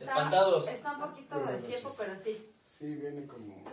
[0.00, 0.68] Está, Espantados.
[0.68, 2.54] Está un poquito de tiempo, pero sí.
[2.62, 3.64] Sí, viene como...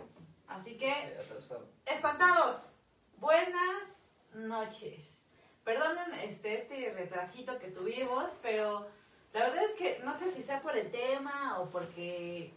[0.48, 1.68] Así que, atrasado.
[1.84, 2.72] espantados.
[3.18, 3.86] Buenas
[4.34, 5.20] noches.
[5.64, 8.88] Perdonen este, este retrasito que tuvimos, pero
[9.32, 12.52] la verdad es que no sé si sea por el tema o porque...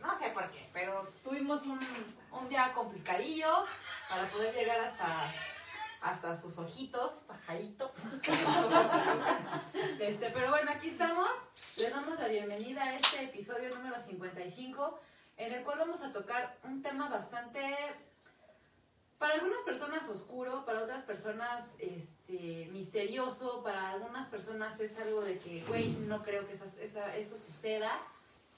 [0.00, 1.80] No sé por qué, pero tuvimos un,
[2.30, 3.64] un día complicadillo
[4.08, 5.34] para poder llegar hasta,
[6.00, 7.90] hasta sus ojitos, pajaritos.
[10.00, 11.28] este, pero bueno, aquí estamos.
[11.76, 15.00] Les damos la bienvenida a este episodio número 55,
[15.36, 17.60] en el cual vamos a tocar un tema bastante,
[19.18, 25.38] para algunas personas oscuro, para otras personas este, misterioso, para algunas personas es algo de
[25.38, 28.00] que, güey, no creo que eso suceda.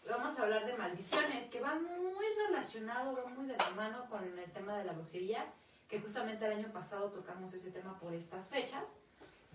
[0.08, 4.38] Vamos a hablar de maldiciones, que va muy relacionado, va muy de la mano con
[4.38, 5.46] el tema de la brujería,
[5.90, 8.84] que justamente el año pasado tocamos ese tema por estas fechas.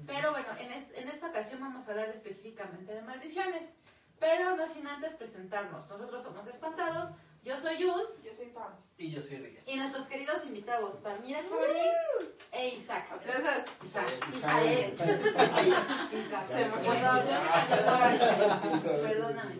[0.06, 3.74] Pero bueno, en, es- en esta ocasión vamos a hablar específicamente de maldiciones,
[4.20, 5.90] pero no sin antes presentarnos.
[5.90, 7.12] Nosotros somos Espantados,
[7.44, 8.90] yo soy Jules, Yo soy Paz.
[8.98, 9.62] Y yo soy Riga.
[9.66, 11.80] y nuestros queridos invitados, Palmira Chavarri
[12.52, 13.08] e Isaac.
[13.24, 13.66] Gracias.
[13.84, 14.08] Isaac.
[14.34, 14.94] Isaac.
[16.12, 16.48] Isaac.
[16.48, 17.68] Se me fue la onda.
[17.70, 19.08] Perdóname.
[19.08, 19.56] Perdóname.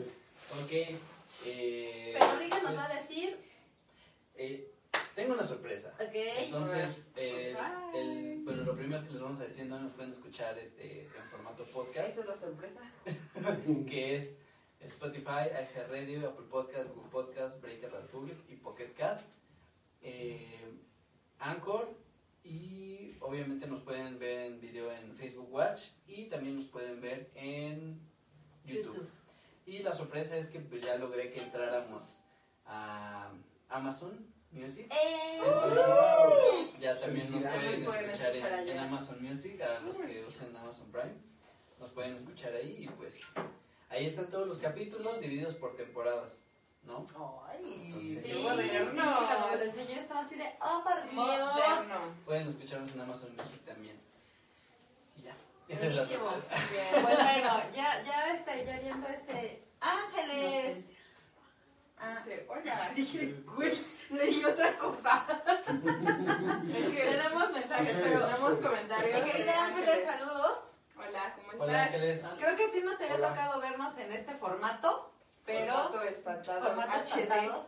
[0.64, 0.72] Ok.
[1.46, 3.40] Eh, Pero Riga nos va a pues, decir,
[4.36, 4.72] eh,
[5.16, 5.94] tengo una sorpresa.
[5.96, 7.56] ok, Entonces, eh,
[7.94, 11.04] el, bueno, lo primero es que les vamos a decir, no nos pueden escuchar este,
[11.06, 12.82] en formato podcast, Esa es la sorpresa.
[13.90, 14.36] que es
[14.82, 19.26] Spotify, iHeartRadio, Apple Podcast, Google Podcast, Breaker Republic y Pocket Cast,
[20.02, 20.78] eh,
[21.40, 21.96] Anchor
[22.44, 27.32] y obviamente nos pueden ver en video en Facebook Watch y también nos pueden ver
[27.36, 28.00] en
[28.66, 28.96] YouTube.
[28.96, 29.10] YouTube.
[29.66, 32.20] Y la sorpresa es que pues, ya logré que entráramos
[32.66, 33.32] a
[33.70, 34.88] Amazon Music.
[34.92, 35.40] ¡Eh!
[35.46, 38.72] Entonces, ya también nos pueden Nos pueden escuchar en, escuchar allá.
[38.74, 41.14] en Amazon Music, a los que usen Amazon Prime.
[41.80, 43.20] Nos pueden escuchar ahí y pues
[43.90, 46.46] ahí están todos los capítulos divididos por temporadas,
[46.84, 47.06] ¿no?
[47.48, 48.92] Ay, Entonces- Sí, moderno.
[48.92, 51.50] sí, cuando me lo enseñó estaba así de, oh, por Dios.
[52.26, 54.00] Pueden escucharnos en Amazon Music también.
[55.18, 55.36] Y ya.
[55.68, 56.30] Esa es la Buenísimo.
[56.32, 56.64] sorpresa.
[56.72, 57.04] Bien.
[57.04, 60.92] Pues bueno, ya, ya, este, ya viendo este, Ángeles.
[61.98, 62.90] Ah, Dice, hola.
[62.96, 63.78] dije, güey,
[64.10, 65.26] leí otra cosa.
[65.68, 68.64] Es que Tenemos mensajes, Sí, pero sí, tenemos sí.
[68.64, 69.24] comentarios.
[69.26, 70.62] Mi querida Ángeles, saludos.
[70.98, 71.68] Hola, ¿cómo estás?
[71.68, 72.26] Hola Ángeles.
[72.40, 75.12] Creo que a ti no te había tocado vernos en este formato,
[75.46, 76.62] pero Formato espantado.
[76.68, 77.20] formato HD.
[77.22, 77.66] espantados.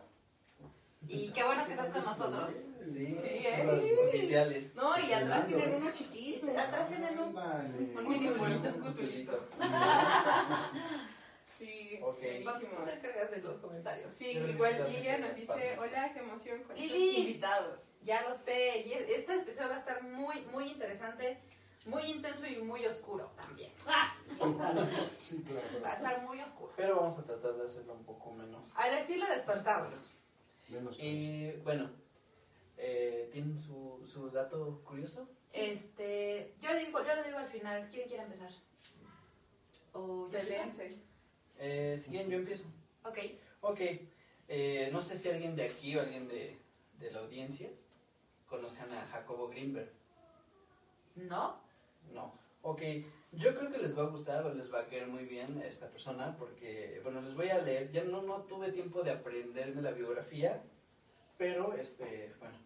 [1.06, 2.50] Y qué bueno que estás con nosotros.
[2.52, 3.62] Sí, Sí, sí, ¿eh?
[3.64, 4.74] los oficiales.
[4.74, 6.46] No, y atrás tienen uno chiquito.
[6.58, 7.96] Atrás tienen un- Ándale.
[7.96, 9.48] Un mini bonito, un Un cutulito.
[11.58, 12.18] Sí, Ok.
[12.20, 12.84] buenísimos.
[12.86, 14.12] Te cargas de los comentarios.
[14.12, 17.16] Sí, igual Lilia nos dice, hola, qué emoción con estos Lili.
[17.20, 17.90] invitados.
[18.02, 21.38] Ya lo sé, y es- este episodio va a estar muy, muy interesante,
[21.86, 23.72] muy intenso y muy oscuro también.
[23.88, 24.14] ¡Ah!
[25.18, 25.44] Sí,
[25.84, 26.72] Va a estar muy oscuro.
[26.76, 28.70] Pero vamos a tratar de hacerlo un poco menos.
[28.76, 30.10] Al estilo de espantados.
[30.68, 31.90] Menos Y bueno,
[32.76, 35.28] eh, ¿tienen su, su dato curioso?
[35.52, 37.88] Este, yo digo, yo lo digo al final.
[37.90, 38.52] ¿Quién quiere empezar?
[39.92, 40.30] ¿O yo?
[40.30, 40.98] Pelense.
[41.58, 42.64] Eh, si quieren, yo empiezo.
[43.04, 43.18] Ok.
[43.60, 43.80] Ok,
[44.48, 46.56] eh, no sé si alguien de aquí o alguien de,
[46.98, 47.68] de la audiencia
[48.46, 49.90] conozcan a Jacobo Greenberg.
[51.16, 51.60] ¿No?
[52.12, 52.32] No.
[52.62, 52.82] Ok,
[53.32, 55.88] yo creo que les va a gustar o les va a caer muy bien esta
[55.88, 57.90] persona porque, bueno, les voy a leer.
[57.92, 60.62] Ya no, no tuve tiempo de aprenderme la biografía,
[61.36, 62.56] pero, este, bueno,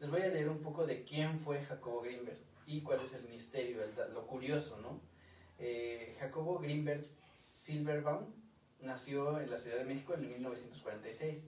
[0.00, 3.24] les voy a leer un poco de quién fue Jacobo Greenberg y cuál es el
[3.24, 5.00] misterio, el lo curioso, ¿no?
[5.58, 7.04] Eh, Jacobo Greenberg
[7.64, 8.26] Silverbaum
[8.80, 11.46] nació en la Ciudad de México en 1946.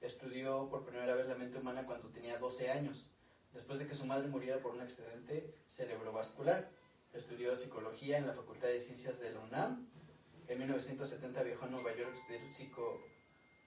[0.00, 3.10] Estudió por primera vez la mente humana cuando tenía 12 años,
[3.52, 6.70] después de que su madre muriera por un accidente cerebrovascular.
[7.12, 9.88] Estudió psicología en la Facultad de Ciencias de la UNAM.
[10.46, 13.00] En 1970 viajó a Nueva York a estudiar psico-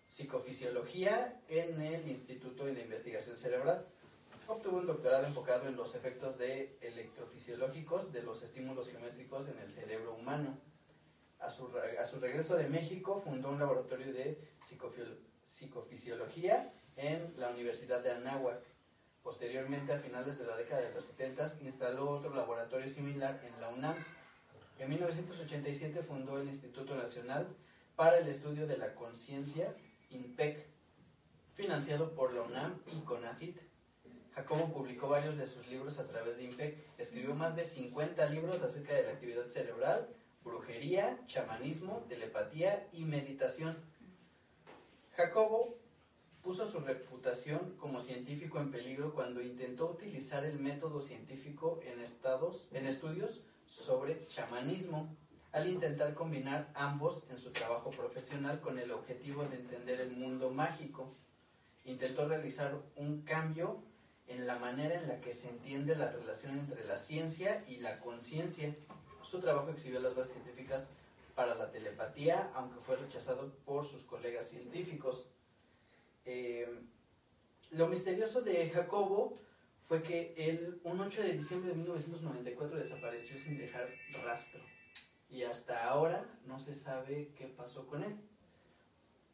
[0.08, 3.86] psicofisiología en el Instituto de Investigación Cerebral.
[4.48, 9.70] Obtuvo un doctorado enfocado en los efectos de electrofisiológicos de los estímulos geométricos en el
[9.70, 10.58] cerebro humano.
[11.40, 11.68] A su,
[12.20, 14.38] regreso de México fundó un laboratorio de
[15.44, 18.60] psicofisiología en la Universidad de Anáhuac.
[19.24, 23.70] Posteriormente, a finales de la década de los 70, instaló otro laboratorio similar en la
[23.70, 23.96] UNAM.
[24.80, 27.48] En 1987 fundó el Instituto Nacional
[27.96, 29.74] para el Estudio de la Conciencia,
[30.12, 30.66] INPEC,
[31.54, 33.58] financiado por la UNAM y CONACIT.
[34.34, 36.78] Jacobo publicó varios de sus libros a través de INPEC.
[36.98, 40.10] Escribió más de 50 libros acerca de la actividad cerebral,
[40.44, 43.78] brujería, chamanismo, telepatía y meditación.
[45.16, 45.78] Jacobo
[46.42, 52.68] puso su reputación como científico en peligro cuando intentó utilizar el método científico en, estados,
[52.72, 55.16] en estudios sobre chamanismo.
[55.52, 60.52] al intentar combinar ambos en su trabajo profesional con el objetivo de entender el mundo
[60.52, 61.16] mágico.
[61.86, 63.82] Intentó realizar un cambio
[64.28, 68.00] en la manera en la que se entiende la relación entre la ciencia y la
[68.00, 68.76] conciencia.
[69.24, 70.90] Su trabajo exhibió las bases científicas
[71.36, 75.30] para la telepatía, aunque fue rechazado por sus colegas científicos.
[76.26, 76.68] Eh,
[77.72, 79.38] lo misterioso de Jacobo
[79.88, 83.88] fue que él, un 8 de diciembre de 1994, desapareció sin dejar
[84.24, 84.60] rastro.
[85.30, 88.16] Y hasta ahora no se sabe qué pasó con él.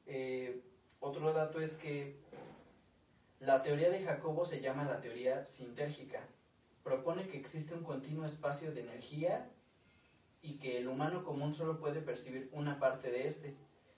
[0.06, 0.62] Eh,
[1.00, 2.18] otro dato es que
[3.40, 6.28] la teoría de Jacobo se llama la teoría sintérgica.
[6.84, 9.50] Propone que existe un continuo espacio de energía
[10.46, 13.56] y que el humano común solo puede percibir una parte de este.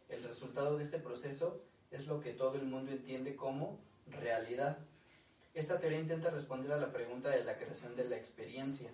[0.08, 1.62] El resultado de este proceso
[1.92, 3.78] es lo que todo el mundo entiende como
[4.08, 4.78] realidad.
[5.54, 8.90] Esta teoría intenta responder a la pregunta de la creación de la experiencia.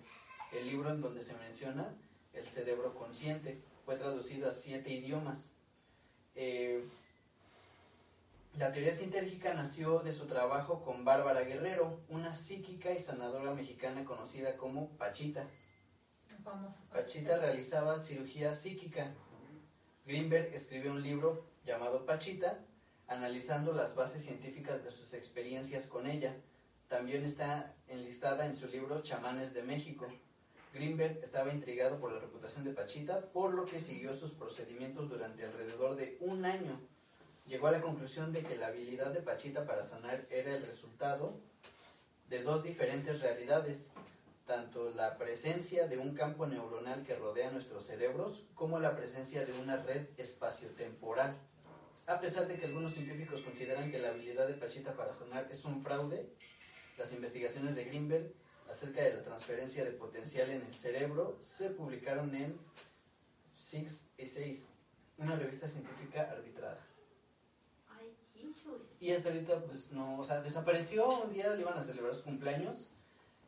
[0.52, 1.94] El libro en donde se menciona
[2.32, 5.52] el cerebro consciente fue traducido a siete idiomas.
[6.34, 6.82] Eh,
[8.58, 14.04] la teoría sintérgica nació de su trabajo con Bárbara Guerrero, una psíquica y sanadora mexicana
[14.04, 15.46] conocida como Pachita.
[16.92, 19.12] Pachita realizaba cirugía psíquica.
[20.04, 22.60] Greenberg escribió un libro llamado Pachita,
[23.08, 26.36] analizando las bases científicas de sus experiencias con ella.
[26.88, 30.06] También está enlistada en su libro Chamanes de México.
[30.74, 35.44] Greenberg estaba intrigado por la reputación de Pachita, por lo que siguió sus procedimientos durante
[35.44, 36.78] alrededor de un año.
[37.46, 41.38] Llegó a la conclusión de que la habilidad de Pachita para sanar era el resultado
[42.28, 43.92] de dos diferentes realidades,
[44.46, 49.52] tanto la presencia de un campo neuronal que rodea nuestros cerebros como la presencia de
[49.54, 51.36] una red espaciotemporal.
[52.06, 55.64] A pesar de que algunos científicos consideran que la habilidad de Pachita para sanar es
[55.64, 56.28] un fraude,
[56.98, 58.32] las investigaciones de Greenberg
[58.68, 62.58] acerca de la transferencia de potencial en el cerebro se publicaron en
[63.54, 64.72] Six Essays,
[65.16, 66.86] una revista científica arbitrada.
[69.00, 72.24] Y hasta ahorita, pues no, o sea, desapareció un día, le iban a celebrar su
[72.24, 72.90] cumpleaños.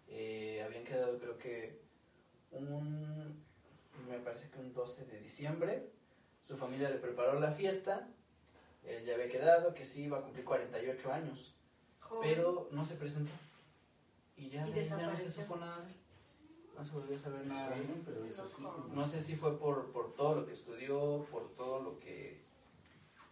[0.08, 1.80] Eh, habían quedado, creo que,
[2.52, 3.44] un,
[4.08, 5.90] me parece que un 12 de diciembre.
[6.42, 8.08] Su familia le preparó la fiesta.
[8.84, 11.54] Él ya había quedado que sí iba a cumplir 48 años,
[12.22, 13.32] pero no se presentó.
[14.36, 15.84] Y ya, Y de ahí ya no se supo nada.
[16.76, 17.76] No se volvió a saber nada.
[17.76, 18.62] Extraño, pero es así.
[18.92, 22.45] No sé si fue por, por todo lo que estudió, por todo lo que...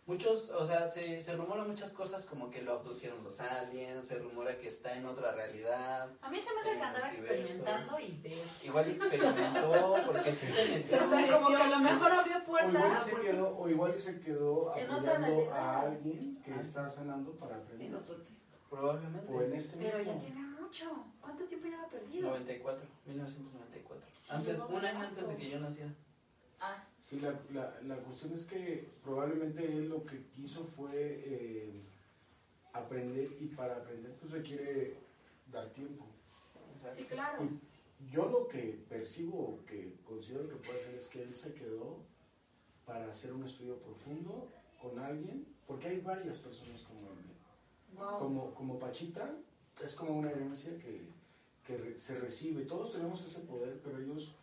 [0.06, 4.18] Muchos, o sea, se, se rumora muchas cosas como que lo abducieron los aliens, se
[4.18, 6.10] rumora que está en otra realidad.
[6.20, 8.44] A mí se me hace que El andaba experimentando y ver.
[8.62, 11.08] Igual experimentó, porque sí se O metió.
[11.08, 13.04] sea, como que a lo mejor abrió O igual, puertas.
[13.06, 17.86] se quedó, o igual se quedó apoyando a alguien que está sanando para aprender.
[17.88, 18.34] En otro tiempo.
[18.68, 19.32] Probablemente.
[19.32, 20.20] O en este Pero ya mismo.
[20.20, 21.04] tiene mucho.
[21.20, 22.28] ¿Cuánto tiempo lleva perdido?
[22.28, 24.06] 94, 1994.
[24.12, 25.94] Sí, Antes, un año antes de que yo naciera.
[26.60, 31.82] Ah, Sí, la, la, la cuestión es que probablemente él lo que quiso fue eh,
[32.72, 34.96] aprender y para aprender pues requiere
[35.52, 36.06] dar tiempo.
[36.74, 37.44] O sea, Sí, claro.
[37.44, 41.98] Y yo lo que percibo, que considero que puede ser, es que él se quedó
[42.86, 44.48] para hacer un estudio profundo
[44.80, 47.18] con alguien, porque hay varias personas como él.
[47.18, 47.98] ¿eh?
[47.98, 48.18] Wow.
[48.18, 49.36] Como, como Pachita,
[49.84, 51.06] es como una herencia que,
[51.66, 52.64] que se recibe.
[52.64, 54.34] Todos tenemos ese poder, pero ellos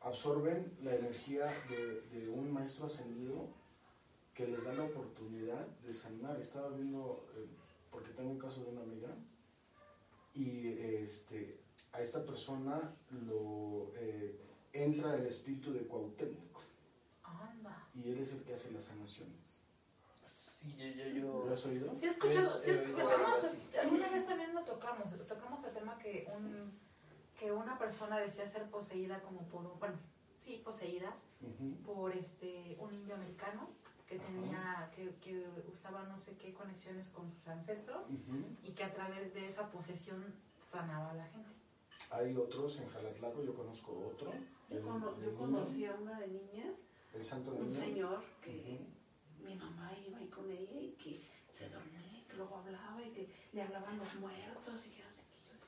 [0.00, 3.48] absorben la energía de, de un maestro ascendido
[4.34, 6.40] que les da la oportunidad de sanar.
[6.40, 7.46] Estaba viendo, eh,
[7.90, 9.08] porque tengo un caso de una amiga,
[10.34, 11.58] y este,
[11.92, 12.94] a esta persona
[13.26, 14.38] lo eh,
[14.72, 16.60] entra el espíritu de Cuauhtémoc,
[17.24, 17.88] Anda.
[17.94, 19.58] y él es el que hace las sanaciones.
[20.24, 21.44] Sí, yo, yo, yo.
[21.46, 21.94] ¿Lo has oído?
[21.94, 22.58] Sí, he escuchado.
[22.60, 23.38] Sí, eh, es- tocamos-
[23.70, 23.76] sí.
[23.78, 25.10] alguna vez también lo tocamos.
[25.26, 26.78] Tocamos el tema que, un,
[27.40, 29.64] que una persona decía ser poseída como por.
[29.64, 29.96] un- Bueno,
[30.36, 31.16] sí, poseída
[31.86, 33.70] por este un indio americano
[34.06, 34.90] que tenía.
[34.94, 38.44] Que, que usaba no sé qué conexiones con sus ancestros Ujú.
[38.62, 40.22] y que a través de esa posesión
[40.60, 41.48] sanaba a la gente.
[42.10, 44.30] Hay otros en Jalatlaco, yo conozco otro.
[44.68, 46.66] Yo, el- cono- yo conocí a una de niña,
[47.14, 47.80] El Santo un Niño.
[47.80, 48.86] señor que
[49.38, 53.10] mi mamá iba ahí con ella y que se dormía, y que luego hablaba y
[53.12, 54.99] que le hablaban los muertos y así.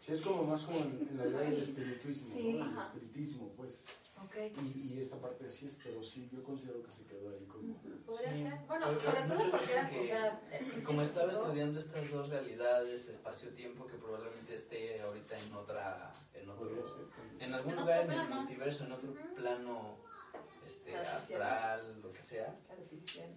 [0.05, 2.73] Sí, es como más como en, en la idea del espiritismo, Sí, ¿no?
[2.73, 3.87] El espiritismo, pues.
[4.25, 4.35] ¿Ok?
[4.61, 7.77] Y, y esta parte sí es, pero sí, yo considero que se quedó ahí como...
[8.05, 8.43] Podría Sí.
[8.43, 8.59] ser.
[8.67, 9.91] Bueno, Pero sobre todo porque era.
[10.01, 10.41] O sea,
[10.85, 16.47] como estaba todo- estudiando estas dos realidades, espacio-tiempo, que probablemente esté ahorita en otra, en
[16.47, 18.41] Podría otro, en algún En lugar otro en el plano.
[18.43, 19.97] multiverso, en otro plano
[20.67, 23.37] este, astral, lo que sea, cartesiano.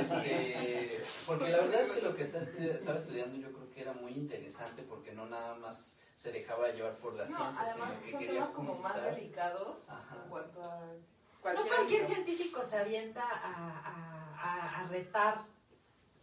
[0.00, 3.80] Este, porque la verdad es que lo que está estudi- estaba estudiando yo creo que
[3.82, 7.88] era muy interesante porque no nada más se dejaba llevar por la No, ciencia, además
[7.90, 10.16] sino que son quería temas como más delicados Ajá.
[10.22, 12.14] en cuanto a No cualquier, cualquier ámbito.
[12.24, 15.44] científico se avienta a, a- a- a retar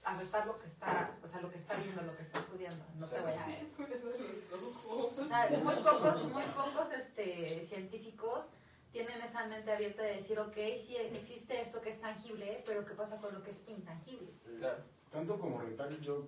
[0.06, 2.84] a retar lo que está, o sea, lo que está viendo, lo que está estudiando.
[2.96, 5.18] No te vayas a ojos.
[5.18, 8.48] O sea, muy pocos, muy pocos este, científicos
[8.94, 12.94] tienen esa mente abierta de decir, ok, sí existe esto que es tangible, pero ¿qué
[12.94, 14.30] pasa con lo que es intangible?
[14.60, 14.84] Claro.
[15.12, 16.28] Tanto como retar, yo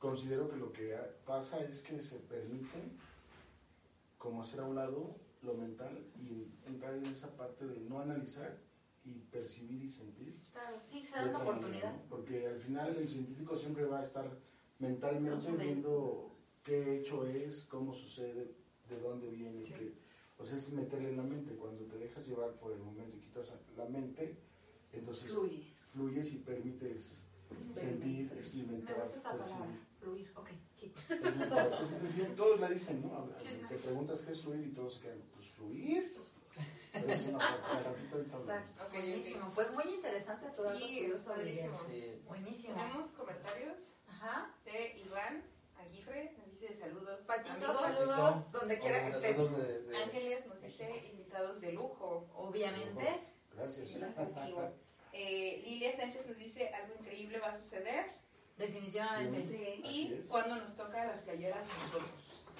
[0.00, 2.82] considero que lo que pasa es que se permite
[4.18, 8.58] como hacer a un lado lo mental y entrar en esa parte de no analizar
[9.04, 10.36] y percibir y sentir.
[10.52, 11.84] Claro, sí, se da una oportunidad.
[11.84, 12.08] manera, ¿no?
[12.10, 14.28] Porque al final el científico siempre va a estar
[14.80, 16.32] mentalmente viendo
[16.64, 18.50] qué hecho es, cómo sucede,
[18.88, 19.64] de dónde viene.
[19.64, 19.72] Sí.
[19.72, 20.05] qué-
[20.38, 21.54] o sea, es meterle en la mente.
[21.54, 24.36] Cuando te dejas llevar por el momento y quitas la mente,
[24.92, 25.72] entonces Fluye.
[25.92, 27.22] fluyes y permites
[27.60, 29.66] sentir, Me experimentar, gusta esa palabra,
[30.00, 30.30] fluir.
[30.34, 30.92] Ok, sí.
[31.08, 33.28] Es muy padre, es muy bien, todos la dicen, ¿no?
[33.68, 36.12] Te preguntas qué es fluir y todos quedan, pues fluir.
[36.92, 38.18] Pero es una ratito.
[38.20, 38.82] Exacto.
[38.84, 38.92] Ok, ok.
[38.94, 39.52] Buenísimo.
[39.54, 41.34] Pues muy interesante todo lo Sí, curioso.
[41.86, 42.22] Sí.
[42.26, 42.74] Buenísimo.
[42.74, 44.54] Tenemos comentarios Ajá.
[44.64, 45.42] de Iván
[45.78, 46.34] Aguirre,
[46.88, 47.20] saludos.
[47.26, 49.56] Patito, saludos donde quiera que estés.
[49.56, 52.28] De- de- Ángeles nos dice invitados de lujo.
[52.34, 53.20] Obviamente.
[53.54, 53.88] Gracias.
[53.88, 54.00] Sí.
[55.12, 58.12] Eh, Lilia Sánchez nos dice algo increíble va a suceder.
[58.58, 59.44] Definitivamente.
[59.46, 59.80] Sí.
[59.82, 62.10] Así Y cuando nos toca las playeras nosotros.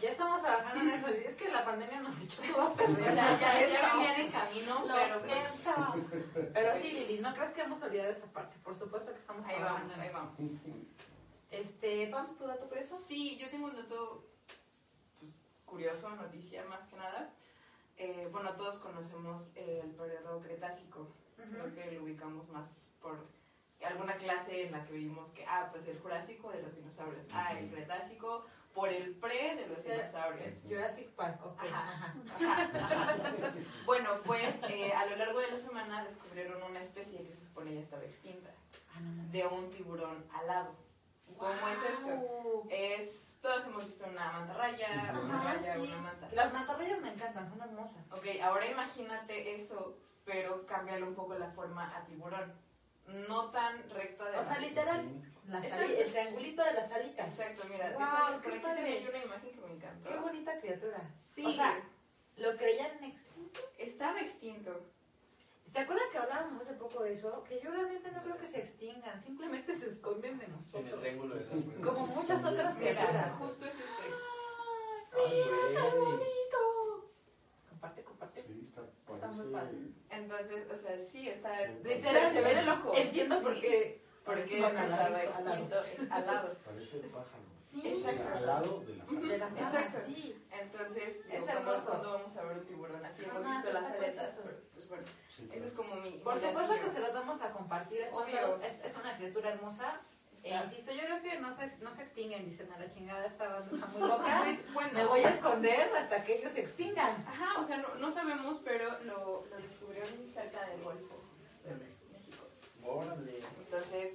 [0.00, 1.09] Ya estamos trabajando en eso.
[1.09, 3.14] Es que la pandemia nos echó todo a perder.
[3.14, 3.83] ya, ya Eso.
[3.95, 5.95] venían en camino, Lo pero pues, siento.
[6.52, 8.59] Pero sí, Lili, no crees que hemos olvidado esa parte.
[8.62, 10.18] Por supuesto que estamos ahí trabajando vamos, en ahí eso.
[10.18, 10.37] vamos.
[11.50, 12.99] Este, ¿vamos tu dato curioso?
[12.99, 14.25] Sí, yo tengo un dato
[15.21, 15.33] pues,
[15.65, 17.31] curioso, noticia más que nada.
[17.99, 21.09] Eh, bueno, todos conocemos el periodo Cretácico.
[21.37, 23.26] Creo que lo ubicamos más por
[23.85, 27.26] alguna clase en la que vimos que, ah, pues el Jurásico de los dinosaurios.
[27.33, 30.62] Ah, el Cretácico por el pre de los Sí, dinosaurios.
[30.69, 31.62] Jurassic Park, ok.
[31.62, 32.15] Ajá.
[32.37, 32.62] Ajá.
[32.62, 33.55] Ajá, ajá.
[33.87, 37.75] Bueno, pues eh, a lo largo de la semana descubrieron una especie que se supone
[37.75, 38.50] ya estaba extinta,
[38.95, 38.99] Ah,
[39.31, 40.75] de un tiburón alado.
[41.28, 42.66] ¿Y ¿Cómo es esto?
[42.71, 44.88] Es, todos hemos visto una mantarraya,
[45.23, 45.80] una Ajá, raya, sí.
[45.80, 46.28] una manta.
[46.33, 48.11] Las mantarrayas me encantan, son hermosas.
[48.12, 52.54] Ok, ahora imagínate eso, pero cámbiale un poco la forma a tiburón.
[53.28, 57.38] No tan recta de O sea, literal, la sali- el triangulito de las alitas.
[57.38, 58.83] Exacto, mira, Wow, déjame- por aquí padre.
[58.83, 60.09] tenía yo una imagen que me encantó.
[60.09, 61.11] Qué bonita criatura.
[61.14, 61.80] Sí, O sea,
[62.37, 63.61] ¿lo creían extinto?
[63.78, 64.87] estaba extinto.
[65.76, 67.45] ¿Se acuerdan que hablábamos hace poco de eso?
[67.45, 71.00] Que yo realmente no creo que se extingan, simplemente se esconden de En el nosotros.
[71.00, 71.87] triángulo de las.
[71.87, 73.37] Como muchas otras Mira, criaturas.
[73.37, 74.04] justo es este.
[75.12, 76.00] Ay, güey.
[76.00, 77.11] bonito!
[77.68, 78.42] Comparte, comparte.
[78.42, 78.80] Sí, está,
[79.12, 79.76] Está muy padre.
[80.09, 81.59] Entonces, o sea, sí, está.
[81.59, 82.92] Sí, Literal, se ve de loco.
[82.97, 84.02] Entiendo por qué.
[84.25, 85.18] Porque Porque no al estaba lado.
[85.18, 86.56] extinto, es al lado.
[86.64, 87.45] Parece pájaro.
[87.61, 88.37] Sí, O sea, Exacto.
[88.38, 89.76] al lado de las de las Exacto.
[89.99, 90.42] alas, sí.
[90.50, 91.90] Entonces, Es digo, ¿cuándo- hermoso.
[91.90, 93.25] ¿cuándo vamos a ver un tiburón así?
[93.25, 94.56] Hemos visto las aletas, pero,
[94.88, 95.64] bueno, Sí, ese claro.
[95.66, 96.11] es como mi.
[96.19, 98.00] Por supuesto que se los vamos a compartir.
[98.00, 98.57] Es, Obvio.
[98.62, 100.00] es, es una criatura hermosa.
[100.45, 102.45] E insisto, yo creo que no se, no se extinguen.
[102.45, 104.45] Dicen a la chingada, esta banda está muy loca.
[104.45, 107.25] Pues, bueno, Me voy a esconder hasta que ellos se extingan.
[107.26, 111.16] Ajá, o sea, no, no sabemos, pero lo, lo descubrieron cerca del Golfo
[111.64, 112.47] de México.
[112.85, 113.40] Órale.
[113.59, 114.12] Entonces,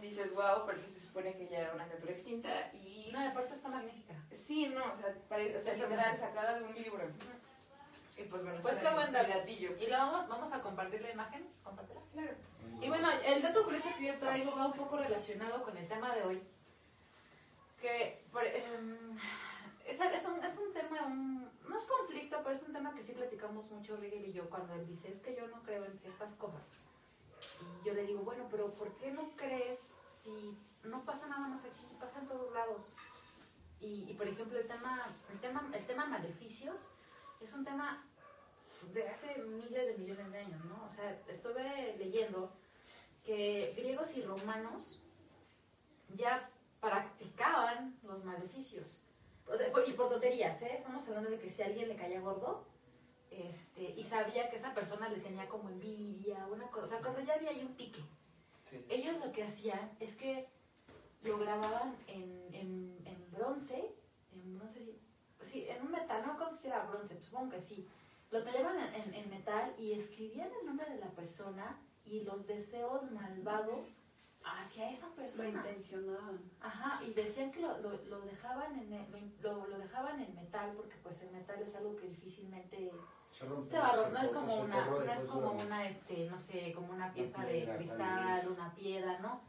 [0.00, 3.10] dices, wow, porque se supone que ya era una criatura extinta y...
[3.12, 4.14] No, aparte está magnífica.
[4.34, 5.72] Sí, no, o sea, pare- o sea
[6.16, 7.04] sacada de un libro.
[8.16, 9.76] Y pues bueno, Pues qué buen datillo.
[9.78, 11.48] Y lo vamos, vamos a compartir la imagen.
[11.64, 12.00] Compártela.
[12.12, 12.34] Claro.
[12.80, 16.14] Y bueno, el dato curioso que yo traigo va un poco relacionado con el tema
[16.14, 16.42] de hoy.
[17.80, 19.16] Que por- em,
[19.84, 23.02] es, es un, es un tema, un- no es conflicto, pero es un tema que
[23.02, 25.98] sí platicamos mucho Rigel y yo cuando él dice, es que yo no creo en
[25.98, 26.62] ciertas cosas.
[27.82, 31.64] Y yo le digo, bueno, pero ¿por qué no crees si no pasa nada más
[31.64, 32.94] aquí, pasa en todos lados?
[33.80, 36.90] Y, y, por ejemplo, el tema, el, tema, el tema maleficios
[37.44, 38.06] es un tema
[38.92, 40.84] de hace miles de millones de años, ¿no?
[40.86, 42.52] O sea, estuve leyendo
[43.24, 45.00] que griegos y romanos
[46.14, 49.06] ya practicaban los maleficios.
[49.46, 50.72] O sea, y por tonterías, ¿eh?
[50.74, 52.64] Estamos hablando de que si a alguien le caía gordo
[53.30, 57.20] este, y sabía que esa persona le tenía como envidia, una cosa, o sea, cuando
[57.20, 58.00] ya había ahí un pique,
[58.70, 58.84] Sí, sí.
[58.88, 60.48] ellos lo que hacían es que
[61.22, 63.94] lo grababan en, en, en bronce,
[64.32, 64.93] en bronce,
[65.44, 67.86] sí, en un metal, no recuerdo si era bronce, supongo que sí.
[68.30, 72.46] Lo tallaban en, en- en metal y escribían el nombre de la persona y los
[72.46, 74.00] deseos malvados
[74.44, 75.48] hacia esa Lo persona.
[75.48, 76.40] intencionaban.
[76.60, 80.72] Ajá, y decían que lo, lo, lo dejaban en el- lo, lo dejaban en metal
[80.76, 82.90] porque pues el metal es algo que difícilmente
[83.30, 86.28] Se rompe, se va a no es como una no es pues, como una este
[86.28, 89.40] no sé como una pieza de piedra, tal cristal una piedra no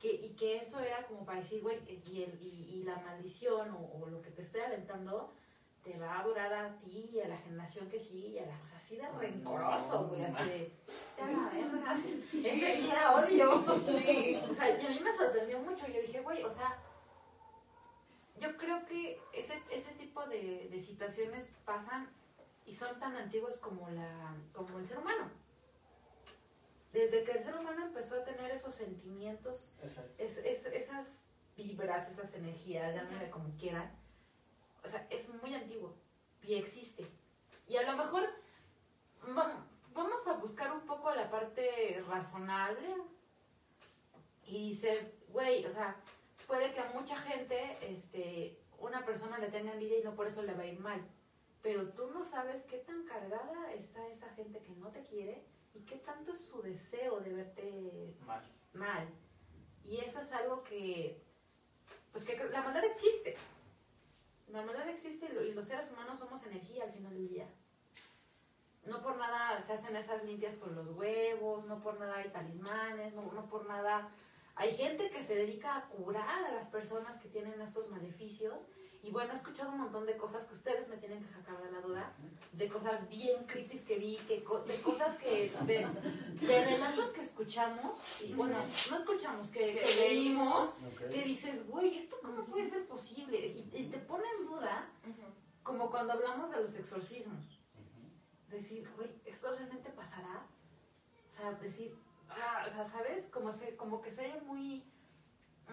[0.00, 3.70] que, y que eso era como para decir, güey, y, el- y, y la maldición
[3.70, 5.32] o, o lo que te estoy aventando
[5.82, 8.58] te va a durar a ti y a la generación que sigue, y a la,
[8.60, 10.72] o sea, así de rencorosos, güey, así de,
[11.16, 13.64] te a la verga, ese sí era odio.
[13.84, 14.40] Sí.
[14.48, 16.78] O sea, y a mí me sorprendió mucho, yo dije, güey, o sea,
[18.38, 22.08] yo creo que ese, ese tipo de, de situaciones pasan
[22.64, 25.30] y son tan antiguas como, la, como el ser humano.
[26.92, 29.74] Desde que el ser humano empezó a tener esos sentimientos,
[30.18, 33.90] es, es- esas vibras, esas energías, llámenle como quieran,
[34.84, 35.94] o sea, es muy antiguo
[36.42, 37.06] y existe.
[37.68, 38.28] Y a lo mejor
[39.36, 42.94] va- vamos a buscar un poco la parte razonable
[44.46, 45.96] y dices, güey, o sea,
[46.46, 50.42] puede que a mucha gente, este, una persona le tenga envidia y no por eso
[50.42, 51.00] le va a ir mal.
[51.62, 55.80] Pero tú no sabes qué tan cargada está esa gente que no te quiere y
[55.84, 58.42] qué tanto es su deseo de verte Mal.
[58.72, 59.08] mal.
[59.84, 61.22] Y eso es algo que,
[62.10, 63.36] pues que la maldad existe.
[64.52, 67.48] La maldad existe y lo- y los seres humanos somos energía al final del día.
[68.84, 73.14] No por nada se hacen esas limpias con los huevos, no por nada hay talismanes,
[73.14, 74.10] no, no por nada...
[74.54, 78.66] Hay gente que se dedica a curar a las personas que tienen estos maleficios.
[79.02, 81.72] Y bueno, he escuchado un montón de cosas que ustedes me tienen que sacar de
[81.72, 82.12] la duda,
[82.52, 85.86] de cosas bien creepy que vi, que, co- de cosas que, de,
[86.46, 88.56] de relatos que escuchamos, y bueno,
[88.90, 90.78] no escuchamos, que, que leímos,
[91.10, 93.38] que dices, güey, ¿esto cómo puede ser posible?
[93.38, 94.88] Y, y te pone en duda,
[95.62, 97.58] como cuando hablamos de los exorcismos.
[98.48, 100.46] Decir, güey, ¿esto realmente pasará?
[101.30, 101.96] O sea, decir,
[102.28, 103.26] ah, o sea, ¿sabes?
[103.26, 104.84] Como, se, como que se oye muy,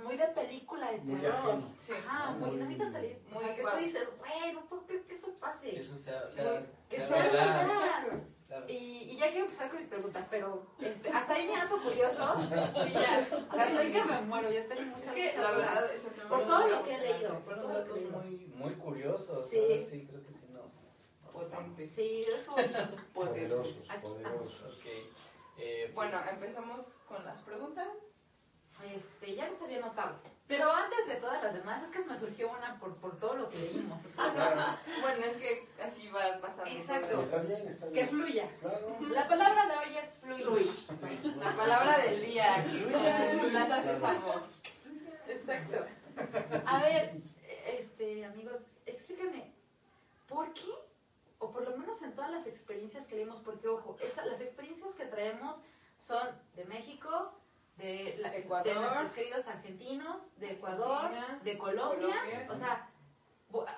[0.04, 1.38] muy de película de Muy terror.
[1.40, 1.74] ajeno.
[1.78, 1.94] Sí.
[1.94, 4.86] Ajá, muy, Muy- muy de tele- O muy sea, que tú dices, güey, no puedo
[4.86, 5.70] creer que eso pase.
[5.70, 7.68] Que eso sea, sea, que sea sea verdad.
[7.68, 8.20] verdad.
[8.48, 8.66] Claro.
[8.68, 12.36] Y, y ya quiero empezar con mis preguntas, pero este, hasta ahí me dato curioso.
[12.84, 13.46] Sí, ya.
[13.48, 14.52] Hasta ahí que me muero.
[14.52, 16.96] Yo tengo Es muchas que la verdad es el tema Por muy todo lo que
[16.96, 17.30] he leído.
[17.38, 19.48] Todo lo que muy, muy curiosos.
[19.52, 19.60] Sí.
[19.60, 20.88] ahora sí, creo que sí nos.
[21.32, 21.92] Potentes.
[21.92, 22.58] Sí, es como.
[23.14, 24.80] Poderosos, poderosos.
[24.80, 24.86] Ok.
[25.62, 27.88] Eh, pues, Bueno, empezamos con las preguntas.
[28.94, 30.16] Este, ya les había notado.
[30.48, 33.50] Pero antes de todas las demás, es que me surgió una por, por todo lo
[33.50, 34.02] que leímos.
[34.16, 34.78] Claro.
[35.02, 36.28] Bueno, es que así va.
[36.66, 37.22] Exacto.
[37.22, 38.50] Está bien, está Que fluya.
[38.60, 38.98] Claro.
[39.12, 40.72] La palabra de hoy es fluir.
[41.38, 42.66] La palabra del día.
[43.52, 44.44] Las haces amor.
[45.28, 45.86] Exacto.
[46.66, 47.14] A ver,
[47.68, 49.54] este, amigos, explíquenme,
[50.28, 50.72] ¿por qué?
[51.38, 54.94] O por lo menos en todas las experiencias que leímos, porque ojo, esta- las experiencias
[54.96, 55.62] que traemos
[56.00, 57.32] son de México,
[57.80, 58.76] de, la- de Ecuador.
[58.76, 62.48] nuestros queridos argentinos, de Ecuador, Argentina, de Colombia, Colombia.
[62.52, 62.90] o sea,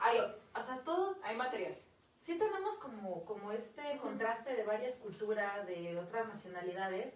[0.01, 0.17] hay,
[0.53, 1.77] o sea, todo Hay material.
[2.19, 7.13] sí tenemos como, como este contraste de varias culturas, de otras nacionalidades,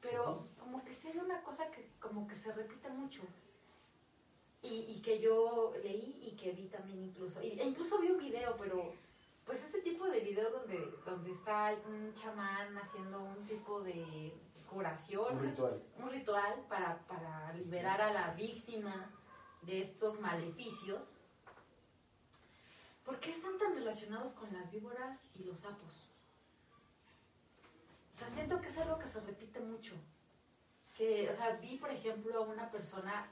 [0.00, 3.22] pero como que sí hay una cosa que como que se repite mucho.
[4.64, 7.40] Y, y que yo leí y que vi también incluso.
[7.40, 8.92] E incluso vi un video, pero
[9.44, 14.32] pues ese tipo de videos donde, donde está un chamán haciendo un tipo de
[15.38, 15.82] ritual.
[15.98, 19.10] un ritual para, para liberar a la víctima
[19.62, 21.14] de estos maleficios.
[23.04, 26.08] ¿Por qué están tan relacionados con las víboras y los sapos?
[28.12, 29.94] O sea, siento que es algo que se repite mucho.
[30.96, 33.28] Que, o sea, vi, por ejemplo, a una persona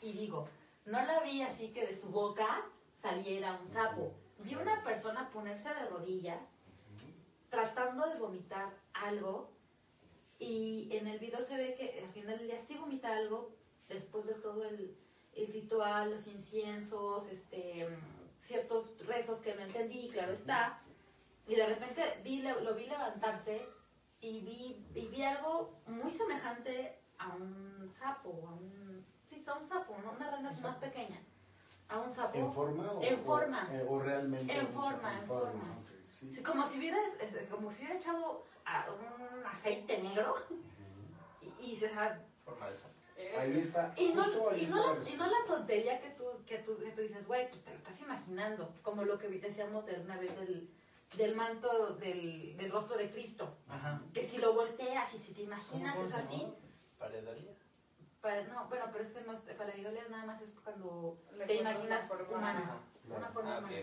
[0.00, 0.48] y digo,
[0.84, 4.14] no la vi así que de su boca saliera un sapo.
[4.38, 6.56] Vi una persona ponerse de rodillas
[7.48, 9.50] tratando de vomitar algo
[10.40, 13.52] y en el video se ve que al final del día sí vomita algo
[13.88, 14.96] después de todo el,
[15.34, 17.86] el ritual, los inciensos, este,
[18.38, 20.80] ciertos rezos que no entendí, claro está.
[21.46, 23.68] Y de repente vi, lo vi levantarse
[24.20, 29.62] y vi, y vi algo muy semejante a un sapo, a un, sí, a un
[29.62, 30.12] sapo, ¿no?
[30.12, 31.20] una rana más pequeña,
[31.88, 32.38] a un sapo.
[32.38, 33.68] ¿En forma o, En forma.
[33.86, 34.56] o, o realmente?
[34.56, 35.78] En forma, en forma.
[35.80, 36.32] ok, sí.
[36.32, 36.98] Sí, como si hubiera,
[37.50, 40.34] como si hubiera echado a un aceite negro
[41.40, 41.88] y, y se
[42.44, 42.94] Forma de sapo.
[43.38, 43.92] Ahí está.
[43.98, 46.24] y no, justo ahí y, está no la la, y no la tontería que tú,
[46.46, 49.38] que tú, que tú dices, güey, pues te lo estás imaginando, como lo que vi-
[49.38, 50.70] decíamos de una vez del,
[51.18, 54.00] del manto del, del rostro de Cristo, Ajá.
[54.14, 56.46] que si lo volteas y si te imaginas ¿Cómo es así?
[56.98, 57.52] Pareidolia.
[58.22, 61.44] para, no, bueno, pero es que no es, para la nada más es cuando Le
[61.44, 63.76] te imaginas una forma humana, una forma Ah, humana.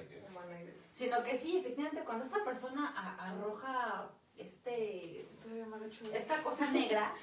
[0.91, 5.27] Sino que sí, efectivamente, cuando esta persona arroja este
[6.13, 7.13] esta cosa negra,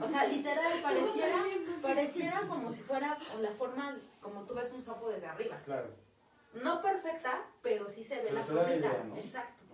[0.00, 1.44] o sea, literal, pareciera,
[1.80, 5.60] pareciera como si fuera con la forma, como tú ves un sapo desde arriba.
[5.64, 5.88] Claro.
[6.54, 9.04] No perfecta, pero sí se ve Pero la formita.
[9.16, 9.64] Exacto.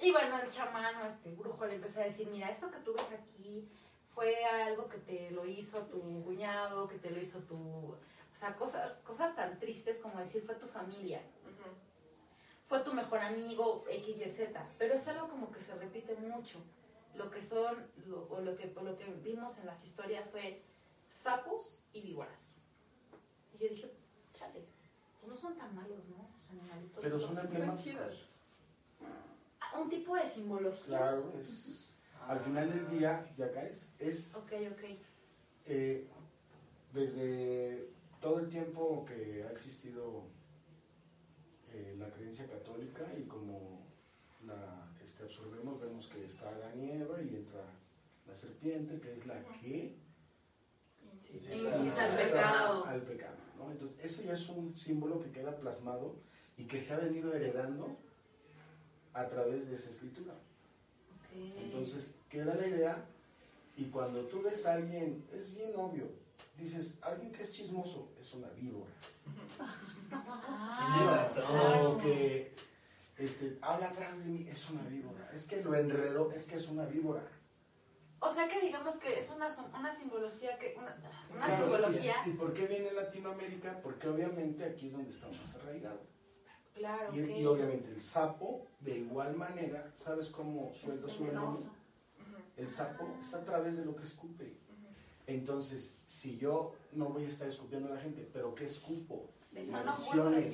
[0.00, 2.94] Y bueno, el chamán o este brujo le empezó a decir, mira, esto que tú
[2.94, 3.68] ves aquí
[4.14, 7.56] fue algo que te lo hizo tu cuñado, que te lo hizo tu...
[7.56, 11.20] O sea, cosas, cosas tan tristes como decir fue tu familia.
[12.68, 16.60] Fue tu mejor amigo X, Y, Z, pero es algo como que se repite mucho.
[17.14, 20.62] Lo que son, lo- o lo que, o lo que vimos en las historias fue
[21.08, 22.52] sapos y víboras.
[23.54, 23.90] Y yo dije,
[24.34, 24.66] chale,
[25.20, 26.28] pues no son tan malos, ¿no?
[26.42, 27.02] Los animalitos.
[27.02, 28.28] Pero son emblemáticos.
[29.80, 30.84] Un tipo de simbología.
[30.86, 31.88] Claro, es.
[32.28, 34.84] Al final del día, ya caes, es Ok, ok.
[35.64, 36.06] eh,
[36.92, 37.88] desde
[38.20, 40.24] todo el tiempo que ha existido
[41.78, 43.86] eh, la creencia católica y como
[44.46, 47.64] la este, absorbemos, vemos que está Adán y Eva y entra
[48.26, 49.96] la serpiente, que es la que
[51.32, 51.54] Inciso.
[51.54, 52.84] Incita al pecado.
[52.84, 53.70] al pecado, ¿no?
[53.70, 56.16] Entonces, eso ya es un símbolo que queda plasmado
[56.56, 57.96] y que se ha venido heredando
[59.12, 60.34] a través de esa escritura.
[60.34, 61.56] Ok.
[61.64, 63.04] Entonces queda la idea
[63.76, 66.10] y cuando tú ves a alguien, es bien obvio,
[66.58, 68.90] dices, alguien que es chismoso es una víbora.
[70.12, 72.00] Ah, Tiene razón.
[72.00, 72.54] que
[73.18, 75.30] este, habla atrás de mí, es una víbora.
[75.32, 77.22] Es que lo enredó, es que es una víbora.
[78.20, 79.46] O sea que digamos que es una,
[79.78, 80.96] una simbología que una,
[81.32, 82.14] una Claro, simbología.
[82.26, 83.80] ¿Y, y por qué viene Latinoamérica?
[83.80, 86.00] Porque obviamente aquí es donde está más arraigado.
[86.74, 91.58] Claro, Y, y obviamente el sapo, de igual manera, ¿sabes cómo suelta su veneno?
[92.56, 94.56] El sapo es a través de lo que escupe.
[95.26, 99.28] Entonces, si yo no voy a estar escupiendo a la gente, ¿pero qué escupo?
[99.86, 100.44] Maldiciones.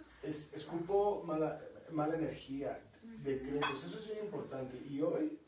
[0.22, 2.80] es- escupo mala, mala energía,
[3.22, 4.76] decretos, eso es bien importante.
[4.88, 5.38] Y hoy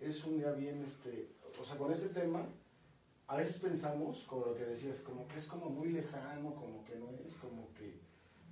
[0.00, 2.46] es un día bien, este, o sea, con este tema,
[3.26, 6.96] a veces pensamos, como lo que decías, como que es como muy lejano, como que
[6.96, 8.00] no es, como que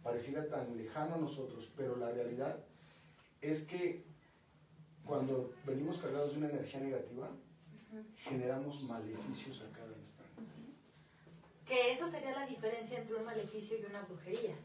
[0.03, 2.65] pareciera tan lejano a nosotros, pero la realidad
[3.41, 4.05] es que
[5.05, 7.31] cuando venimos cargados de una energía negativa,
[8.17, 10.18] generamos maleficios a cada instante.
[11.69, 14.57] Que eso sería la diferencia entre un maleficio y una brujería.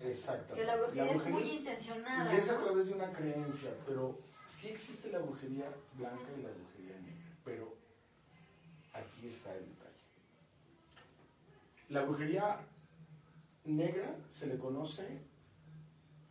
[0.00, 0.54] Exactamente.
[0.54, 2.34] Que la brujería, es muy es- intencionada.
[2.34, 6.48] Y es a través de una creencia, pero sí existe la brujería blanca y la
[6.50, 7.74] brujería negra, pero
[8.94, 9.90] aquí está el detalle.
[11.90, 12.60] La brujería
[13.64, 15.20] negra se le conoce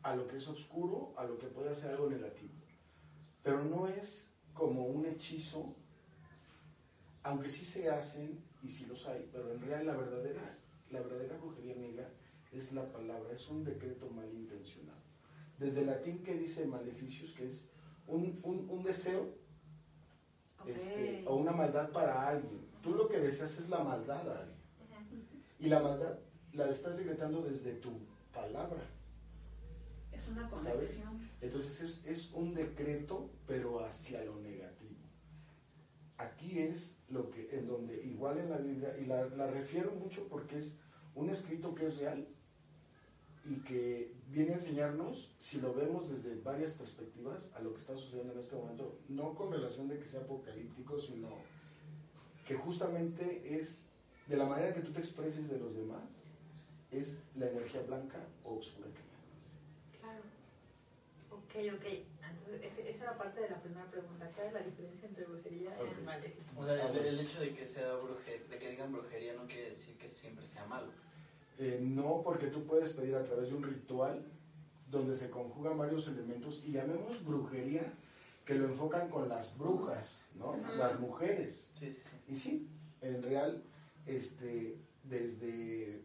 [0.02, 2.54] a lo que es oscuro, a lo que puede hacer algo negativo,
[3.44, 5.76] pero no es como un hechizo,
[7.24, 10.58] aunque sí se hacen y sí los hay, pero en realidad la verdadera,
[10.92, 12.10] la verdadera brujería negra
[12.52, 15.00] es la palabra, es un decreto malintencionado.
[15.60, 17.72] Desde el latín que dice maleficios, que es
[18.08, 19.34] un, un- un deseo
[20.66, 22.60] este, o una maldad para alguien.
[22.82, 24.60] Tú lo que deseas es la maldad a alguien.
[25.60, 26.18] Y la maldad
[26.54, 27.92] la estás decretando desde tu
[28.34, 28.82] palabra.
[30.12, 30.64] Es una ¿Sabes?
[30.76, 31.30] conexión.
[31.42, 34.79] Entonces es, es un decreto, pero hacia lo negativo.
[36.20, 40.58] Aquí es lo que, en donde igual en la Biblia, y la, refiero mucho porque
[40.58, 40.78] es
[41.16, 42.28] un escrito que es real
[43.46, 47.96] y que viene a enseñarnos, si lo vemos desde varias perspectivas, a lo que está
[47.98, 51.30] sucediendo en este momento, no con relación de que sea apocalíptico, sino
[52.46, 53.88] que justamente es
[54.28, 56.26] de la manera que tú te expreses de los demás,
[56.92, 60.00] es la energía blanca o oscura que.
[60.00, 60.24] Claro.
[61.32, 62.09] Ok, ok.
[62.52, 64.30] Entonces, esa era parte de la primera pregunta.
[64.36, 66.60] ¿Cuál es la diferencia entre brujería y maleficio?
[66.60, 69.70] O sea, el, el hecho de que sea bruje, de que digan brujería no quiere
[69.70, 70.92] decir que siempre sea malo.
[71.58, 74.26] Eh, no, porque tú puedes pedir a través de un ritual
[74.90, 77.94] donde se conjugan varios elementos y llamemos brujería,
[78.46, 80.58] que lo enfocan con las brujas, ¿no?
[80.78, 81.72] Las mujeres.
[81.78, 82.32] Sí, sí, sí.
[82.32, 82.70] Y sí,
[83.02, 83.62] en real,
[84.08, 86.02] este, desde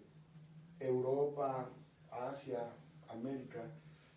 [0.78, 1.70] Europa,
[2.10, 2.68] Asia,
[3.08, 3.62] América,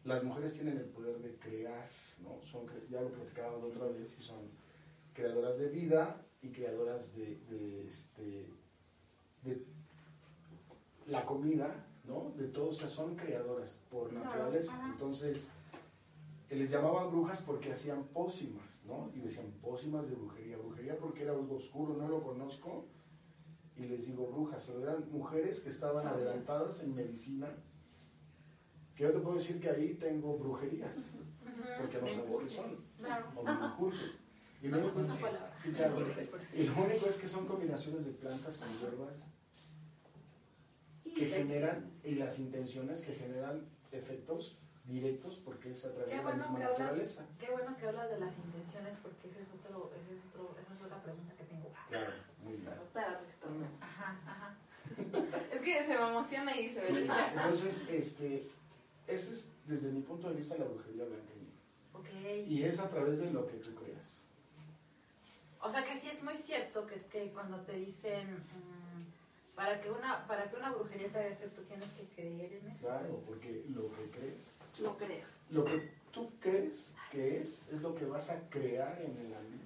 [0.03, 1.87] las mujeres tienen el poder de crear,
[2.19, 2.41] ¿no?
[2.41, 4.49] Son, ya lo platicábamos la otra vez, y son
[5.13, 8.47] creadoras de vida y creadoras de, de, este,
[9.43, 9.65] de
[11.07, 12.31] la comida, ¿no?
[12.37, 14.73] De todo, o sea, son creadoras por naturaleza.
[14.75, 14.91] ajá.
[14.91, 15.49] Entonces,
[16.49, 19.09] eh, les llamaban brujas porque hacían pócimas, ¿no?
[19.13, 20.57] Y decían pócimas de brujería.
[20.57, 22.85] Brujería porque era algo oscuro, no lo conozco.
[23.75, 27.47] Y les digo brujas, pero eran mujeres que estaban adelantadas en medicina.
[28.95, 31.11] Que yo te puedo decir que ahí tengo brujerías,
[31.79, 32.85] porque no sabes qué son.
[32.99, 33.31] Claro.
[33.35, 34.21] O menjurjes.
[34.61, 35.01] Y lo único,
[35.61, 36.05] sí, claro.
[36.53, 39.27] y lo único es que son combinaciones de plantas con hierbas
[41.17, 46.33] que generan, y las intenciones que generan efectos directos porque es a través de la
[46.33, 46.69] misma hablas.
[46.69, 47.25] naturaleza.
[47.39, 50.73] Qué bueno que hablas de las intenciones porque ese es otro, ese es otro, esa
[50.73, 51.71] es otra pregunta que tengo.
[51.89, 52.73] Claro, muy bien.
[53.81, 54.57] Ajá, ajá.
[55.51, 58.49] Es que se me emociona y se Sí, entonces, este,
[59.05, 61.33] ese es desde mi punto de vista la brujería blanca
[62.47, 64.23] y es a través de lo que tú creas.
[65.61, 69.89] O sea que sí es muy cierto que, que cuando te dicen mm, para que
[69.89, 72.87] una para que una brujería te haga efecto tienes que creer en eso.
[72.87, 75.29] Claro, porque lo que crees, Lo creas.
[75.49, 79.65] lo que tú crees que es, es lo que vas a crear en el ambiente.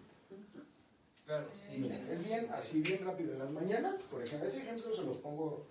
[1.26, 1.78] Claro, sí.
[1.78, 3.34] Mira, es bien, así bien rápido.
[3.34, 5.65] En las mañanas, por ejemplo, ese ejemplo se los pongo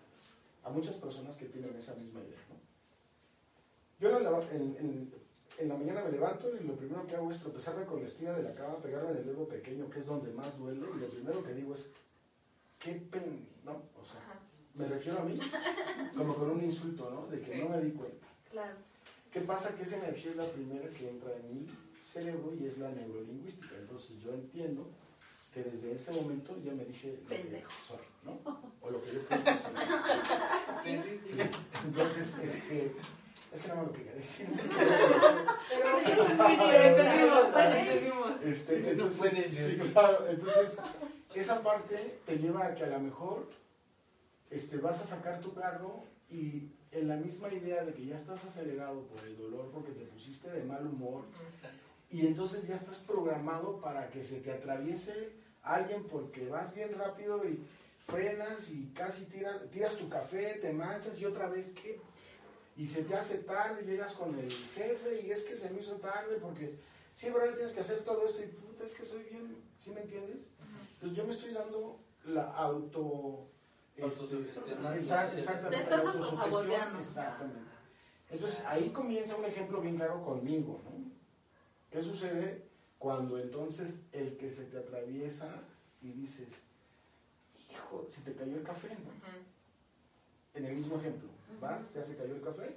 [0.64, 2.38] a muchas personas que tienen esa misma idea.
[2.48, 2.56] ¿no?
[3.98, 5.12] Yo la, en- en-
[5.60, 8.32] en la mañana me levanto y lo primero que hago es tropezarme con la esquina
[8.32, 11.06] de la cama, pegarme en el dedo pequeño, que es donde más duele, y lo
[11.08, 11.92] primero que digo es,
[12.78, 13.72] qué pen, ¿no?
[14.00, 14.40] O sea, Ajá.
[14.74, 15.38] me refiero a mí
[16.16, 17.26] como con un insulto, ¿no?
[17.26, 17.58] De que Sí.
[17.62, 18.26] no me di cuenta.
[18.50, 18.76] Claro.
[19.30, 19.74] ¿Qué pasa?
[19.76, 21.66] Que esa energía es la primera que entra en mi
[22.02, 23.76] cerebro y es la neurolingüística.
[23.76, 24.88] Entonces yo entiendo
[25.54, 27.70] que desde ese momento ya me dije Pendejo.
[27.86, 28.40] soy, ¿no?
[28.80, 29.72] O lo que yo creo que soy.
[30.82, 31.32] Sí, sí.
[31.34, 31.38] Sí.
[31.84, 32.92] Entonces, este,
[33.52, 34.46] es que no me lo quería decir.
[38.44, 39.92] Este, entonces, puedes sí, decir.
[39.92, 40.78] claro, entonces,
[41.34, 43.48] esa parte te lleva a que a lo mejor
[44.50, 48.44] este, vas a sacar tu carro y en la misma idea de que ya estás
[48.44, 51.24] acelerado por el dolor porque te pusiste de mal humor,
[52.10, 55.32] Y entonces ya estás programado para que se te atraviese
[55.62, 57.64] alguien porque vas bien rápido y
[58.06, 62.00] frenas y casi tiras, tiras tu café, te manchas y otra vez qué.
[62.80, 65.96] Y se te hace tarde, llegas con el jefe y es que se me hizo
[65.96, 66.78] tarde porque
[67.12, 70.48] siempre tienes que hacer todo esto y puta, es que soy bien, ¿sí me entiendes?
[70.94, 73.50] Entonces yo me estoy dando la auto...
[73.94, 74.94] este, Autosugestionando.
[74.94, 75.76] exactamente.
[75.76, 77.00] Te estás autosaboteando.
[77.00, 77.60] Exactamente.
[78.30, 81.12] Entonces ahí comienza un ejemplo bien claro conmigo, ¿no?
[81.90, 82.64] ¿Qué sucede
[82.98, 85.50] cuando entonces el que se te atraviesa
[86.00, 86.62] y dices,
[87.70, 89.10] hijo, se te cayó el café, ¿no?
[90.54, 91.28] En el mismo ejemplo,
[91.60, 92.76] vas, ya se cayó el café,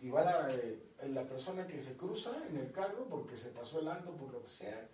[0.00, 3.80] y va la, eh, la persona que se cruza en el carro porque se pasó
[3.80, 4.86] el alto, por lo que sea,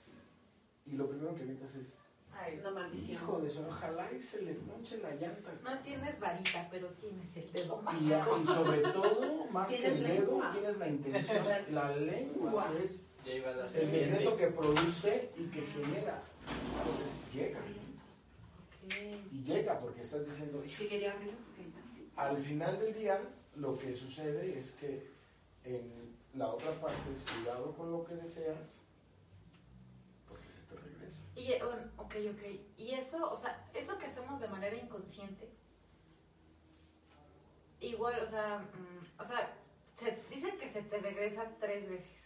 [0.87, 1.99] y lo primero que evitas es,
[2.37, 3.13] Ay, Una maldición.
[3.13, 5.53] hijo de eso, ojalá y se le ponche la llanta.
[5.63, 8.41] No tienes varita, pero tienes el dedo Y, ya- mágico.
[8.43, 10.51] y sobre todo, más que el dedo, lengua.
[10.51, 16.25] tienes la intención, la lengua, es el decreto que produce y que genera.
[16.81, 17.61] Entonces llega.
[19.31, 20.77] Y llega porque estás diciendo, "Hijo".
[20.77, 21.39] Sí, quería abrirlo.
[22.17, 23.21] Al final del día
[23.57, 25.09] lo que sucede es que
[25.65, 28.83] en la otra parte es cuidado con lo que deseas
[30.29, 31.23] porque se te regresa.
[31.37, 32.61] Y, eh, bueno, ok, ok.
[32.77, 35.49] Y eso, o sea, eso que hacemos de manera inconsciente,
[37.81, 39.57] igual, o sea, mm, o sea,
[39.95, 42.25] se, dicen que se te regresa tres veces.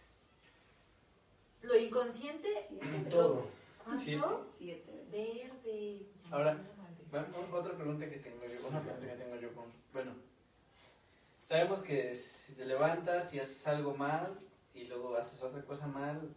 [1.61, 3.09] Lo inconsciente, Siete.
[3.09, 3.45] Todo.
[3.83, 4.47] ¿cuánto?
[4.57, 5.05] Siete.
[5.11, 6.07] Verde.
[6.31, 6.57] Ahora,
[7.51, 10.13] Otra pregunta que tengo yo, una pregunta que tengo yo con, bueno,
[11.43, 14.39] sabemos que si te levantas y haces algo mal
[14.73, 16.33] y luego haces otra cosa mal,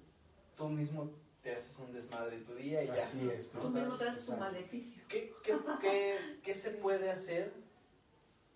[0.56, 1.10] tú mismo
[1.42, 2.94] te haces un desmadre en tu día y ya.
[2.94, 3.50] Así es.
[3.50, 5.02] Tú mismo traes tu maleficio.
[5.08, 7.52] ¿Qué, qué, qué, qué se puede hacer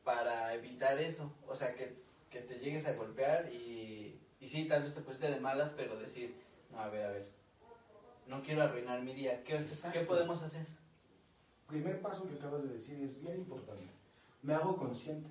[0.04, 1.32] para evitar eso?
[1.46, 1.96] O sea, que,
[2.30, 5.98] que te llegues a golpear y, y sí, tal vez te pusiste de malas, pero
[5.98, 6.36] decir,
[6.70, 7.28] no, a ver, a ver,
[8.26, 9.42] no quiero arruinar mi día.
[9.42, 9.58] ¿Qué.
[9.92, 10.66] ¿qué podemos hacer?
[11.66, 13.82] primer paso que acabas de decir es bien importante.
[14.46, 15.28] Me hago consciente.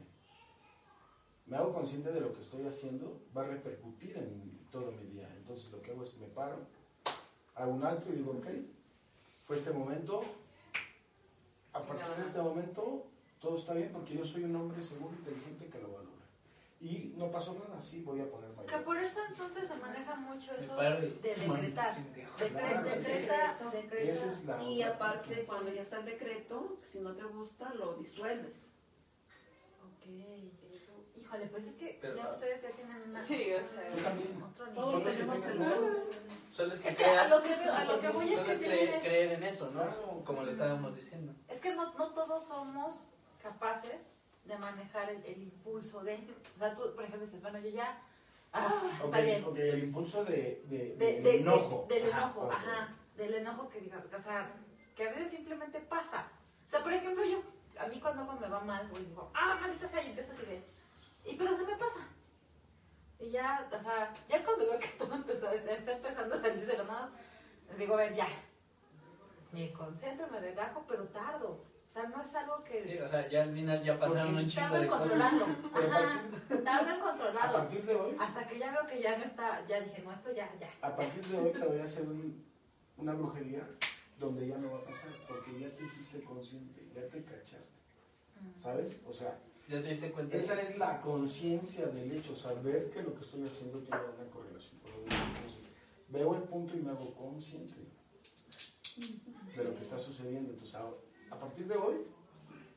[1.45, 5.29] Me hago consciente de lo que estoy haciendo, va a repercutir en todo mi día.
[5.37, 6.57] Entonces lo que hago es me paro,
[7.55, 8.47] hago un alto y digo, ok,
[9.45, 10.21] fue este momento.
[11.71, 13.05] A partir de este momento
[13.39, 16.11] todo está bien porque yo soy un hombre seguro, inteligente que lo valora.
[16.81, 18.83] Y no pasó nada, sí, voy a poner Que mayor.
[18.83, 20.91] por eso entonces se maneja mucho eso de
[21.23, 21.95] decretar.
[22.37, 24.11] Decre- decreta, decreta.
[24.11, 25.45] Esa es la Y aparte, parte.
[25.45, 28.71] cuando ya está el decreto, si no te gusta, lo disuelves.
[31.17, 34.41] Híjole, pues es que Pero- ya ustedes ya tienen una, Sí, o sea, también.
[34.43, 35.13] otro Todos Solo nivel.
[35.13, 36.53] si tenemos el.
[36.55, 38.35] Solo es que Es que a creas, lo que, veo- a lo que voy es
[38.35, 39.81] solo que es tienen- creer, creer en eso, ¿no?
[39.81, 40.21] Claro.
[40.25, 41.33] Como le estábamos diciendo.
[41.47, 44.03] Es que no, no todos somos capaces
[44.45, 46.15] de manejar el, el impulso de.
[46.55, 48.01] O sea, tú, por ejemplo, dices, bueno, yo ya.
[48.53, 49.43] Ah, Ok, está bien.
[49.43, 51.85] ok, el impulso de, de, De, del de- de- enojo.
[51.89, 52.95] del Ajá, enojo, ajá.
[53.17, 54.51] Del enojo que digas, o sea,
[54.95, 56.29] que a veces simplemente pasa.
[56.65, 57.41] O sea, por ejemplo, yo,
[57.79, 60.31] a mí cuando algo me va mal, voy y digo, ah, maldita sea, y empiezo
[60.33, 60.63] así de.
[61.25, 61.99] Y pero se me pasa.
[63.19, 66.77] Y ya, o sea, ya cuando veo que todo empezó- está empezando a salirse de
[66.79, 66.83] la
[67.69, 68.27] les digo, a ver, ya.
[69.51, 71.63] Me concentro, me relajo, pero tardo.
[71.87, 72.83] O sea, no es algo que.
[72.83, 75.07] Sí, o sea, ya al final ya pasaron un chingo Tardo de en cosas.
[75.07, 75.45] controlarlo.
[75.73, 76.21] Pero a Ajá.
[76.65, 77.57] Tardo en A controlarlo.
[77.59, 80.31] partir de hoy, Hasta que ya veo que ya no está, ya dije, no, esto
[80.33, 80.67] ya, ya.
[80.81, 80.95] a ya.
[80.97, 82.45] partir de hoy te voy a hacer un-
[82.97, 83.65] una brujería
[84.19, 87.75] donde ya no va a pasar, porque ya te hiciste consciente, ya te cachaste.
[88.61, 89.01] ¿sabes?
[89.07, 90.37] O sea, ¿Ya te diste cuenta?
[90.37, 94.79] esa es la conciencia del hecho, saber que lo que estoy haciendo tiene una correlación
[94.81, 94.97] con lo.
[94.99, 95.69] Entonces,
[96.09, 97.75] veo el punto y me hago consciente.
[99.55, 100.51] de lo que está sucediendo.
[100.51, 100.85] Entonces, a,
[101.31, 101.95] a partir de hoy,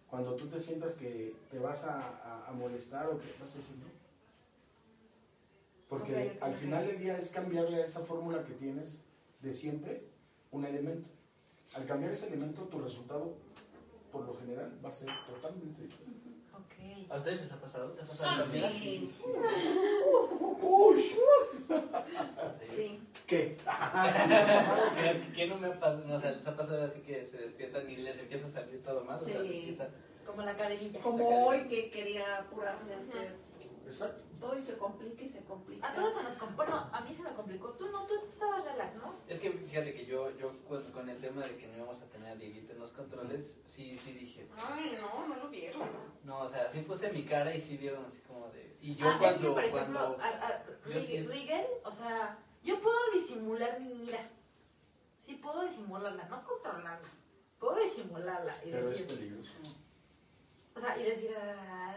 [0.09, 3.59] cuando tú te sientas que te vas a, a- a molestar o que vas a
[3.59, 3.87] decir no.
[5.89, 9.05] Porque al final del día es cambiarle a esa fórmula que tienes
[9.41, 10.05] de siempre
[10.51, 11.09] un elemento.
[11.75, 13.35] Al cambiar ese elemento, tu resultado,
[14.11, 16.29] por lo general, va a ser totalmente diferente.
[16.55, 17.11] Ok.
[17.11, 17.91] ¿A ustedes les ha pasado?
[17.93, 18.31] ¿Te ha pasado?
[18.33, 18.71] Ah, Mira.
[18.71, 19.11] sí.
[20.63, 21.13] Uy,
[22.75, 23.01] Sí.
[23.27, 23.57] ¿qué?
[24.97, 26.05] ¿Qué, qué no me ha pasado?
[26.07, 28.83] No, o sea, les ha pasado así que se despiertan y les empieza a salir
[28.83, 29.17] todo mal.
[29.17, 29.49] O sea, Sí.
[29.49, 29.89] se empieza.
[30.25, 31.01] Como la cadenilla.
[31.01, 33.37] Como hoy que quería apurarme a hacer
[33.85, 34.23] Exacto.
[34.39, 35.89] Todo y se complica y se complica.
[35.91, 36.57] A todos se nos complicó.
[36.65, 37.69] Bueno, a mí se me complicó.
[37.71, 39.15] Tú no, tú estabas relax, ¿no?
[39.27, 42.07] Es que fíjate que yo, yo con, con el tema de que no íbamos a
[42.07, 44.49] tener a Dieguito en los controles, sí, sí dije.
[44.57, 45.89] Ay, no, no lo vieron.
[46.25, 48.77] No, o sea, sí puse mi cara y sí vieron así como de.
[48.81, 49.37] Y yo ah, cuando.
[49.37, 51.29] es que, por ejemplo, cuando a- a- yo sí es-
[51.85, 54.31] o sea, yo puedo disimular mi ira.
[55.19, 57.09] Sí puedo disimularla, no controlarla.
[57.59, 59.53] Puedo disimularla y Pero es decir, peligroso.
[60.75, 61.95] o sea, y decir, ah,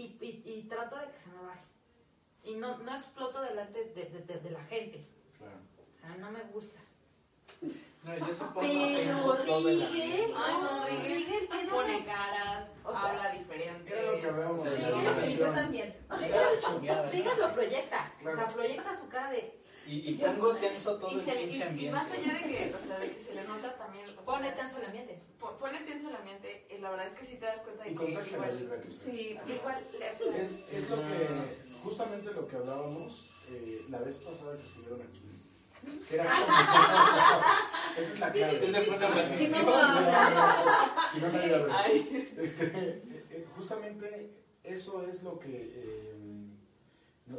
[0.00, 1.64] y, y, y, y trato de que se me baje.
[2.44, 5.06] Y no, no exploto delante de, de, de- de la gente.
[5.36, 5.58] Claro.
[5.78, 6.80] O sea, no me gusta.
[8.02, 12.70] No, yo sí pongo Pero Rigel, Ay, no, no, Rigel, Rigel, que no Pone caras,
[12.82, 13.90] O sea, habla diferente.
[13.90, 15.54] Lo que la situación.
[15.54, 15.96] también.
[17.12, 18.12] Rigel lo proyecta.
[18.26, 21.56] O sea, proyecta su cara de, Y, y pongo tenso todo Y, el se, pinche
[21.56, 21.92] y, y ambiente.
[21.96, 24.04] más allá de que, o sea, de que se le nota también.
[24.08, 25.22] o sea, pone tenso el ambiente.
[25.40, 27.90] po- Pone tenso el ambiente y la verdad es que sí te das cuenta de
[27.90, 28.88] Y que igual.
[28.92, 31.28] Sí, Igual, Es, es lo que,
[31.82, 35.26] justamente lo que hablábamos eh, la vez pasada que estuvieron aquí.
[36.08, 36.24] Que era
[37.98, 38.64] Esa es la clave.
[38.68, 39.36] Ese fue una maldición.
[39.36, 41.72] Si no, no, Si no, nadie la ve.
[41.72, 44.30] Ay, Este, eh, eh, justamente
[44.62, 45.48] eso es lo que.
[45.74, 46.14] eh,
[47.26, 47.38] no,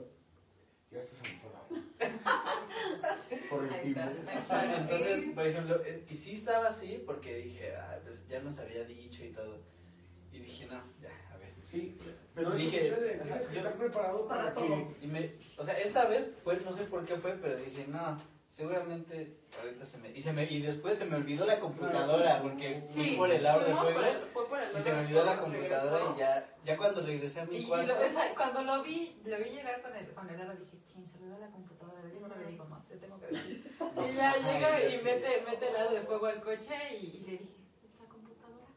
[0.92, 1.68] ya estás enfadado.
[3.50, 4.02] Por el tiempo.
[4.32, 8.84] Entonces, por ejemplo, eh, y sí estaba así porque dije, ah, pues ya nos había
[8.84, 9.60] dicho y todo.
[10.32, 11.54] Y dije, no, ya, a ver.
[11.62, 11.98] Sí,
[12.34, 13.18] pero eso Dije, sucede.
[13.20, 14.68] Tienes que yo- estar preparado para, para que.
[14.68, 14.94] todo.
[15.02, 18.20] Y me, o sea, esta vez, pues no sé por qué fue, pero dije, no,
[18.48, 20.10] seguramente ahorita se me.
[20.12, 23.66] Y, se me, y después se me olvidó la computadora porque fui por el lado
[23.66, 24.00] de juego.
[24.00, 26.16] por el- fue por el Y se me olvidó la computadora regresó.
[26.16, 27.88] y ya, ya cuando regresé a mi Y, y cuarto.
[27.88, 30.78] lo- o sea, cuando lo vi, lo vi llegar con el, con el aro, dije,
[30.86, 33.28] chin, se me da la computadora, le digo, no le digo más, yo tengo que
[33.28, 33.78] decir.
[34.10, 37.06] Y ya Ay, llega ya y mete, mete el aro de fuego al coche y,
[37.06, 37.56] y le dije,
[38.00, 38.68] ¿la computadora?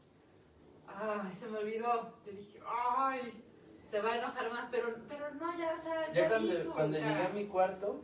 [0.87, 2.17] Ay, se me olvidó.
[2.25, 3.43] Yo dije, ay,
[3.89, 6.97] se va a enojar más, pero, pero no, ya, o sea, Ya vi cuando, cuando
[6.97, 8.03] llegué a mi cuarto,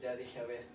[0.00, 0.66] ya dije, a ver,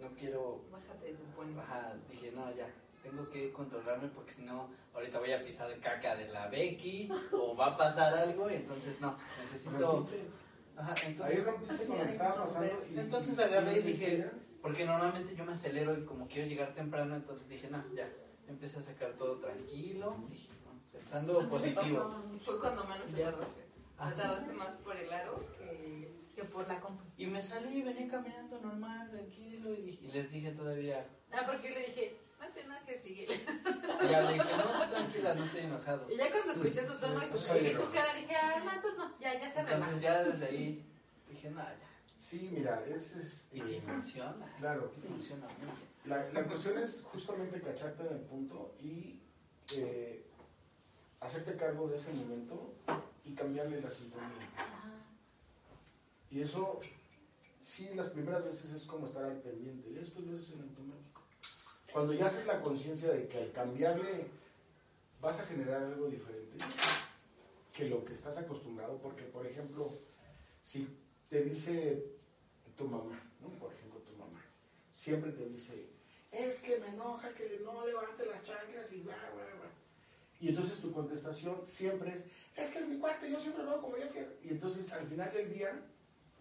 [0.00, 1.60] no quiero Bájate de tu puente.
[1.60, 2.68] Ajá, dije, no, ya,
[3.02, 7.54] tengo que controlarme porque si no, ahorita voy a pisar caca de la Becky o
[7.56, 10.06] va a pasar algo y entonces no, necesito...
[11.06, 12.84] Entonces, rompiste con lo que estaba pasando.
[12.92, 16.48] y- Entonces y- agarré y y- dije- porque normalmente yo me acelero y como quiero
[16.48, 18.10] llegar temprano, entonces dije, no, ya,
[18.48, 22.14] empecé a sacar todo tranquilo, dije, no, pensando positivo.
[22.44, 24.52] Fue cuando menos te tardaste.
[24.54, 26.24] Más por el aro que.
[26.34, 27.04] Que por la compu.
[27.16, 31.70] Y me salí, venía caminando normal, tranquilo, y, dije- y les dije todavía, Ah, porque
[31.70, 32.16] le dije,
[32.66, 33.30] no Miguel.
[34.04, 36.10] y ya le dije, no, tranquila, no estoy enojado.
[36.10, 38.98] Y ya cuando escuché su tono y su, y su cara, dije, ah, no, entonces
[38.98, 40.00] no, ya, ya se Entonces relaja.
[40.00, 40.84] ya desde ahí
[41.28, 41.76] dije, no, ya.
[42.18, 43.16] Sí, mira, es.
[43.16, 44.46] es Y sí eh, funciona.
[44.58, 44.90] Claro.
[44.94, 45.76] Sí funciona mucho.
[46.06, 49.18] La, la cuestión es justamente cacharte en el punto y
[49.72, 50.24] eh,
[51.20, 52.74] hacerte cargo de ese momento
[53.24, 54.28] y cambiarle la sintonía.
[56.30, 56.78] Y eso,
[57.60, 61.13] sí, las primeras veces es como estar al pendiente y después lo haces en automático.
[61.94, 64.26] Cuando ya haces la conciencia de que al cambiarle
[65.20, 66.56] vas a generar algo diferente
[67.72, 69.96] que lo que estás acostumbrado, porque por ejemplo,
[70.60, 70.88] si
[71.30, 72.04] te dice
[72.76, 73.48] tu mamá, ¿no?
[73.60, 74.44] por ejemplo tu mamá,
[74.90, 75.86] siempre te dice,
[76.32, 79.70] es que me enoja que no levante las chanclas y bla, bla, bla.
[80.40, 82.26] Y entonces tu contestación siempre es,
[82.56, 84.32] es que es mi cuarto, yo siempre lo hago como yo quiero.
[84.42, 85.80] Y entonces al final del día,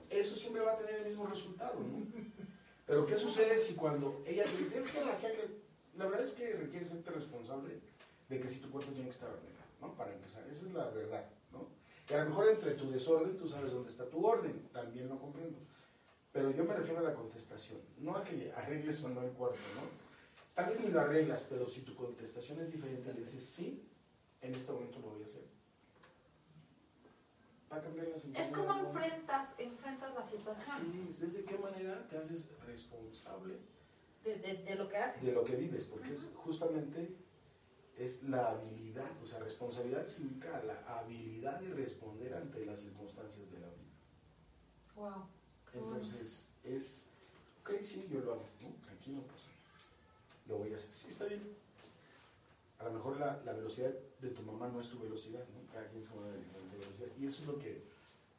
[0.09, 2.07] eso siempre va a tener el mismo resultado, ¿no?
[2.93, 5.47] Pero ¿qué sucede si cuando ella te dice, es que las chanclas,
[5.97, 7.79] la verdad es que requiere serte responsable
[8.29, 9.95] de que si tu cuarto tiene que estar ordenado, ¿no?
[9.95, 11.69] Para empezar, esa es la verdad, ¿no?
[12.07, 15.17] Y a lo mejor entre tu desorden tú sabes dónde está tu orden, también lo
[15.17, 15.57] comprendo.
[16.31, 19.57] Pero yo me refiero a la contestación, no a que arregles o no el cuarto,
[19.73, 19.89] ¿no?
[20.53, 23.89] Tal vez ni lo arreglas, pero si tu contestación es diferente, le dices, sí,
[24.39, 25.45] en este momento lo voy a hacer.
[27.73, 31.57] Va a cambiar la sintonía, Es como enfrentas, enfrentas la situación Sí, es desde qué
[31.57, 33.57] manera te haces responsable
[34.23, 35.25] de, de, de lo que haces.
[35.25, 37.15] de lo que vives, porque es justamente
[37.97, 43.59] es la habilidad, o sea, responsabilidad significa la habilidad de responder ante las circunstancias de
[43.59, 43.91] la vida.
[44.95, 45.27] Wow.
[45.73, 47.09] Entonces, es
[47.61, 48.69] ok, sí, yo lo hago, ¿no?
[48.85, 49.59] tranquilo, no pasa nada.
[50.47, 51.55] Lo voy a hacer, sí, está bien.
[52.83, 55.71] A lo mejor la, la velocidad de tu mamá no es tu velocidad, ¿no?
[55.71, 57.07] Cada quien se mueve a velocidad.
[57.17, 57.83] Y eso es lo que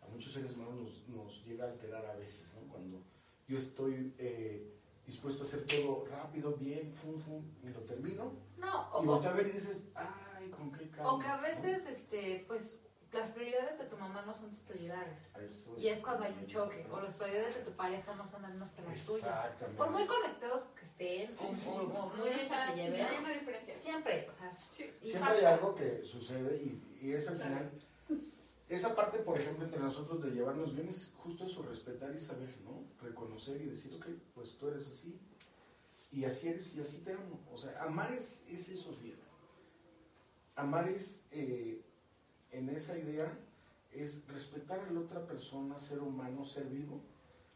[0.02, 2.68] a muchos seres humanos nos, nos llega a alterar a veces, ¿no?
[2.70, 3.00] Cuando
[3.48, 4.70] yo estoy eh,
[5.06, 9.30] dispuesto a hacer todo rápido, bien, fum, fum, y lo termino, No, y o, volteo
[9.30, 11.12] a ver y dices, ay, con qué calma.
[11.14, 11.42] o que a ¿no?
[11.42, 12.80] veces, este, pues,
[13.14, 15.32] las prioridades de tu mamá no son tus prioridades.
[15.40, 18.42] Eso Y es cuando hay un choque, o las prioridades de tu pareja no son
[18.42, 19.22] las mismas que las tuyas.
[19.24, 19.78] Exactamente.
[19.78, 21.68] Por muy conectados que estén, Sí, o, sí.
[21.70, 23.76] o- o muy bien que se no lleven, hay una diferencia.
[23.76, 24.90] siempre, o sea, Sí.
[25.02, 27.70] Siempre hay algo que sucede y, y es al final.
[28.68, 32.48] Esa parte, por ejemplo, entre nosotros de llevarnos bien es justo eso, respetar y saber,
[32.64, 32.82] ¿no?
[33.06, 35.18] Reconocer y decir, ok, pues tú eres así
[36.10, 37.38] y así eres y así te amo.
[37.52, 39.22] O sea, amar es, es eso, fíjate.
[40.56, 41.80] Amar es, eh,
[42.54, 43.36] en esa idea,
[43.92, 47.00] es respetar a la otra persona, ser humano, ser vivo,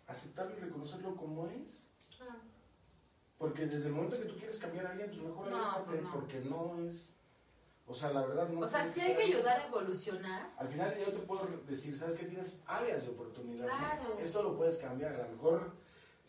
[0.07, 1.89] aceptarlo y reconocerlo como es.
[3.39, 6.03] Porque desde el momento que tú quieres cambiar a alguien, pues mejor No, aléjate, pues
[6.03, 6.13] no.
[6.13, 7.15] porque no es.
[7.87, 8.61] O sea, la verdad no.
[8.61, 10.51] O sea, sí hay que ayudar a evolucionar.
[10.59, 13.67] Al final yo te puedo decir, ¿sabes que Tienes áreas de oportunidad.
[13.67, 13.79] ¿no?
[13.79, 14.19] Claro.
[14.19, 15.15] Esto lo puedes cambiar.
[15.15, 15.73] A lo mejor,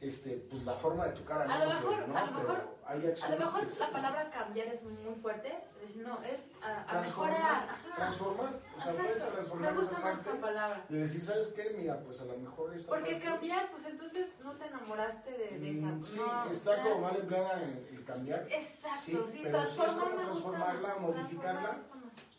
[0.01, 1.43] este, pues la forma de tu cara.
[1.43, 2.17] A no, lo mejor- ¿no?
[2.17, 2.95] a lo Pero mejor- A
[3.29, 3.79] lo mejor sí.
[3.79, 7.33] la palabra cambiar es muy fuerte, es no, es a, a Transformar.
[7.37, 7.63] mejorar.
[7.69, 7.95] Ajá.
[7.95, 8.53] Transformar.
[8.77, 10.85] O sea, puedes transformar Me gusta más esa palabra.
[10.89, 11.73] de decir, ¿sabes qué?
[11.77, 15.59] Mira, pues a lo mejor esta Porque parte- cambiar, pues entonces no te enamoraste de,
[15.59, 15.85] de esa.
[15.87, 18.41] Mm, Sí, no, está como es- mal empleada en el cambiar.
[18.49, 21.77] Exacto, Sí, sí, pero transformarla, más, modificarla.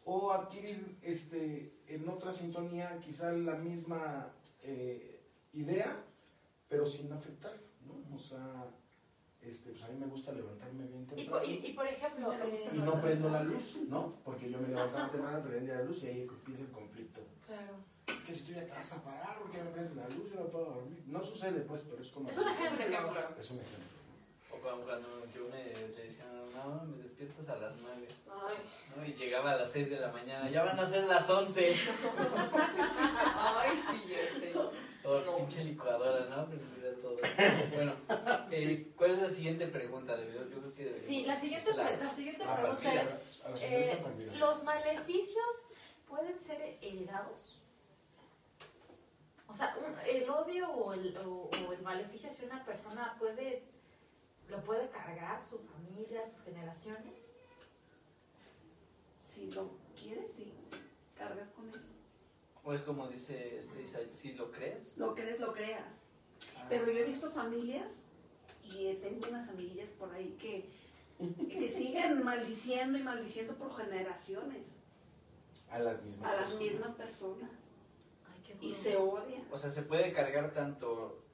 [0.05, 4.33] o adquirir este, en otra sintonía quizá la misma
[4.63, 5.97] eh, idea,
[6.71, 7.53] pero sin afectar,
[7.85, 8.17] ¿no?
[8.17, 8.65] O sea,
[9.43, 12.79] este, pues a mí me gusta levantarme bien temprano y, y por ejemplo, eh, y
[12.79, 14.15] no prendo la luz, ¿no?
[14.25, 17.21] Porque yo me levantaba temprano, prendía la luz y ahí empieza el conflicto.
[17.47, 17.91] claro.
[18.25, 20.31] Que si tú ya te vas a parar, ¿por qué no prendes la luz?
[20.33, 21.03] Yo no puedo dormir.
[21.07, 22.29] No sucede, pues, pero es como...
[22.29, 23.21] Es un Es un ejemplo.
[23.39, 23.89] Es un ejemplo.
[24.53, 28.09] O cuando, cuando yo me decía, no, me despiertas a las 9.
[28.29, 28.57] Ay,
[28.97, 29.05] ¿no?
[29.07, 31.71] Y llegaba a las 6 de la mañana, ya van a ser las 11.
[33.37, 34.55] ay, sí, ya sé.
[35.03, 35.37] Todo No.
[35.39, 36.47] pinche licuadora, ¿no?
[36.47, 37.17] Prendida todo.
[37.75, 37.95] Bueno,
[38.53, 40.15] eh, ¿cuál es la siguiente pregunta?
[40.23, 43.21] Yo, creo que Sí, la siguiente, la- la siguiente Ah, pregunta sí, es, a la-
[43.47, 44.39] a la señorita eh, también.
[44.39, 45.71] ¿los maleficios
[46.09, 47.57] pueden ser heredados?
[49.49, 53.65] O sea, un- el odio o el, o, o el maleficio hacia una persona puede,
[54.49, 57.31] lo puede cargar su familia, sus generaciones.
[59.23, 59.71] Si lo
[60.01, 60.53] quieres, sí.
[61.17, 61.89] Cargas con eso.
[62.65, 64.97] O es como dice este si lo crees.
[64.99, 65.95] Lo crees, lo creas.
[66.57, 68.05] ah, Pero yo he visto familias
[68.63, 70.69] y tengo unas amiguillas por ahí que,
[71.49, 74.63] que siguen maldiciendo y maldiciendo por generaciones
[75.71, 76.63] A las mismas a las personas.
[76.73, 77.51] mismas personas
[78.33, 79.43] Ay, qué y se odian.
[79.51, 81.25] O sea, se puede cargar tanto.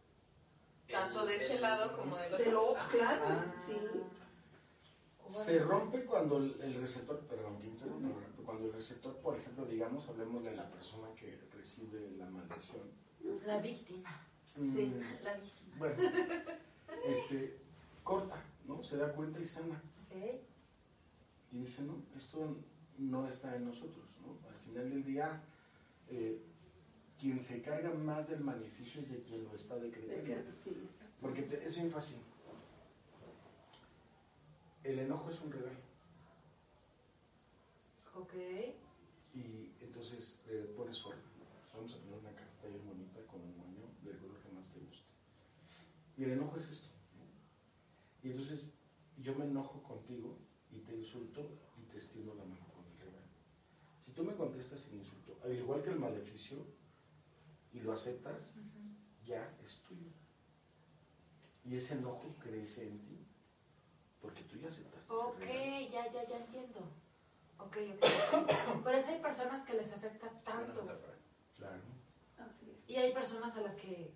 [0.88, 2.52] Tanto el- de este el- lado como del De otro.
[2.52, 3.54] lo, Ah, claro, ah.
[3.60, 3.76] sí.
[5.26, 8.14] Se rompe cuando el el receptor, perdón, que interrumpa,
[8.46, 12.88] cuando el receptor, por ejemplo, digamos, hablemos de la persona que recibe la maldición.
[13.44, 14.20] La víctima,
[14.54, 14.60] Sí.
[14.62, 15.74] Mm, la víctima.
[15.78, 16.02] Bueno,
[17.04, 17.58] este,
[18.04, 18.82] corta, ¿no?
[18.82, 19.82] Se da cuenta y sana.
[20.06, 20.16] Ok.
[21.52, 22.56] Y dice, no, esto
[22.98, 24.48] no está en nosotros, ¿no?
[24.48, 25.42] Al final del día,
[26.08, 26.40] eh,
[27.18, 30.50] quien se carga más del maleficio es de quien lo está De decretando.
[30.52, 30.88] sí.
[31.20, 32.18] Porque te- es bien fácil.
[34.84, 35.78] El enojo es un regalo.
[38.18, 38.34] Ok.
[39.34, 41.20] Y entonces le pones orden.
[41.74, 44.78] Vamos a poner una carta bien bonita con un moño del color que más te
[44.80, 45.04] guste.
[46.16, 46.88] Y el enojo es esto.
[48.22, 48.72] Y entonces
[49.18, 50.38] yo me enojo contigo
[50.70, 51.46] y te insulto
[51.78, 53.26] y te extiendo la mano con el regalo.
[54.04, 56.56] Si tú me contestas sin insulto, al igual que el maleficio,
[57.72, 58.54] y lo aceptas,
[59.26, 60.08] ya es tuyo.
[61.64, 63.18] Y ese enojo crece en ti.
[64.22, 65.90] Porque tú ya aceptaste Ok, ese regalo.
[65.92, 66.80] ya, ya, ya entiendo.
[67.58, 67.76] Ok,
[68.32, 68.82] ok.
[68.82, 70.86] Por eso hay personas que les afecta tanto.
[71.56, 71.80] Claro.
[72.38, 72.90] Así es.
[72.90, 74.10] Y hay personas a las que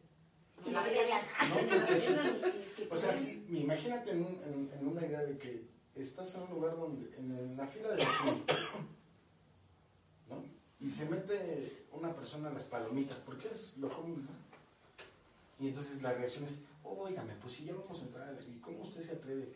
[0.67, 1.23] la la.
[1.49, 1.87] No,
[2.77, 5.65] que O sea, sí, imagínate en, un- en- en una idea de que
[5.95, 8.45] estás en un lugar donde, en, la fila del cine,
[10.29, 10.45] ¿no?
[10.79, 15.65] Y se mete una persona a las palomitas, porque es lo común, ¿no?
[15.65, 19.01] Y entonces la reacción es, óigame, pues si ya vamos a entrar, ¿y cómo usted
[19.03, 19.49] se atreve?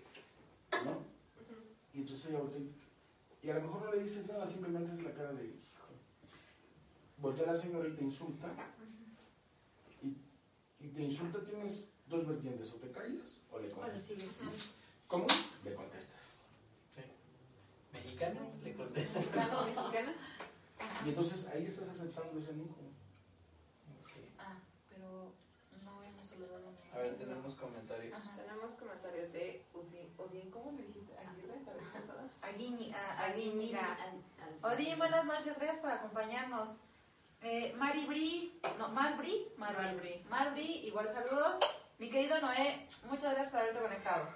[0.84, 0.98] ¿No?
[1.94, 2.60] Y entonces ella voltea
[3.44, 5.92] y, a lo mejor no le dices nada, simplemente es la cara de, hijo.
[7.18, 8.48] Voltea la señora y te insulta,
[10.02, 10.16] y,
[10.80, 14.76] y te insulta, tienes dos vertientes, o te callas o le contestas.
[15.06, 15.26] ¿Cómo?
[15.64, 16.20] Le contestas.
[17.92, 18.50] ¿Mexicano?
[18.62, 19.18] Le contesta.
[19.20, 20.14] Mexicano, mexicana.
[21.04, 22.80] Y entonces ahí estás aceptando ese enojo.
[24.00, 24.10] Ok.
[24.38, 25.32] Ah, pero
[25.84, 28.18] no hemos saludado a A ver, tenemos comentarios
[30.34, 31.16] Bien, ¿cómo me dijiste?
[31.16, 31.84] Aguirre, la vez
[32.54, 32.58] pasada.
[32.58, 33.80] Aguiñi- a- Aguiñiga.
[33.92, 33.96] Aguiñiga.
[34.62, 36.80] Odín, buenas noches, gracias por acompañarnos.
[37.42, 40.86] Eh, Mari Bri, no, Marbri, Marbri, Marbri.
[40.86, 41.58] Igual saludos.
[41.98, 44.28] Mi querido Noé, muchas gracias por haberte conectado.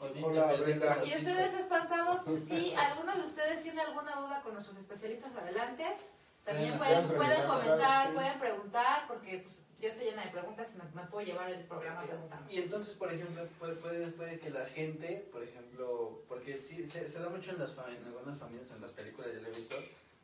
[0.00, 1.04] Hola, Brenda.
[1.04, 5.96] Y ustedes espantados, si alguno de ustedes tiene alguna duda con nuestros especialistas, adelante.
[6.44, 8.12] También Pueden pueden, comentar, sí.
[8.14, 11.64] pueden preguntar, porque pues, yo estoy llena de preguntas y me, me puedo llevar el
[11.64, 12.52] programa preguntando.
[12.52, 17.08] Y entonces, por ejemplo, puede, puede, puede que la gente, por ejemplo, porque sí, se,
[17.08, 19.76] se da mucho en, las en algunas familias, en las películas, ya lo he visto,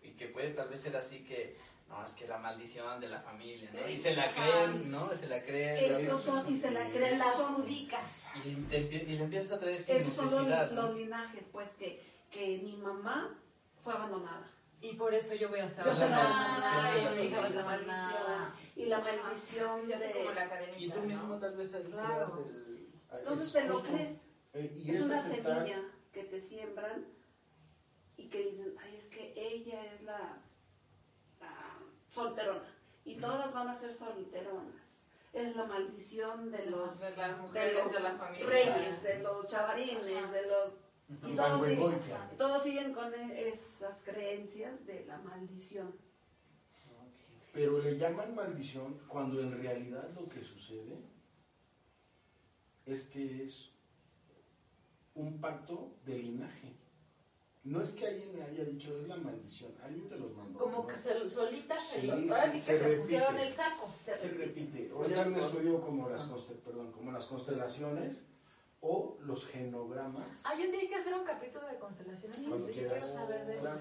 [0.03, 1.57] y que puede tal vez ser así que,
[1.89, 3.89] no, es que la maldición de la familia, ¿no?
[3.89, 5.15] Y se la creen, ¿no?
[5.15, 5.97] Se la creen.
[6.07, 8.29] Esos son, y se la creen, las judicas.
[8.45, 11.71] Y, te empie- y le empiezas a traer sin esos son los, los linajes, pues,
[11.79, 12.01] que,
[12.31, 13.35] que mi mamá
[13.83, 14.47] fue abandonada.
[14.83, 16.75] Y por eso yo voy a estar Yo soy la maldición.
[16.83, 18.55] maldición, yo mi hija va a y maldición, abandonada.
[18.77, 20.35] y la maldición Se hace como de...
[20.35, 21.39] la Y tú mismo ¿no?
[21.39, 22.09] tal vez ahí Claro.
[22.09, 22.89] creas el...
[23.19, 24.19] Entonces es te lo crees.
[24.55, 27.07] Eh, y Es es una aceptar- semilla que te siembran
[28.17, 30.39] y que dicen, ay, es que ella es la,
[31.41, 31.79] la
[32.09, 32.75] solterona.
[33.05, 34.75] Y todas van a ser solteronas.
[35.33, 38.47] Es la maldición de los de las mujeres los de la familia.
[38.47, 40.73] reyes, de los chavarines, de los...
[41.11, 42.01] Y todos, siguen,
[42.39, 45.93] todos siguen con esas creencias de la maldición.
[47.53, 50.99] Pero le llaman maldición cuando en realidad lo que sucede
[52.87, 53.71] es que es
[55.15, 56.75] un pacto de linaje.
[57.65, 60.59] No es que alguien le haya dicho es la maldición, alguien te los mandó.
[60.61, 60.87] Como ¿no?
[60.87, 63.93] que se, solitas se Sí, lo- ahora sí sí, que se se, pusieron el saco.
[64.05, 64.79] Se Se repite.
[64.79, 64.93] repite.
[64.95, 68.29] O ya un estudio como las, constel- perdón, como las constelaciones
[68.81, 70.43] o los genogramas.
[70.45, 72.37] Ah, yo que hacer un capítulo de constelaciones.
[72.37, 73.73] Sí, porque yo quiero saber de eso.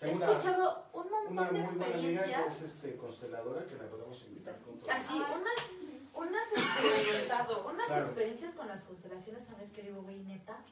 [0.00, 2.62] He una, escuchado un una montón de muy buena amiga que experiencias.
[2.62, 4.90] es este, consteladora que la podemos invitar con todo.
[4.90, 7.28] Así, unas, unas, este,
[7.66, 8.04] unas Claro.
[8.04, 10.62] experiencias con las constelaciones a veces que digo, güey, neta.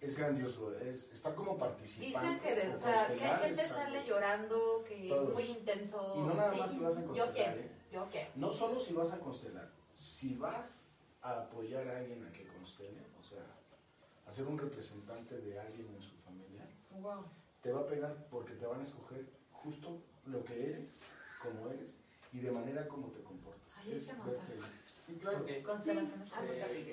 [0.00, 2.18] Es grandioso, es estar como participante.
[2.18, 5.28] Dicen que, de- o sea, que hay gente sale llorando, que Todos.
[5.28, 6.14] es muy intenso.
[6.16, 6.58] Y no nada sí.
[6.58, 7.70] más si vas a Yo constelar, quiero, ¿eh?
[7.92, 8.30] yo quiero.
[8.36, 13.00] No solo si vas a constelar, si vas a apoyar a alguien a que constele,
[14.26, 17.24] a ser un representante de alguien en su familia, Wow.
[17.60, 21.02] te va a pegar porque te van a escoger justo lo que eres,
[21.42, 22.00] como eres
[22.32, 23.78] y de manera como te comportas.
[23.78, 24.26] Anotar.
[24.26, 25.38] verte- Sí, claro.
[25.38, 26.30] Ok, Constelaciones.
[26.30, 26.92] Pues, Eh, así que-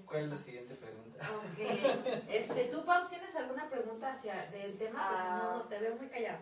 [0.00, 0.04] Ok.
[0.06, 1.18] ¿Cuál es la siguiente pregunta?
[1.36, 2.24] Ok.
[2.28, 4.98] Este, ¿Tú, Pams, tienes alguna pregunta hacia del tema?
[5.08, 5.38] Porque Ah.
[5.42, 6.38] no, no, te veo muy callado.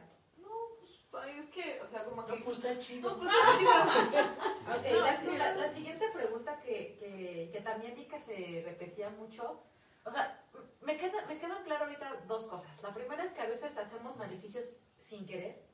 [1.21, 2.35] Ay, es que, o sea, como que...
[2.45, 3.11] pues está chido.
[3.11, 5.33] No, pues está chido.
[5.39, 9.61] No, es la siguiente pregunta que, que, que también vi que se repetía mucho,
[10.05, 10.45] o sea,
[10.83, 12.83] me, queda, me quedan claro ahorita dos cosas.
[12.83, 15.69] La primera es que a veces hacemos maleficios sin querer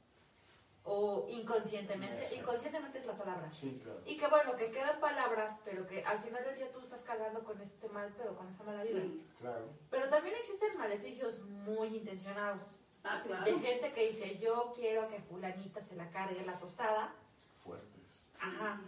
[0.84, 2.18] o inconscientemente.
[2.18, 2.40] Exacto.
[2.42, 3.52] Inconscientemente es la palabra.
[3.52, 4.02] Sí, claro.
[4.04, 7.42] Y que bueno, que quedan palabras, pero que al final del día tú estás cargando
[7.42, 9.00] con este mal pedo, con esta mala vida.
[9.00, 9.26] Sí.
[9.40, 9.70] Claro.
[9.90, 12.80] Pero también existen maleficios muy intencionados.
[13.02, 13.44] Ah, claro.
[13.44, 17.14] De gente que dice, yo quiero que fulanita se la cargue la tostada.
[17.58, 18.22] Fuertes.
[18.40, 18.80] Ajá.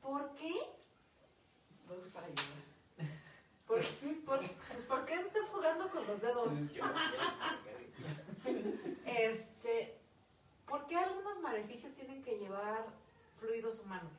[0.00, 0.52] ¿Por qué?
[1.88, 2.64] Dos para ayudar.
[3.66, 3.80] ¿Por,
[4.24, 4.40] por,
[4.86, 6.52] ¿Por qué estás jugando con los dedos?
[9.04, 9.98] Este,
[10.66, 12.86] ¿Por qué algunos maleficios tienen que llevar
[13.38, 14.12] fluidos humanos?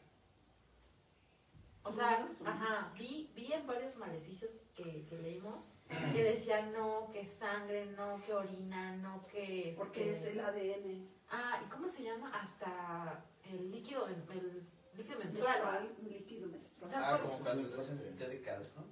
[1.84, 7.24] O sea, ajá, vi, vi en varios maleficios que, que leímos que decían no, que
[7.26, 9.70] sangre, no, que orina, no, que...
[9.70, 12.32] este, Porque es el ADN Ah, ¿y cómo se llama?
[12.34, 14.68] Hasta el líquido, men- el
[14.98, 15.84] líquido menstrual.
[15.84, 16.84] menstrual, líquido menstrual.
[16.84, 18.84] O sea, Ah, por- como cuando te hacen té de calz, ¿no?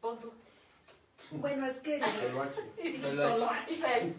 [0.00, 0.32] Pon tú.
[1.30, 1.98] Bueno, es que
[2.30, 2.62] toloache.
[2.82, 4.16] Dice él.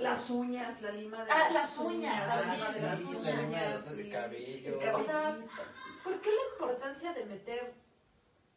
[0.00, 4.04] las uñas, la lima de Ah, las uñas, la también, lima de.
[4.04, 4.80] La cabello.
[4.80, 5.38] El O sea.
[6.04, 7.74] ¿Por qué la importancia de meter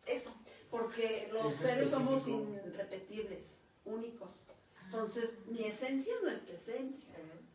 [0.06, 0.34] eso?
[0.70, 4.32] Porque los Es seres somos irrepetibles, únicos.
[4.86, 7.10] Entonces, mi esencia no es tu esencia.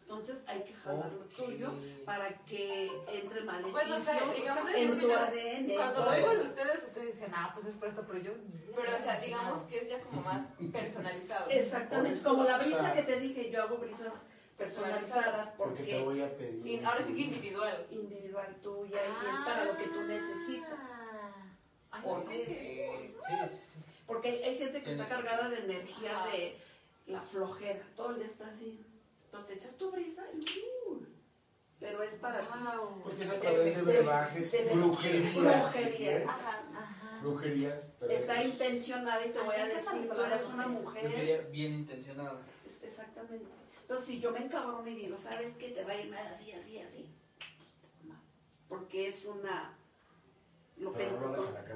[0.09, 1.72] Entonces, hay que jalar lo tuyo
[2.04, 5.74] para que entre maleficio Bueno, o sea, digamos en que tu ADN.
[5.74, 8.32] Cuando de ustedes, ustedes dicen, ah, pues es por esto, pero yo.
[8.76, 11.50] Pero, o sea, digamos que es ya como más personalizado.
[11.50, 14.26] Exactamente, como la brisa sea- que te dije, yo hago brisas
[14.57, 16.64] personalizadas Porque te porque voy a pedir.
[16.64, 17.86] Y ahora sí que individual.
[17.90, 20.70] individual tuya y es para lo que tú necesitas.
[20.72, 21.32] Ah.
[21.90, 22.46] Ay, no es- sé.
[22.46, 23.78] Sí, sí.
[24.07, 26.57] Porque hay, gente que está cargada de energía de
[27.09, 28.80] la flojera, todo el día está así.
[29.37, 30.39] Entonces te echas tu brisa y
[30.91, 31.07] ¡uh!
[31.78, 32.47] pero es para ti.
[32.47, 33.03] Wow.
[33.03, 35.32] Porque es a través de brebajes, brujerías.
[35.32, 36.28] si brujerías.
[36.28, 37.18] Ajá, ajá.
[37.22, 37.93] Brujerías.
[38.01, 41.49] pero Está es- intencionada y te Ay, voy a decir, tú eres una mujer.
[41.51, 42.41] bien intencionada.
[42.66, 43.47] Es- Exactamente.
[43.82, 45.68] Entonces, si yo me encabrono y digo, ¿sabes qué?
[45.68, 47.07] Te va a ir mal así, así, así.
[48.68, 49.76] Porque es una
[50.76, 50.93] lo,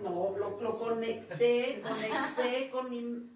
[0.03, 3.31] no lo conecté, conecté con mi...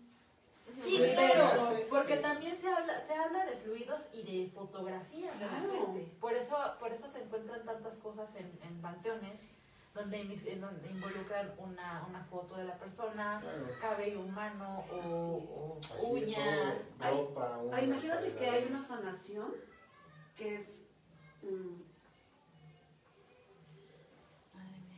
[0.70, 2.22] Sí, Sí, claro, sí, porque sí.
[2.22, 5.86] también se habla, se habla de fluidos y de fotografías de la Claro.
[5.94, 6.16] gente.
[6.20, 9.42] Por eso, por eso se encuentran tantas cosas en, en panteones
[9.92, 13.68] donde, invis- en donde involucran una, una foto de la persona, Claro.
[13.80, 16.94] cabello humano o, o Así es, uñas.
[16.98, 19.54] todo, ropa, uñas, imagínate que hay una sanación
[20.36, 20.82] que es,
[21.42, 21.82] mm,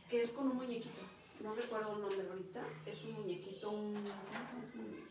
[0.09, 1.01] que es con un muñequito.
[1.41, 2.63] No recuerdo el nombre ahorita.
[2.85, 3.93] Es un muñequito, un...
[3.93, 5.06] ¿Cómo se muñequitos?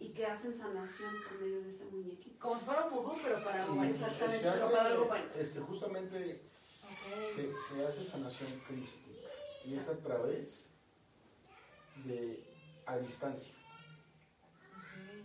[0.00, 2.38] Y que hacen sanación por medio de ese muñequito.
[2.40, 3.90] Como si fuera un vudú, pero para algo bueno.
[3.90, 5.24] Exactamente, se pero hace, para algo bueno.
[5.36, 6.42] este, justamente
[7.34, 9.28] se, se hace sanación crística
[9.64, 10.70] y es a través
[12.04, 12.42] de
[12.86, 13.54] a distancia.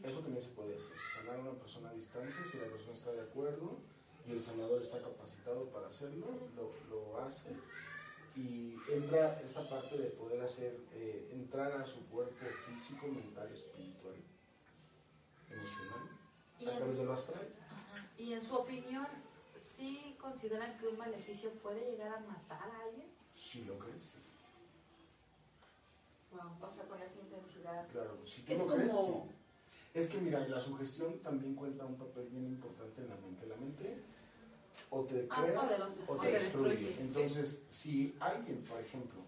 [0.03, 3.11] Eso también se puede hacer, sanar a una persona a distancia si la persona está
[3.11, 3.79] de acuerdo
[4.27, 7.55] y el sanador está capacitado para hacerlo, lo, lo hace
[8.35, 14.15] y entra esta parte de poder hacer, eh, entrar a su cuerpo físico, mental, espiritual,
[15.51, 16.09] emocional,
[16.59, 17.47] Y a través de lo astral.
[17.69, 18.07] ajá.
[18.17, 19.07] y en su opinión,
[19.57, 23.07] ¿sí consideran que un maleficio puede llegar a matar a alguien?
[23.33, 24.13] Si lo crees,
[26.31, 26.67] Wow.
[26.67, 27.87] O sea, con esa intensidad.
[27.87, 29.31] claro, si tú Es lo crees, como- sí.
[29.93, 33.45] Es que mira, la sugestión también cuenta un papel bien importante en la mente.
[33.47, 34.01] La mente
[34.89, 36.01] o te Más crea poderosa.
[36.07, 36.97] o te destruye.
[36.99, 39.21] Entonces, si alguien, por ejemplo,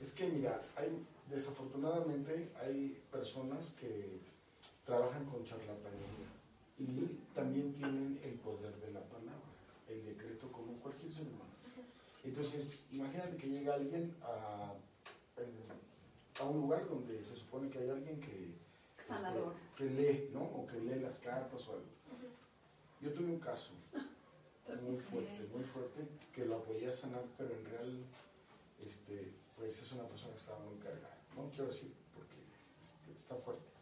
[0.00, 4.20] es que mira, hay desafortunadamente hay personas que
[4.86, 6.30] trabajan con charlatanería
[6.78, 9.50] y también tienen el poder de la palabra,
[9.88, 11.56] el decreto como cualquier ser humano.
[12.24, 14.72] Entonces, imagínate que llega alguien a,
[16.44, 18.54] un lugar donde se supone que hay alguien que,
[18.98, 19.40] este,
[19.74, 20.42] que lee, ¿no?
[20.42, 21.86] O que lee las cartas o algo.
[23.00, 23.72] Yo tuve un caso
[24.82, 28.04] muy fuerte, muy fuerte, que lo apoyé a sanar, pero en real,
[28.84, 31.18] este, pues es una persona que estaba muy cargada.
[31.34, 32.36] No quiero decir porque
[32.80, 33.75] este, está fuerte.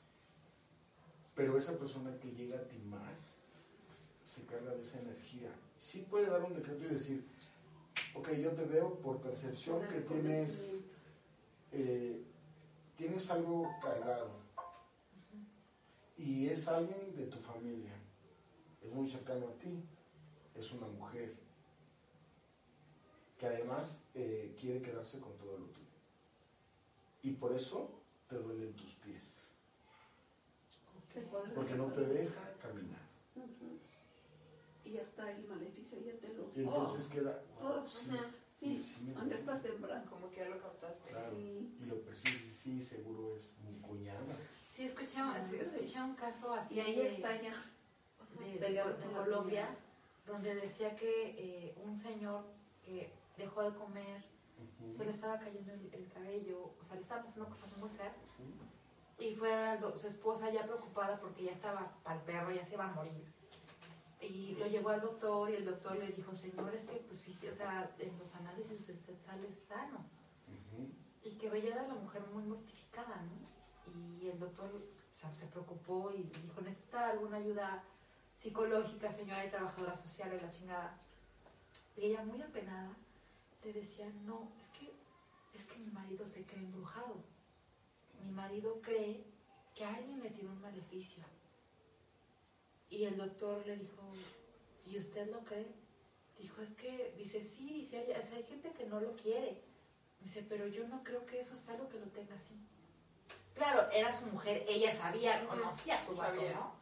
[1.34, 3.14] Pero esa persona que llega a timar
[4.22, 5.50] se carga de esa energía.
[5.76, 7.26] Sí puede dar un decreto y decir,
[8.14, 10.84] ok, yo te veo por percepción que tienes,
[11.72, 12.24] eh,
[12.96, 14.44] tienes algo cargado
[16.16, 17.92] y es alguien de tu familia,
[18.82, 19.84] es muy cercano a ti,
[20.54, 21.34] es una mujer
[23.38, 25.84] que además eh, quiere quedarse con todo lo tuyo.
[27.22, 27.90] Y por eso
[28.28, 29.46] te duelen tus pies.
[31.54, 33.00] Porque no te deja caminar.
[33.36, 33.78] Ujú.
[34.84, 36.50] Y hasta el maleficio ya te lo...
[36.54, 37.86] Y entonces queda, wow, Oh.
[37.86, 38.08] sí,
[39.14, 40.10] ¿dónde está sembrando?
[40.10, 41.10] Como que ya lo captaste.
[41.10, 41.36] Claro.
[41.36, 41.76] Sí.
[41.80, 44.36] Y lo percibes, y sí, seguro es mi cuñada.
[44.64, 47.54] Sí, escuché, es- escuché un caso así Y ahí de, está ya.
[48.38, 49.76] de, de la Colombia,
[50.26, 52.44] donde decía que eh, un señor
[52.82, 54.24] que dejó de comer,
[54.80, 54.90] Ujú.
[54.90, 58.16] se le estaba cayendo el, el cabello, o sea, le estaban pasando cosas muy feas.
[59.18, 62.84] Y fue su esposa ya preocupada porque ya estaba para el perro, ya se iba
[62.84, 63.24] a morir.
[64.20, 67.52] Y lo llevó al doctor y el doctor le dijo, señor, es que pues, o
[67.52, 70.04] sea, en los análisis usted sale sano.
[71.22, 74.20] Y que veía a la mujer muy mortificada, ¿no?
[74.20, 74.70] Y el doctor
[75.14, 77.84] o sea, se preocupó y dijo, ¿necesita alguna ayuda
[78.34, 80.98] psicológica, señora y trabajadora social y la chingada?
[81.96, 82.96] Y ella muy apenada
[83.62, 84.92] le decía, no, es que,
[85.54, 87.22] es que mi marido se cree embrujado.
[88.24, 89.22] Mi marido cree
[89.74, 91.22] que alguien le tiene un maleficio.
[92.88, 94.02] Y el doctor le dijo,
[94.86, 95.66] ¿y usted lo cree?
[96.38, 99.62] Dijo, es que, dice, sí, dice, hay, sea, hay gente que no lo quiere.
[100.20, 102.54] Dice, pero yo no creo que eso es algo que lo tenga así.
[103.54, 106.40] Claro, era su mujer, ella sabía, conocía a su vato.
[106.40, 106.74] ¿no?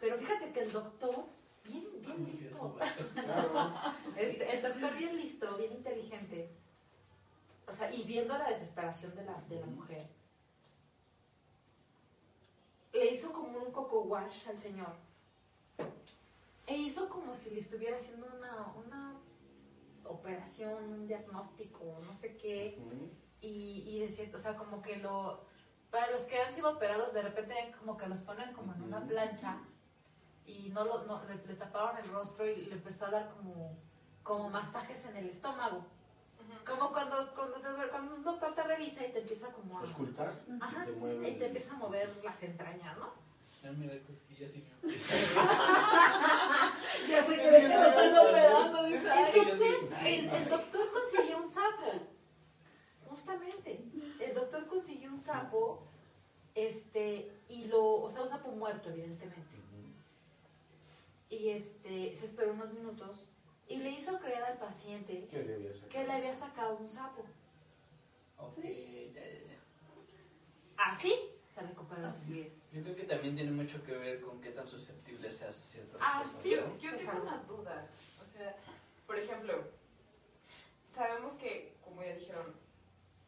[0.00, 1.26] Pero fíjate que el doctor,
[1.64, 2.76] bien, bien listo,
[3.14, 3.72] Claro.
[4.06, 6.50] este, el doctor bien listo, bien inteligente,
[7.68, 10.08] o sea, y viendo la desesperación de la, de la mujer,
[13.00, 14.94] le hizo como un coco wash al señor.
[16.66, 19.16] E hizo como si le estuviera haciendo una, una
[20.04, 22.78] operación, un diagnóstico, no sé qué.
[23.40, 25.48] Y, y decía, o sea, como que lo.
[25.90, 29.04] Para los que han sido operados, de repente como que los ponen como en una
[29.06, 29.58] plancha
[30.44, 33.76] y no lo, no, le, le taparon el rostro y le empezó a dar como,
[34.22, 35.86] como masajes en el estómago.
[36.66, 39.82] Como cuando, cuando, te- cuando un doctor te revisa y te empieza como a.
[39.82, 41.28] Auscultar Ajá, y te mueve.
[41.30, 43.12] y te empieza a mover las entrañas, ¿no?
[43.62, 44.70] Ya me da cosquillas y me
[47.08, 48.86] Ya se cree que lo están operando.
[48.86, 51.92] Entonces, el, el doctor consiguió un sapo.
[53.08, 53.84] Justamente.
[54.20, 55.82] El doctor consiguió un sapo,
[56.54, 59.56] este, y lo, o sea, un sapo muerto, evidentemente.
[61.28, 63.26] Y este, se esperó unos minutos
[63.70, 65.88] y le hizo creer al paciente ¿Qué le había sacado?
[65.90, 67.24] que le había sacado un sapo.
[68.36, 69.12] Ok, Sí.
[69.14, 69.58] ya, ya, ya.
[70.76, 71.14] Así
[71.46, 72.10] se recupera.
[72.10, 72.70] Así es.
[72.72, 76.00] Yo creo que también tiene mucho que ver con qué tan susceptible seas a ciertas
[76.04, 76.42] Ah, cosas.
[76.42, 76.78] sí, ¿no?
[76.78, 77.86] yo Se tengo una duda.
[78.22, 78.56] O sea,
[79.06, 79.64] por ejemplo,
[80.94, 82.54] sabemos que, como ya dijeron,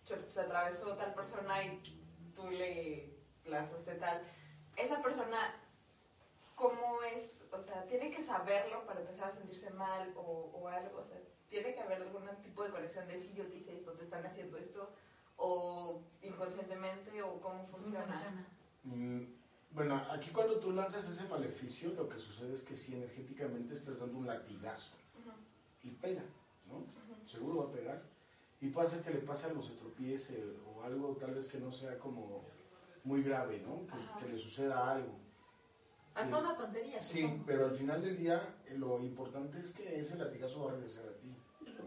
[0.05, 1.80] se, se atravesó tal persona y
[2.34, 3.11] tú le
[3.45, 4.22] lanzaste tal.
[4.76, 5.55] Esa persona,
[6.55, 7.41] ¿cómo es?
[7.53, 10.98] O sea, ¿tiene que saberlo para empezar a sentirse mal o, o algo?
[11.00, 13.92] O sea, ¿tiene que haber algún tipo de conexión de si yo te hice esto,
[13.92, 14.88] te están haciendo esto?
[15.36, 17.22] ¿O inconscientemente?
[17.22, 18.07] ¿O cómo funciona?
[18.07, 18.46] Funciona.
[18.84, 19.26] Mm,
[19.72, 24.00] Bueno, aquí cuando tú lanzas ese maleficio, lo que sucede es que si energéticamente estás
[24.00, 24.94] dando un latigazo
[25.82, 26.22] y pega,
[26.68, 26.84] ¿no?
[27.26, 28.03] Seguro va a pegar.
[28.61, 31.70] Y puede ser que le pase algo, se tropiece o algo tal vez que no
[31.72, 32.44] sea como
[33.05, 33.80] muy grave, ¿no?
[34.20, 35.12] Que le suceda algo.
[36.15, 37.01] Hasta una tontería.
[37.01, 40.75] Sí, pero al final del día eh, lo importante es que ese latigazo va a
[40.75, 41.35] regresar a ti.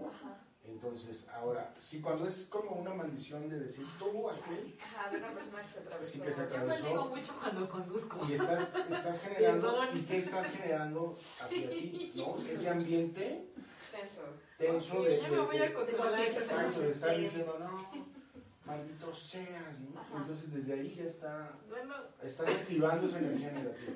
[0.08, 0.42] Ajá.
[0.64, 5.32] Entonces, ahora, sí, cuando es como una maldición de decir, tú aquel, Ajá, de una
[5.32, 6.12] persona que se atravesó.
[6.12, 6.84] Sí, que se Yo atravesó.
[6.84, 8.20] bendigo mucho cuando conduzco.
[8.28, 9.78] y estás, estás generando.
[9.94, 12.14] ¿y qué estás generando hacia ti?
[12.16, 12.38] ¿No?
[12.52, 13.48] Ese ambiente
[13.92, 14.22] Tenso.
[14.58, 16.20] tenso de, me voy a controlar.
[16.26, 18.06] exacto, de estar diciendo, no,
[18.66, 20.02] maldito seas, ¿no?
[20.18, 23.94] Entonces desde ahí ya está, Bueno, estás activando esa energía negativa,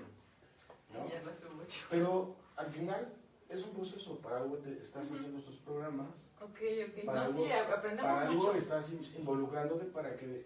[1.89, 3.13] Pero al final
[3.47, 6.59] es un proceso, para algo te estás haciendo estos programas, ok,
[6.89, 7.05] ok.
[7.05, 10.45] Para no, algo- sí, aprendemos para algo estás in- involucrándote para que...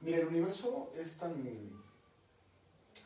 [0.00, 1.34] Mira, el universo es tan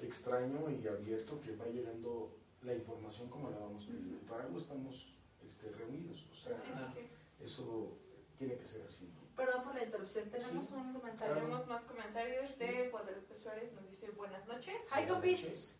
[0.01, 4.17] extraño y abierto que va llegando la información como la vamos pidiendo.
[4.17, 5.13] Y para algo estamos
[5.47, 7.45] este, reunidos, o sea, Sí, sí, sí.
[7.45, 7.93] eso
[8.39, 9.09] tiene que ser así.
[9.37, 10.29] Perdón por la interrupción.
[10.31, 10.75] Tenemos Sí.
[10.75, 11.35] un comentario.
[11.35, 11.47] Claro.
[11.49, 14.75] Tenemos más comentarios de Guadalupe Suárez, nos dice buenas noches.
[14.93, 15.75] Hi, noches.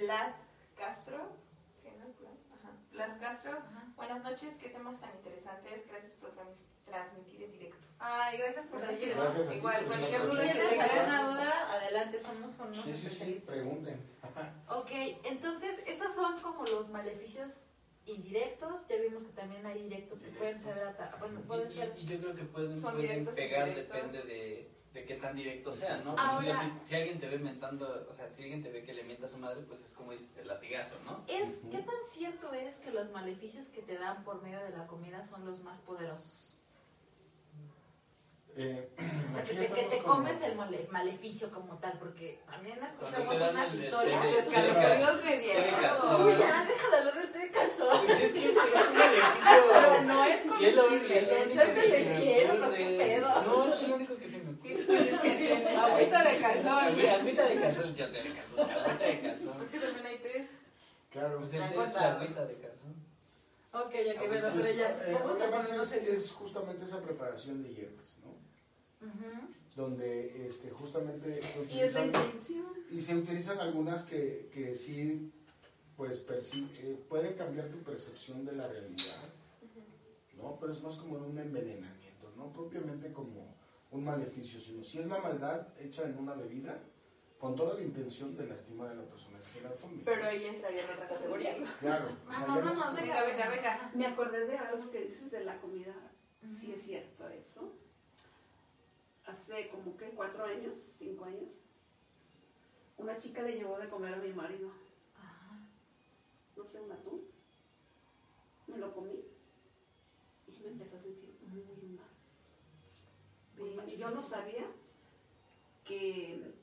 [0.00, 0.32] Vlad
[0.76, 1.32] Castro,
[1.82, 2.32] ¿sí, no es Vlad?
[2.58, 2.72] Ajá.
[2.92, 3.84] Vlad Castro, Ajá.
[3.96, 7.86] buenas noches, qué temas tan interesantes, gracias por trans- transmitir en directo.
[7.98, 9.04] Ay, gracias por ti
[9.56, 11.26] Igual, cualquier duda que tengan.
[11.26, 14.00] duda, adelante, estamos con unos Sí, sí, sí, pregunten.
[14.68, 14.90] Ok,
[15.24, 17.64] entonces, esos son como los maleficios
[18.06, 18.86] indirectos.
[18.88, 20.76] Ya vimos que también hay directos que pueden ser,
[21.18, 25.04] bueno, pueden ser y- y yo creo que pueden, Son pueden pegar, depende de, de
[25.04, 26.14] qué tan directo sea, ¿no?
[26.18, 29.04] Ahora- si, si alguien te ve mentando, o sea, si alguien te ve que le
[29.04, 31.24] mienta a su madre, pues es como dices, el latigazo, ¿no?
[31.28, 31.60] Es.
[31.70, 35.24] ¿Qué tan cierto es que los maleficios que te dan por medio de la comida
[35.24, 36.54] son los más poderosos?
[38.56, 38.88] Eh,
[39.28, 42.82] O sea, que te, que te como- comes el male- maleficio como tal, porque también
[42.82, 44.22] escuchamos unas el- historias.
[44.24, 45.20] de- Escalofríos
[45.80, 46.26] calzón.
[46.26, 48.06] Uy, ya, deja de hablar de té de calzón.
[48.06, 50.02] Pues es que es, es un Pero maleficio.
[50.06, 51.74] no es comestible, es lo que
[52.04, 53.42] me cielo, no pedo.
[53.42, 55.76] No, es lo único que se me ¿Qué experiencia tienes?
[55.78, 56.72] Agüita de calzón.
[57.08, 59.62] Agüita de calzón, ya te de calzón, agüita de calzón.
[59.64, 60.48] Es que también hay té.
[61.10, 61.38] Claro.
[61.38, 62.00] Pues el Me té es gusta.
[62.00, 62.94] la agüita de calzón.
[63.72, 64.90] Ok, ok, bueno, Pues, pero ya.
[65.06, 69.06] eh, Vamos a obviamente ponernos es, en- es justamente esa preparación de hierbas, ¿no?
[69.06, 69.48] Ujú.
[69.76, 72.66] Donde este, justamente se Y utilizan, intención.
[72.90, 75.32] y se utilizan algunas que, que sí
[75.96, 79.18] pues eh, pueden cambiar tu percepción de la realidad,
[80.36, 80.56] ¿no?
[80.60, 83.47] Pero es más como un envenenamiento, no propiamente como
[83.90, 86.78] un maleficio, sino si es la maldad hecha en una bebida
[87.38, 90.02] con toda la intención de lastimar a la persona que la tome.
[90.04, 91.56] Pero ahí entraría en otra categoría.
[91.80, 93.90] Claro, o sea, No, no, no, Venga, venga, venga.
[93.94, 95.94] Me acordé de algo que dices de la comida.
[96.52, 97.72] Sí es cierto eso.
[99.24, 101.62] Hace como que cuatro años, cinco años,
[102.96, 104.72] una chica le llevó de comer a mi marido.
[105.16, 105.60] Ajá.
[106.56, 107.22] No sé, un atún.
[108.66, 109.24] Me lo comí.
[110.48, 112.07] Y me empecé a sentir muy mal.
[113.76, 113.88] Mal.
[113.92, 114.66] Y yo no sabía
[115.84, 116.54] que,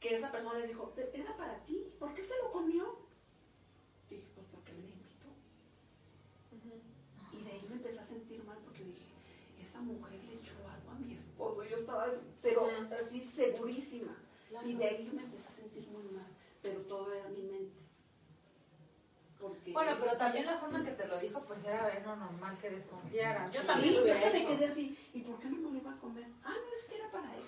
[0.00, 1.92] que esa persona le dijo, "Te- era para ti.
[1.98, 2.96] ¿Por qué se lo comió?
[4.10, 5.28] Dije, pues porque me invitó.
[7.32, 9.06] Y de ahí me empecé a sentir mal porque dije,
[9.60, 11.64] esa mujer le echó algo a mi esposo.
[11.64, 12.06] Yo estaba,
[12.42, 12.68] pero
[13.00, 14.16] así segurísima.
[14.48, 14.68] Claro.
[14.68, 16.26] Y de ahí me empecé a sentir muy mal.
[16.62, 17.80] Pero todo era mi mente.
[19.42, 22.56] Porque Bueno, pero también la forma que te lo dijo, pues era ver, no normal
[22.58, 23.52] que desconfiaras.
[23.52, 24.96] Yo Sí, también lo yo hubiera me quedé así.
[25.12, 26.26] ¿Y por qué no me lo iba a comer?
[26.44, 27.42] Ah, no, es que era para él.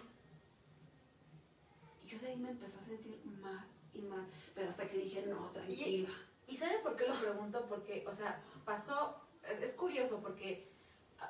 [2.05, 4.27] Y yo de ahí me empecé a sentir mal y mal.
[4.57, 6.09] Pero hasta que dije, no, tranquila.
[6.49, 7.65] ¿Y sabe por qué lo pregunto?
[7.69, 9.17] Porque, o sea, pasó,
[9.49, 10.69] es, es curioso porque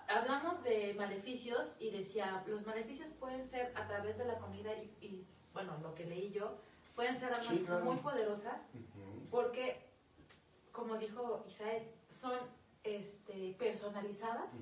[0.08, 4.96] hablamos de maleficios y decía, los maleficios pueden ser a través de la comida y,
[5.00, 6.56] y, bueno, lo que leí yo,
[6.96, 7.84] pueden ser armas Sí, claro.
[7.84, 8.68] muy poderosas
[9.30, 9.83] porque,
[10.74, 12.36] como dijo Isael, son
[12.82, 14.52] este, personalizadas.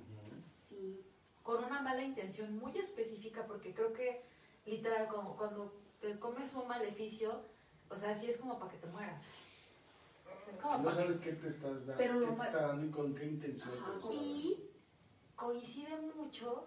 [0.69, 1.05] Sí.
[1.43, 4.23] con una mala intención muy específica porque creo que
[4.65, 7.41] literal como cuando te comes un maleficio,
[7.91, 9.25] o sea, sí es como para que te mueras.
[10.49, 12.61] Es como No que sabes qué te estás dando, Pero qué lo te ma- está
[12.69, 13.71] dando y con qué intención.
[13.75, 13.93] Ajá.
[14.13, 14.71] Y
[15.35, 16.65] coincide mucho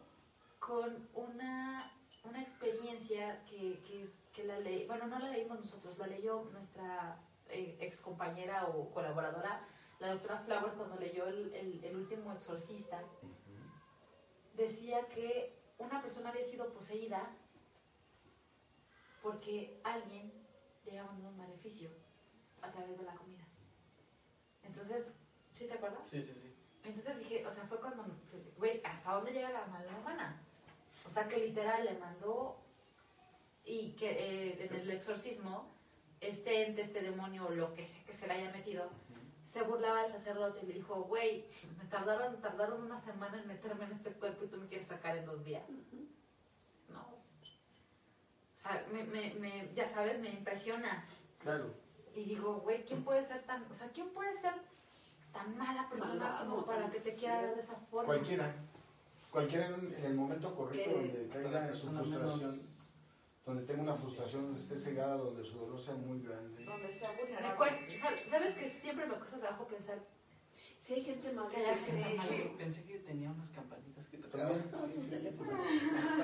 [0.59, 1.91] con una,
[2.25, 6.43] una experiencia que, que, es, que la ley, bueno, no la leímos nosotros, la leyó
[6.51, 7.17] nuestra
[7.49, 9.67] ex compañera o colaboradora,
[9.99, 13.03] la doctora Flowers, cuando leyó el, el, el último exorcista,
[14.53, 17.35] decía que una persona había sido poseída
[19.21, 20.31] porque alguien
[20.85, 21.89] le había mandado un maleficio
[22.61, 23.45] a través de la comida.
[24.63, 25.13] Entonces,
[25.53, 26.07] ¿sí te acuerdas?
[26.09, 26.55] Sí, sí, sí.
[26.83, 28.05] Entonces dije, o sea, fue cuando,
[28.57, 30.41] güey, ¿hasta dónde llega la maldad humana?
[31.07, 32.59] O sea, que literal le mandó
[33.63, 35.74] y que eh, en el exorcismo,
[36.21, 38.89] este ente, este demonio, lo que sea que se le haya metido,
[39.43, 41.45] se burlaba del sacerdote y le dijo, güey,
[41.77, 45.15] me tardaron, tardaron una semana en meterme en este cuerpo y tú me quieres sacar
[45.17, 45.69] en dos días.
[46.89, 47.01] No.
[47.01, 51.05] O sea, me, me, me, ya sabes, me impresiona.
[51.39, 51.71] Claro.
[52.15, 54.53] Y digo, güey, ¿quién puede ser tan, o sea, quién puede ser
[55.31, 58.05] tan mala persona como para que te quiera ver de esa forma?
[58.07, 58.55] Cualquiera.
[59.29, 62.74] Cualquiera en, el momento correcto Que- donde caiga en su frustración, menos-
[63.45, 66.63] donde tenga una frustración, donde esté cegada, donde su dolor sea muy grande.
[66.65, 67.57] Donde sea Me vulnerable.
[67.57, 69.99] cuesta, ¿sabes- ¿Sabes que siempre me cuesta trabajo pensar?
[70.79, 74.63] Si hay gente más Que Pensé, que tenía unas campanitas que tocaban.
[74.77, 75.09] Sí, sí.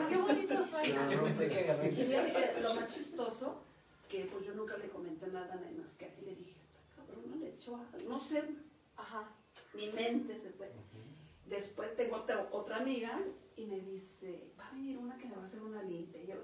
[0.10, 1.12] Qué bonito suena.
[1.12, 3.64] Yo pensé que agarré Y que lo más chistoso,
[4.10, 7.04] que pues yo nunca le comenté nada nada más que a él le dije, esta
[7.06, 7.86] cabrona le echó a...
[8.08, 8.44] No sé,
[8.98, 9.30] ajá,
[9.74, 10.72] mi mente se fue.
[11.46, 13.20] Después tengo otra, otra amiga
[13.56, 16.22] y me dice, va a venir una que me va a hacer una limpia.
[16.22, 16.36] Y yo,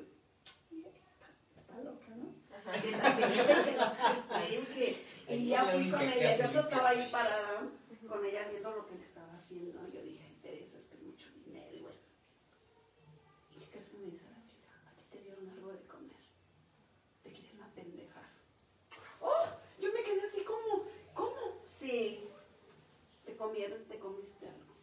[0.85, 2.33] está, loca, ¿no?
[2.55, 2.81] Ajá.
[2.81, 3.17] Que la
[4.39, 5.35] que que...
[5.35, 7.69] Y ya fui con ella, yo estaba ahí parada
[8.07, 9.79] con ella viendo lo que le estaba haciendo.
[9.87, 11.75] Y yo dije, "Ay, Teresa, es que es mucho dinero.
[11.75, 11.97] Y bueno,
[13.51, 14.71] ¿y qué crees que me dice la chica?
[14.87, 16.15] A ti te dieron algo de comer.
[17.23, 18.23] Te quieren apendejar.
[19.19, 19.45] ¡Oh!
[19.79, 21.61] Yo me quedé así como, ¿cómo?
[21.65, 22.23] Sí.
[23.25, 24.73] Te comieron, te comiste algo.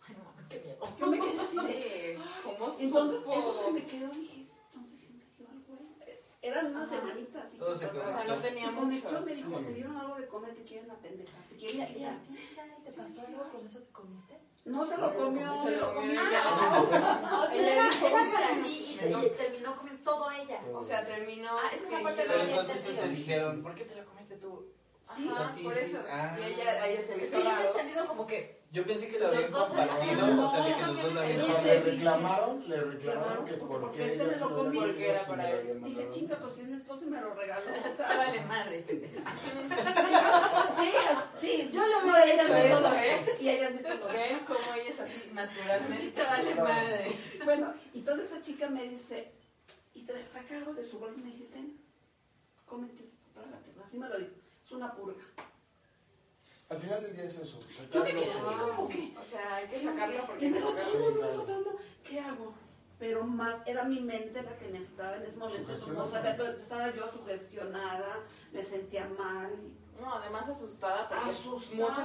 [0.00, 0.78] Ay, no mames, qué miedo.
[0.98, 2.18] Yo me quedé así de...
[2.42, 3.32] ¿Cómo Entonces supo?
[3.38, 5.74] eso se me quedó, dije, entonces sí me dio algo.
[6.00, 6.22] ¿eh?
[6.42, 6.96] Eran una Ajá.
[6.96, 7.56] semanita así.
[7.56, 8.08] Todo se pasaba.
[8.08, 9.20] O sea, no tenía mucho.
[9.24, 11.86] me dijo, te dieron algo de comer, te quieren apendejar, te ¿Y quieren y a
[11.86, 12.18] quitar.
[12.22, 14.38] ti, Isabel, te pasó algo con eso que comiste?
[14.64, 16.42] No se lo comió, Se lo lo comió ella.
[17.42, 20.60] O sea, era, era para mí y, terminó comiendo todo ella.
[20.72, 21.50] O sea, terminó.
[21.52, 23.94] Ah, es que esa parte Pero no había dijeron- entonces te dijeron, ¿por qué te
[23.94, 24.66] la comiste tú?
[25.04, 25.80] Sí, Ajá, sí, por sí.
[25.80, 25.98] eso.
[26.08, 26.36] Ah.
[26.40, 27.70] Y ella, a ella se le hizo yo había raro.
[27.70, 30.80] entendido como que Yo pensé que lo Los habían dos compartido, o sea, de que
[30.80, 31.66] no, los dos lo no, habían O no, sea, sí.
[31.68, 34.80] le reclamaron, le reclamaron que por porque qué se lo lo comió.
[34.80, 35.84] había Porque era para lo él.
[35.84, 37.64] Dije, chinga, pues si es mi esposo y me lo regaló.
[37.70, 39.20] O te sea, vale madre, pendeja.
[40.80, 40.90] sí,
[41.40, 41.70] sí.
[41.70, 43.36] Yo le No, hubiera hecho no eso, lo- ¿eh?
[43.40, 46.10] Y ellas visto lo ¿Ven cómo ella es así Sí naturalmente?
[46.12, 47.16] te vale madre.
[47.44, 49.32] Bueno, y entonces esa chica me dice,
[49.94, 51.76] y te saca algo de su bolsa y me dice, ten,
[52.64, 53.84] cómete esto, trágatelo.
[53.84, 54.32] Así me lo dijo,
[54.64, 55.22] es una purga.
[56.72, 57.58] Al final del día es eso.
[57.92, 60.74] Yo me quedé así como que, O sea, hay que sacarlo porque me lo
[62.02, 62.54] ¿qué hago?
[62.98, 66.52] Pero más, era mi mente la que me estaba en ese momento, no sabía, todo,
[66.52, 68.20] estaba yo sugestionada,
[68.52, 69.50] me sentía mal,
[70.00, 71.88] No, además asustada porque Asustada.
[71.88, 72.02] mucha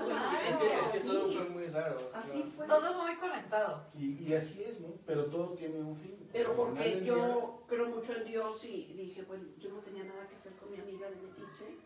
[0.50, 0.92] Es coincidencia.
[0.92, 1.98] que, es que todo fue muy raro.
[2.14, 2.52] así claro.
[2.58, 2.68] fue.
[2.68, 3.86] Todo muy conectado.
[3.98, 4.90] Y, y así es, ¿no?
[5.06, 6.28] Pero todo tiene un fin.
[6.34, 10.36] Pero porque yo creo mucho en Dios y dije, bueno, yo no tenía nada que
[10.36, 11.78] hacer con mi amiga de Metiche.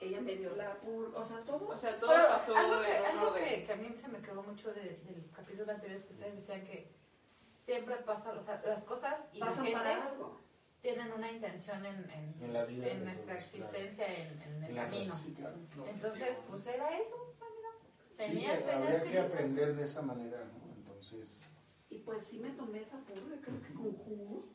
[0.00, 1.68] Ella me dio la purga, o sea, todo.
[1.68, 4.42] O sea, todo Pero pasó algo, que, algo que, que a mí se me quedó
[4.44, 6.94] mucho de- del capítulo anterior es que ustedes decían que
[7.26, 10.40] siempre pasa, o sea, las cosas y la pasan gente para algo.
[10.80, 13.64] tienen una intención en, en, En la vida en nuestra todos, claro.
[13.76, 14.56] existencia, en, en día.
[14.58, 15.14] el En la camino.
[15.16, 15.56] sí, claro.
[15.76, 17.16] No, Entonces, pues era eso.
[17.40, 17.68] amiga.
[18.00, 20.74] Sí, Tenías, tenías que aprender de esa manera, ¿no?
[20.76, 21.42] Entonces,
[21.90, 24.46] Y pues sí me tomé esa purga, creo que con jugo.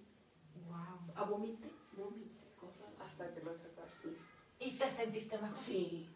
[0.68, 1.12] Wow.
[1.16, 3.86] A vomite, vomite, cosas Hasta que lo sacas.
[3.88, 4.18] así.
[4.60, 5.58] Y te sentiste mejor.
[5.58, 6.08] Sí.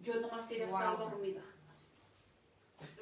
[0.00, 0.78] Yo nomás quería Wow.
[0.78, 1.42] estar dormida.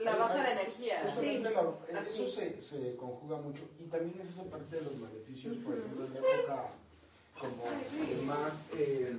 [0.01, 1.03] La baja de energía.
[1.03, 2.25] la- así.
[2.25, 3.63] eso se, se conjuga mucho.
[3.81, 6.69] Y también es esa parte de los maleficios, por ejemplo, en la época
[7.41, 9.17] como este, más eh,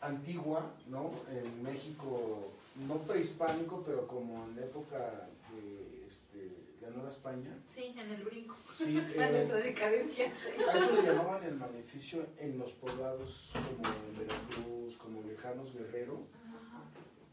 [0.00, 1.10] antigua, ¿no?
[1.30, 2.50] En México,
[2.86, 6.50] no prehispánico, pero como en la época de este,
[6.84, 7.56] la Nueva España.
[7.66, 8.56] Sí, en el brinco.
[8.72, 10.32] Sí, La eh, nuestra decadencia.
[10.72, 16.20] A eso le llamaban el maleficio en los poblados como en Veracruz, como lejanos Guerrero,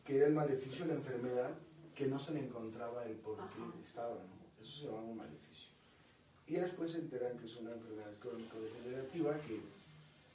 [0.06, 1.52] que era el maleficio, la enfermedad
[1.96, 4.62] que no se le encontraba el por qué estaba, ¿no?
[4.62, 5.72] Eso se llamaba un maleficio.
[6.48, 9.60] Y después se enteran que es una enfermedad crónico-degenerativa que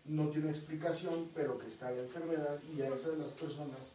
[0.07, 3.93] no tiene explicación, pero que está la enfermedad y a esas las personas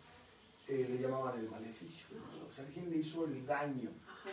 [0.67, 2.05] eh, le llamaban el maleficio.
[2.47, 4.29] O sea, alguien le hizo el daño Ajá.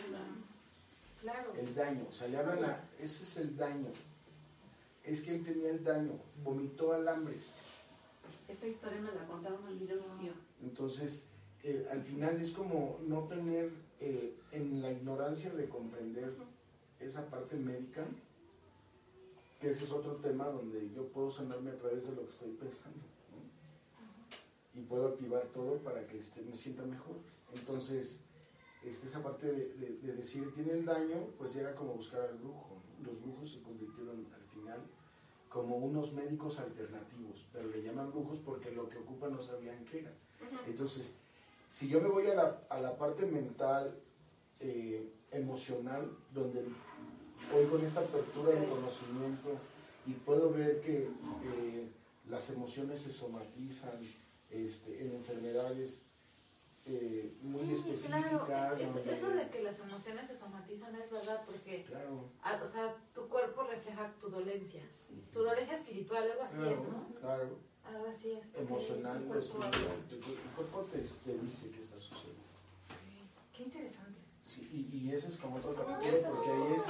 [1.21, 1.53] Claro.
[1.55, 3.89] el daño, o sea, le hablan a, ese es el daño.
[5.03, 6.13] Es que él tenía el daño,
[6.43, 7.61] vomitó alambres.
[8.47, 10.31] Esa historia me la contaron al video de un tío.
[10.61, 11.29] Entonces,
[11.63, 16.33] eh, al final es como no tener eh, en la ignorancia de comprender
[16.99, 18.05] esa parte médica,
[19.59, 22.51] que ese es otro tema donde yo puedo sanarme a través de lo que estoy
[22.51, 22.99] pensando.
[23.31, 24.79] ¿no?
[24.79, 27.17] Y puedo activar todo para que este, me sienta mejor.
[27.53, 28.21] Entonces,
[28.83, 32.21] este, esa parte de, de- de decir tiene el daño, pues llega como a buscar
[32.21, 32.81] al brujo.
[33.03, 34.79] Los brujos se convirtieron al final
[35.49, 39.99] como unos médicos alternativos, pero le llaman brujos porque lo que ocupan no sabían qué
[40.01, 40.13] era.
[40.67, 41.17] Entonces,
[41.67, 43.99] si yo me voy a la, a la parte mental,
[44.59, 46.63] eh, emocional, donde
[47.51, 49.57] voy con esta apertura de conocimiento
[50.05, 51.07] y puedo ver que
[51.43, 51.89] eh,
[52.27, 53.99] las emociones se somatizan
[54.51, 56.08] este, en enfermedades
[56.91, 58.45] eh, muy sí, específicas.
[58.45, 58.75] claro.
[58.75, 62.59] Es- es- donde- eso de que las emociones se somatizan es verdad, porque, Claro, ah,
[62.61, 64.81] o sea, tu cuerpo refleja tu dolencia.
[65.31, 67.05] Tu dolencia espiritual, algo así es, ¿no?
[67.19, 67.57] claro.
[67.85, 68.53] Algo así es.
[68.55, 69.71] Emocional, tu espiritual.
[70.09, 72.43] Tu, tu- cuerpo te, te dice qué está sucediendo.
[73.55, 74.19] Qué interesante.
[74.45, 76.85] Sí, y, y ese es como otro capítulo porque ahí es,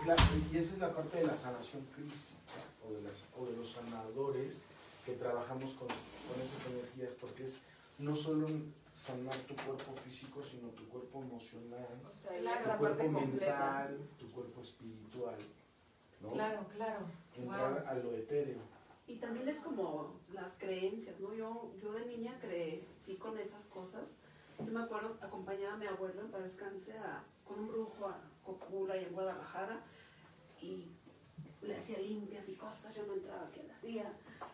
[0.00, 0.16] es la,
[0.52, 2.32] y esa es la parte de la sanación crística
[2.88, 4.62] o de, las, o de los sanadores
[5.04, 7.60] que trabajamos con, con esas energías porque es
[7.98, 8.48] no solo
[8.92, 13.26] sanar tu cuerpo físico sino tu cuerpo emocional, O sea, Claro, es tu cuerpo completa.
[13.46, 15.38] mental, tu cuerpo espiritual,
[16.20, 16.32] ¿no?
[16.32, 16.98] Claro, claro.
[17.36, 17.88] Entrar Wow.
[17.88, 18.58] a lo etéreo.
[19.06, 21.34] Y también es como las creencias, ¿no?
[21.34, 24.16] Yo, yo de niña crecí con esas cosas.
[24.58, 28.20] Yo me acuerdo, acompañaba a mi abuelo en para descanse a- con un brujo a
[28.44, 29.80] Cocula y en Guadalajara
[30.60, 30.86] y
[31.62, 34.12] le hacía limpias y cosas, yo no entraba que le hacía.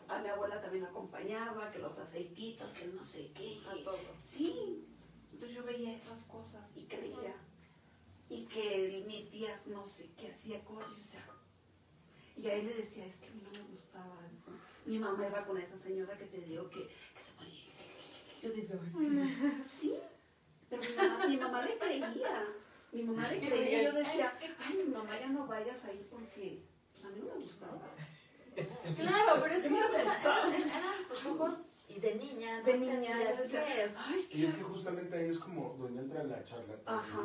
[0.08, 3.60] A mi abuela también acompañaba, que los aceititos, que no sé qué.
[3.74, 3.98] Que- todo.
[4.24, 4.86] Sí,
[5.32, 7.34] entonces yo veía esas cosas y creía.
[8.30, 11.26] Y que mi tía no sé qué hacía cosas, y, o sea,
[12.36, 14.52] y a él le decía, es que a mí no me gustaba eso.
[14.84, 17.64] Mi mamá iba con esa señora que te digo que, que se ponía.
[18.42, 19.94] Yo decía, "Ay, sí,
[20.68, 22.46] pero mi mamá, mi mamá le creía.
[22.92, 23.82] Mi mamá le creía.
[23.84, 26.62] Yo decía, ay, mi mamá ya no vayas ahí porque
[26.98, 27.94] pues a mí no me gustaba.
[28.96, 32.58] Claro, pero es que eran, tus ojos y de niña.
[32.58, 34.34] no De niña, qué es.
[34.34, 36.74] Y es que justamente ahí es como donde entra la charla.
[36.84, 37.20] Ajá.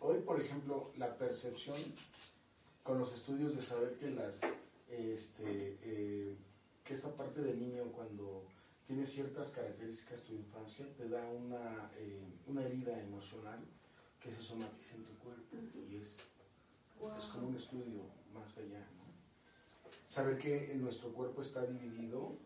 [0.00, 1.76] Hoy, por ejemplo, la percepción
[2.82, 4.40] con los estudios de saber que las,
[4.88, 6.36] este, eh,
[6.82, 8.44] que esta parte del niño cuando
[8.84, 13.60] tiene ciertas características tu infancia te da una, eh, una herida emocional
[14.20, 15.56] que se somatiza en tu cuerpo
[15.88, 16.16] y es,
[17.18, 18.02] es como un estudio
[18.34, 18.84] más allá.
[18.96, 19.01] ¿no?
[20.12, 22.36] Saber que nuestro cuerpo está dividido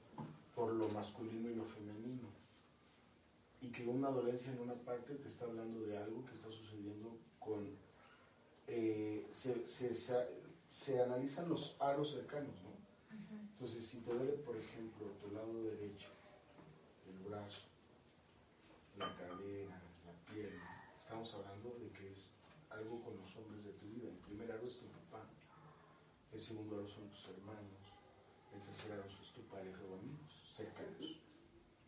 [0.55, 2.29] por lo masculino y lo femenino
[3.61, 7.19] y que una dolencia en una parte te está hablando de algo que está sucediendo
[7.41, 7.77] con...
[8.69, 10.29] eh, se, se, se,
[10.71, 12.71] se analizan los aros cercanos, ¿no?
[13.51, 16.11] Entonces, si te duele, por ejemplo, tu lado derecho,
[17.09, 17.63] el brazo,
[18.97, 22.31] la cadera, la pierna, estamos hablando de que es
[22.71, 24.09] algo con los hombres de tu vida.
[24.09, 25.27] El primer aro es tu papá,
[26.33, 27.46] el segundo aro son tus hermanos,
[28.95, 30.93] es tu pareja o amigos cercanos.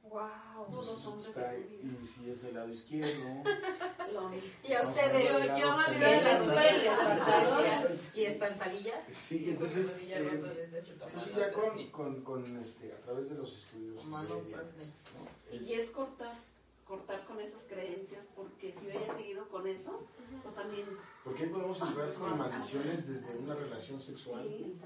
[0.03, 0.67] Wow.
[0.71, 3.43] Todos los está- de y si es el lado izquierdo,
[4.13, 4.31] lo-
[4.67, 9.09] Y a ustedes, yo, yo validé las dueles, pantallas y espantallas.
[9.13, 10.17] sí, entonces, eh.
[10.17, 15.55] Entonces ya con, con, con, este, a través de los estudios ingredientes, ¿no?
[15.61, 16.39] Y es cortar,
[16.87, 20.07] cortar con esas creencias, porque si yo haya seguido con eso,
[20.43, 20.87] pues también,
[21.23, 24.43] ¿Por qué podemos entrar con maldiciones desde una relación sexual?
[24.49, 24.79] sí.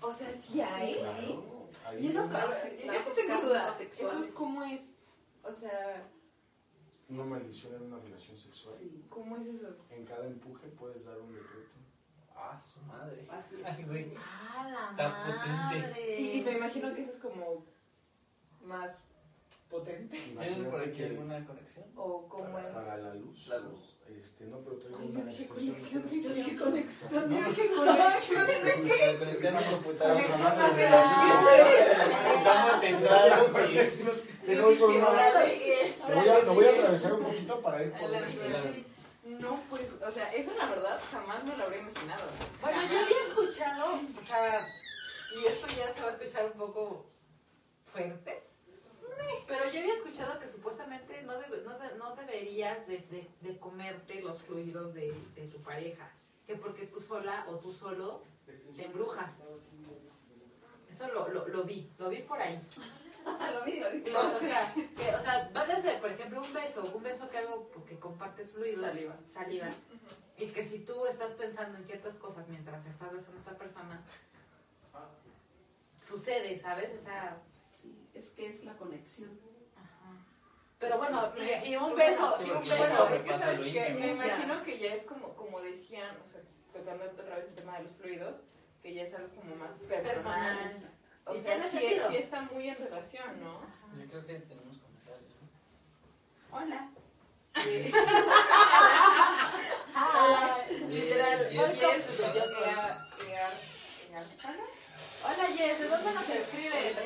[0.00, 0.94] O sea, sí hay.
[0.94, 1.68] Claro,
[1.98, 3.80] Y esas está cosas, yo sí tengo dudas.
[3.80, 4.82] Eso es cómo es.
[5.42, 6.08] O sea,
[7.08, 8.74] una maldición en una relación sexual.
[8.78, 9.76] Sí, ¿cómo es eso?
[9.90, 11.70] En cada empuje puedes dar un decreto.
[12.34, 13.26] Ah, su madre.
[13.30, 13.88] así Ay, es.
[13.88, 14.14] güey.
[14.18, 15.48] ¡Ah, la potente.
[15.88, 16.20] madre!
[16.20, 17.64] Y, y me imagino que eso es como
[18.62, 19.04] más
[19.68, 20.16] potente.
[20.16, 21.84] ¿Tienen por aquí alguna conexión?
[21.96, 22.66] O cómo es.
[22.66, 23.48] para la luz.
[23.48, 23.96] La luz.
[24.08, 25.74] Este, no, pero Ay, una extensión.
[25.74, 26.62] conexión, yo dije ¿quieres?
[26.62, 27.64] conexión, yo dije.
[29.32, 29.82] Estamos
[32.80, 33.52] centrados
[36.44, 38.86] me voy a atravesar un poquito para ir por una extensión.
[39.24, 42.24] No, pues, o sea, eso la verdad jamás me lo habría imaginado.
[42.62, 44.64] Bueno, yo había escuchado, o sea,
[45.36, 47.06] y esto ya se va a escuchar un poco
[47.92, 48.45] fuerte,
[49.46, 53.58] pero yo había escuchado que supuestamente no, debe- no, de- no deberías de, de- de
[53.58, 56.10] comerte los fluidos de, de tu pareja,
[56.46, 58.22] que porque tú sola o tú solo
[58.76, 59.48] te embrujas.
[60.88, 62.60] Eso lo, lo, lo vi, lo vi por ahí.
[63.26, 64.08] Lo vi, lo vi.
[64.14, 67.68] O sea, que, o sea, va desde, por ejemplo, un beso, un beso que algo
[67.84, 69.16] que compartes fluidos, Saliva.
[69.28, 69.68] saliva,
[70.38, 74.00] y que si tú estás pensando en ciertas cosas mientras estás besando a esa persona,
[76.00, 76.90] sucede, ¿sabes?
[76.92, 77.38] Esa,
[77.76, 79.38] Sí, es que es la conexión.
[79.76, 80.12] ajá.
[80.78, 83.08] Pero bueno, y, y un beso, Sí, un beso.
[83.10, 86.40] es que sabes que me imagino que ya es como, como decían, o sea,
[86.72, 88.36] tocando otra vez el tema de los fluidos,
[88.82, 90.58] que ya es algo como más personal.
[90.58, 90.92] Personal.
[91.26, 93.60] O Sí, sea, sí, sí está muy en relación, ¿no?
[93.98, 95.34] Yo creo que tenemos comentarios.
[96.50, 96.56] ¿no?
[96.56, 96.90] Hola.
[100.88, 102.20] Literal, Yes, Yes, yes.
[103.28, 103.52] yes.
[105.24, 106.96] Hola Jess, ¿de dónde nos escribes?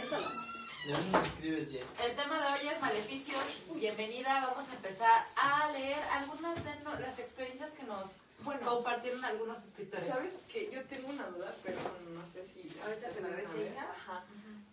[0.87, 1.89] ¿De dónde nos escribes, Jess?
[2.03, 3.59] El tema de hoy es maleficios.
[3.75, 9.23] Bienvenida, vamos a empezar a leer algunas de no- las experiencias que nos Bueno, compartieron
[9.25, 10.07] algunos suscriptores.
[10.07, 11.77] ¿sabes que Yo tengo una duda, pero
[12.15, 12.71] no sé si...
[12.83, 13.91] Ahorita te la hija.
[13.91, 14.25] Ajá.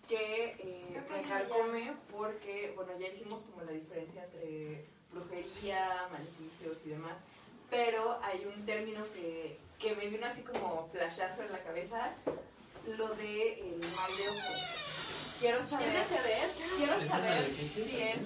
[0.07, 6.89] Que eh, me carcome porque, bueno, ya hicimos como la diferencia entre brujería, maleficios y
[6.89, 7.17] demás,
[7.69, 12.13] pero hay un término que, que me vino así como flashazo en la cabeza,
[12.97, 14.53] lo de el mal de ojo.
[15.39, 16.49] Quiero ¿Tiene saber, que ver?
[16.77, 18.21] quiero ¿Es un saber si es,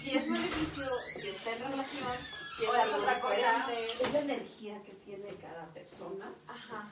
[0.00, 0.84] si es maleficio,
[1.20, 2.12] si está en relación,
[2.56, 3.72] si es O es algo otra cosa.
[4.02, 6.88] Es la energía que tiene cada persona Ajá.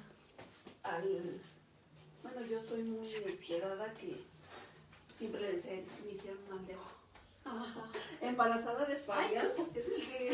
[0.85, 1.41] al...
[2.23, 4.21] Bueno, yo soy muy esperada que
[5.13, 6.93] siempre le decía, es que me hicieron mal de ojo.
[8.21, 9.47] Embarazada de Fabián,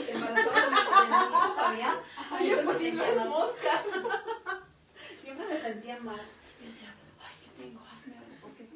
[0.08, 1.96] embarazada de Fabián,
[2.38, 3.28] siempre pues me si no es mal.
[3.28, 3.82] mosca.
[5.22, 6.20] Siempre me sentía mal.
[6.60, 7.80] Y decía, ay, ¿qué tengo?
[7.82, 8.21] Hazme porque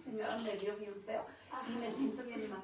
[0.07, 1.26] señora me vio bien feo
[1.68, 2.62] y me siento bien mal.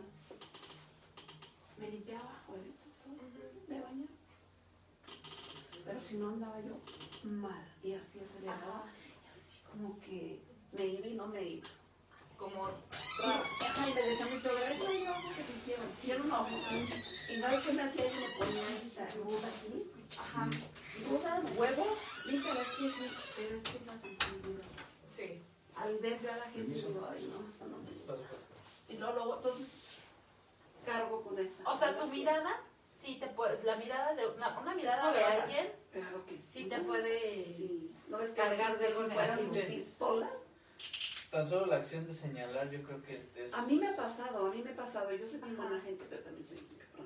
[1.76, 3.16] Me limpiaba, huevito, todo,
[3.68, 4.10] me bañaba.
[5.84, 6.78] Pero si no andaba yo
[7.24, 10.40] mal y así acelerada y así como que
[10.72, 11.68] me iba y no me iba.
[12.38, 16.26] Como Ajá, y le decía a mi suegra, es el ojo que te hicieron, hicieron
[16.26, 16.48] un ojo.
[17.30, 20.50] Y sabes qué me hacía y me ponía esa ruda así, Ajá.
[21.08, 21.86] ruda, huevo,
[22.26, 22.92] limpia las pies,
[23.36, 24.42] pero es que es la sensibilidad.
[24.42, 24.51] Sí.
[25.82, 28.12] Al ver yo a la gente digo, ay no, eso no me gusta.
[28.12, 28.46] Paso, paso.
[28.88, 29.72] Y luego, luego, entonces,
[30.84, 31.68] cargo con esa.
[31.70, 35.72] O sea, tu mirada, sí te puedes, la mirada de una, una mirada de alguien,
[35.92, 36.62] Claro que sí.
[36.62, 37.90] Sí te puede Sí.
[38.08, 40.30] ¿No ves que cargar de algo su pistola?
[41.30, 43.54] Tan solo la acción de señalar, yo creo que es.
[43.54, 45.10] A mí me ha pasado, a mí me ha pasado.
[45.12, 46.58] Yo soy bien buena gente, pero también soy.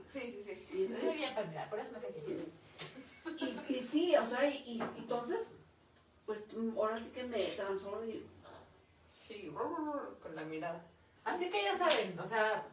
[0.09, 0.67] Sí, sí, sí.
[0.73, 2.53] Y, muy bien Pamela, por eso me bien.
[3.69, 5.53] y, y sí, o sea, y, y entonces,
[6.25, 6.45] pues
[6.77, 8.25] ahora sí que me transformo y
[9.27, 9.51] Sí,
[10.23, 10.85] con la mirada.
[11.25, 12.65] Así que ya saben, o sea,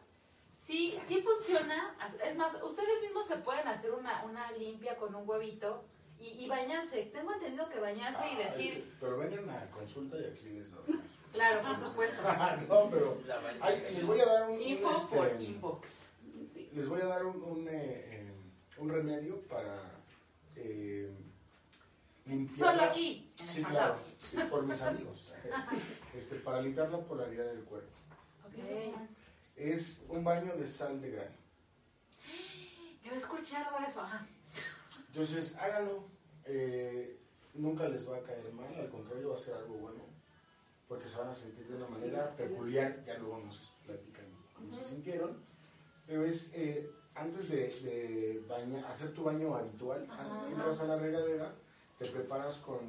[0.52, 1.96] sí, sí funciona.
[2.24, 5.82] Es más, ustedes mismos se pueden hacer una, una limpia con un huevito
[6.20, 7.10] y, y bañarse.
[7.12, 11.00] Tengo entendido que bañarse y Ah, decir, pero vengan a consulta y aquí les doy.
[11.32, 12.22] claro, por supuesto.
[12.68, 13.18] no, pero.
[13.26, 13.66] La bañera.
[13.66, 14.54] Ay, les voy a dar un.
[14.56, 15.88] un, Info este, por inbox.
[16.52, 16.70] sí.
[16.72, 18.32] les voy a dar un, un, eh, eh,
[18.78, 19.74] un remedio para
[20.54, 21.12] eh,
[22.26, 22.70] limpiar.
[22.70, 25.32] Solo aquí, en Sí, claro, sí, por mis amigos.
[26.16, 27.90] Este, para limpiar la polaridad del cuerpo.
[28.46, 28.98] Ok.
[29.56, 31.34] Es un baño de sal de grano.
[33.04, 34.26] Yo escuché algo de eso, ajá.
[35.08, 36.04] Entonces, háganlo.
[36.46, 37.18] eh,
[37.54, 40.02] nunca les va a caer mal, al contrario, va a ser algo bueno.
[40.88, 43.02] Porque se van a sentir de una manera peculiar.
[43.04, 45.42] Ya luego nos platican cómo se sintieron.
[46.06, 50.06] Pero es eh, antes de, de baña- hacer tu baño habitual,
[50.50, 51.54] entras a la regadera,
[51.98, 52.80] te preparas con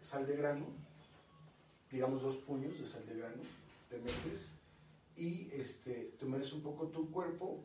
[0.00, 0.66] sal de grano,
[1.92, 3.42] digamos dos puños de sal de grano,
[3.88, 4.54] te metes
[5.16, 7.62] y este, te metes un poco tu cuerpo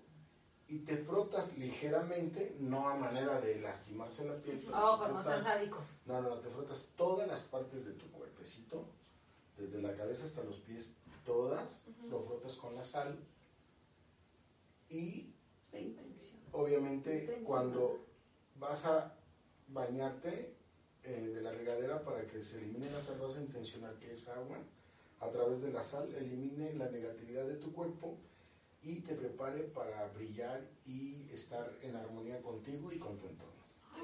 [0.68, 5.44] y te frotas ligeramente, no a manera de lastimarse la piel, pero Oh, como frotas-
[5.46, 6.02] sádicos.
[6.06, 8.84] no, no, no, te frotas todas las partes de tu cuerpecito,
[9.58, 10.94] desde la cabeza hasta los pies,
[11.26, 13.18] todas, lo frotas con la sal
[14.90, 15.34] y
[15.72, 15.80] La
[16.52, 17.44] obviamente Intención.
[17.46, 18.06] cuando
[18.60, 19.14] vas a
[19.70, 20.54] bañarte
[21.04, 24.36] eh, de la regadera para que se elimine la sal, vas a intencionar que esa
[24.36, 24.58] agua
[25.20, 28.18] a través de la sal elimine la negatividad de tu cuerpo
[28.84, 33.58] y te prepare para brillar y estar en armonía contigo y con tu entorno.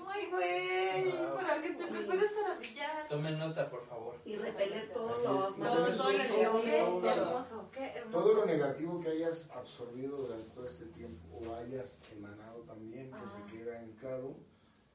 [0.08, 1.36] Ay, güey, Wow.
[1.36, 3.08] para que te prepares para brillar.
[3.08, 4.20] Tomen nota, por favor.
[4.26, 8.20] Y repeler todos es, los y Todo, hermoso, qué hermoso.
[8.20, 13.16] Todo lo negativo que hayas absorbido durante todo este tiempo o hayas emanado también, que
[13.16, 13.28] Ajá.
[13.28, 14.36] se queda anclado,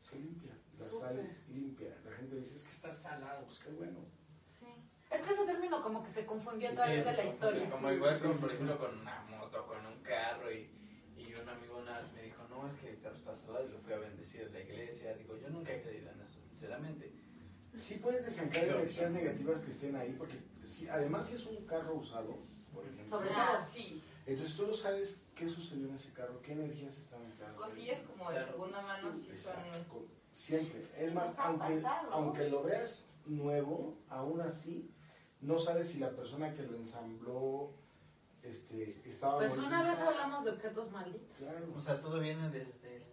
[0.01, 0.53] se limpia.
[0.73, 1.37] La sal Súper.
[1.49, 1.97] limpia.
[2.05, 3.99] La gente dice, es que está salado, pues qué bueno.
[4.47, 4.66] Sí.
[5.11, 7.70] Es que ese término como que se confundió Sí, a través Sí, de la historia.
[7.70, 8.45] Como igual sí, por sí.
[8.47, 10.70] ejemplo, con una moto, con un carro y,
[11.16, 13.70] y un amigo una vez me dijo, no, es que el carro está salado y
[13.70, 15.15] lo fui a bendecir a la iglesia.
[15.16, 17.12] Digo, yo nunca he creído en eso, sinceramente.
[17.75, 18.81] Sí puedes desancar Claro.
[18.81, 22.39] energías negativas que estén ahí, porque si, además si es un carro usado,
[22.73, 23.70] por ejemplo, Sobre Ah, todo.
[23.73, 24.03] sí.
[24.33, 27.57] Entonces tú no sabes qué sucedió en ese carro, qué energías estaban ahí.
[27.57, 29.55] Cosillas como de segunda mano Sí, sí son...
[29.65, 30.07] exacto.
[30.31, 30.87] Siempre.
[30.99, 32.13] Es más, aunque, pasado.
[32.13, 34.91] aunque lo veas nuevo, aún así,
[35.41, 37.73] no sabes si la persona que lo ensambló
[38.43, 41.37] este, estaba Pues una vez hablamos de objetos malditos.
[41.39, 41.73] Claro.
[41.75, 43.05] O sea, todo viene desde el...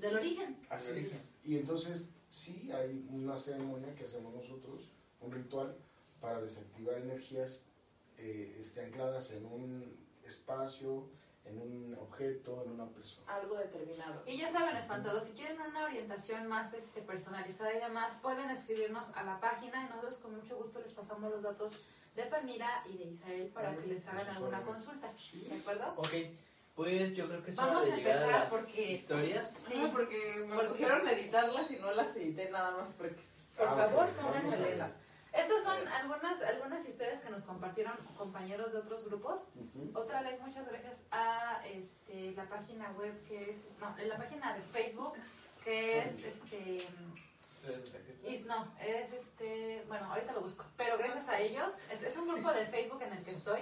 [0.00, 0.60] Del origen.
[0.70, 1.16] Así origen.
[1.16, 1.32] es.
[1.44, 5.76] Y entonces, sí, hay una ceremonia que hacemos nosotros, un ritual
[6.20, 7.68] para desactivar energías
[8.16, 11.08] eh, este, ancladas en un espacio,
[11.44, 13.34] en un objeto, en una persona.
[13.34, 14.22] Algo determinado.
[14.26, 19.16] Y ya saben, espantados, si quieren una orientación más este, personalizada y demás, pueden escribirnos
[19.16, 21.72] a la página y nosotros con mucho gusto les pasamos los datos
[22.14, 25.10] de Palmira y de Isabel para que les hagan alguna consulta.
[25.16, 25.46] Sí.
[25.48, 25.94] ¿De acuerdo?
[25.96, 26.12] Ok,
[26.76, 29.50] pues yo creo que es hora Vamos de a llegar a empezar las porque- historias.
[29.50, 33.28] Sí, porque me Porque- pusieron a editarlas y no las edité nada más porque sí.
[33.56, 34.94] Por Ah, favor, pónganse a a leerlas.
[35.38, 39.50] Estas son algunas, algunas historias que nos compartieron compañeros de otros grupos.
[39.94, 44.62] Otra vez, muchas gracias a este, la página web que es, no, la página de
[44.62, 45.14] Facebook,
[45.64, 46.78] que es, este,
[48.26, 52.28] is- no, es este, bueno, ahorita lo busco, pero gracias a ellos, es, es un
[52.28, 53.60] grupo de Facebook en el que estoy,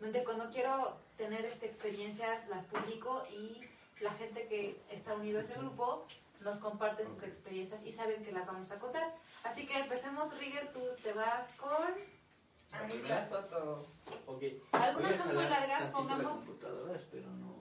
[0.00, 3.60] donde cuando quiero tener este, experiencias las publico y
[4.00, 6.06] la gente que está unido a ese grupo
[6.40, 9.14] nos comparte sus experiencias y saben que las vamos a contar.
[9.42, 11.94] Así que empecemos, Rigger, tú te vas con...
[12.70, 13.26] La Anita.
[13.26, 13.86] Soto.
[14.26, 14.42] Ok.
[14.72, 16.46] Algunas son muy largas, la pongamos...
[16.46, 17.58] no...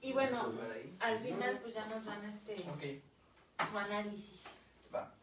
[0.00, 0.52] Y bueno,
[1.00, 4.58] al final pues ya nos dan este Ok, su análisis.
[4.94, 5.14] va.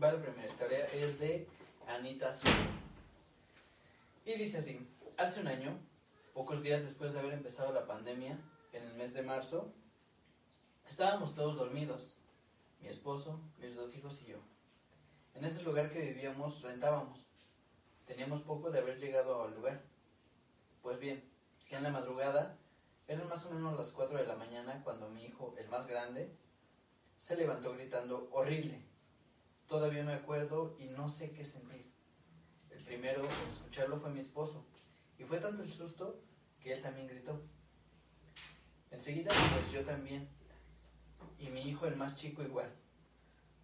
[0.00, 1.48] Va la primera historia, es de
[1.88, 2.52] Anita Soto.
[4.24, 5.76] Y dice así, hace un año,
[6.32, 8.38] pocos días después de haber empezado la pandemia,
[8.72, 9.72] en el mes de marzo,
[10.86, 12.14] estábamos todos dormidos,
[12.80, 14.38] mi esposo, mis dos hijos y yo.
[15.34, 17.26] En ese lugar que vivíamos rentábamos.
[18.06, 19.82] Teníamos poco de haber llegado al lugar.
[20.82, 21.24] Pues bien,
[21.68, 22.58] ya en la madrugada,
[23.08, 26.36] eran más o menos las 4 de la mañana cuando mi hijo, el más grande,
[27.16, 28.84] se levantó gritando horrible.
[29.66, 31.90] Todavía me acuerdo y no sé qué sentir.
[32.70, 34.66] El primero en escucharlo fue mi esposo,
[35.18, 36.20] y fue tanto el susto
[36.60, 37.40] que él también gritó.
[38.90, 40.28] Enseguida, pues yo también,
[41.38, 42.70] y mi hijo el más chico igual.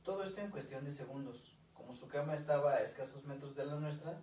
[0.03, 1.57] Todo esto en cuestión de segundos.
[1.75, 4.21] Como su cama estaba a escasos metros de la nuestra,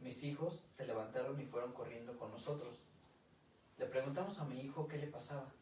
[0.00, 2.86] mis hijos se levantaron y fueron corriendo con nosotros.
[3.78, 5.52] Le preguntamos a mi hijo qué le pasaba,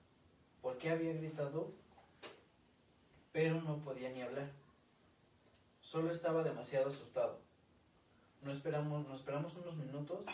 [0.60, 1.72] por qué había gritado,
[3.32, 4.50] pero no podía ni hablar.
[5.80, 7.40] Solo estaba demasiado asustado.
[8.42, 10.24] No esperamos, nos esperamos unos minutos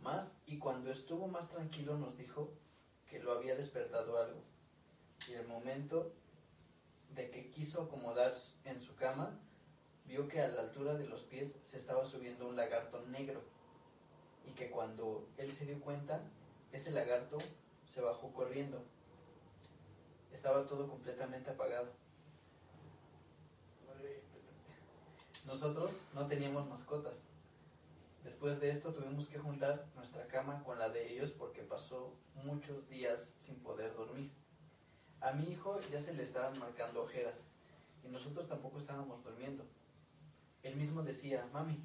[0.00, 2.52] más y cuando estuvo más tranquilo nos dijo
[3.06, 4.40] que lo había despertado algo.
[5.28, 6.12] Y el momento
[7.14, 8.32] de que quiso acomodar
[8.64, 9.38] en su cama,
[10.06, 13.40] vio que a la altura de los pies se estaba subiendo un lagarto negro
[14.46, 16.20] y que cuando él se dio cuenta,
[16.72, 17.38] ese lagarto
[17.86, 18.82] se bajó corriendo.
[20.32, 21.88] Estaba todo completamente apagado.
[25.46, 27.26] Nosotros no teníamos mascotas.
[28.24, 32.14] Después de esto tuvimos que juntar nuestra cama con la de ellos porque pasó
[32.44, 34.30] muchos días sin poder dormir.
[35.22, 37.46] A mi hijo ya se le estaban marcando ojeras
[38.02, 39.64] y nosotros tampoco estábamos durmiendo.
[40.64, 41.80] Él mismo decía, mami,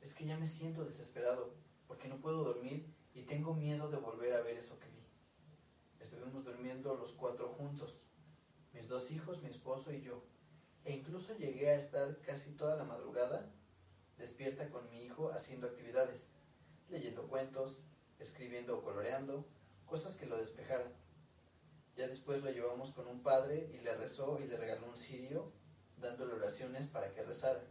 [0.00, 1.54] es que ya me siento desesperado
[1.88, 5.04] porque no puedo dormir y tengo miedo de volver a ver eso que vi.
[5.98, 8.04] Estuvimos durmiendo los cuatro juntos,
[8.72, 10.22] mis dos hijos, mi esposo y yo,
[10.84, 13.52] e incluso llegué a estar casi toda la madrugada
[14.18, 16.30] despierta con mi hijo haciendo actividades,
[16.88, 17.82] leyendo cuentos,
[18.20, 19.44] escribiendo o coloreando,
[19.84, 20.92] cosas que lo despejaran.
[21.96, 25.52] Ya después lo llevamos con un padre y le rezó y le regaló un cirio,
[25.98, 27.62] dándole oraciones para que rezara.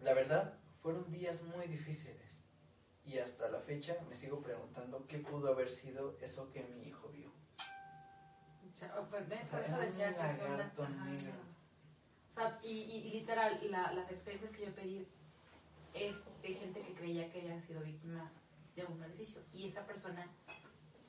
[0.00, 2.18] La verdad, fueron días muy difíciles
[3.04, 7.08] y hasta la fecha me sigo preguntando qué pudo haber sido eso que mi hijo
[7.10, 7.30] vio.
[8.72, 10.20] O sea, oh, pues, por eso decía que
[10.82, 11.10] Ajá.
[12.30, 15.06] O sea, y, y- y literal, la- las experiencias que yo pedí
[15.94, 18.32] es de gente que creía que había sido víctima
[18.74, 19.42] de un maleficio.
[19.52, 20.26] Y esa persona,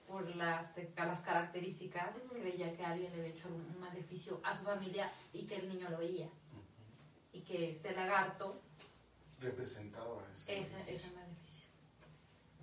[0.08, 2.36] por las, a las características, Ujú.
[2.36, 5.90] creía que alguien le había hecho un maleficio a su familia y que el niño
[5.90, 6.30] lo veía.
[7.32, 8.62] Y que este lagarto
[9.40, 10.60] Representaba ese.
[10.60, 11.68] es ese maleficio.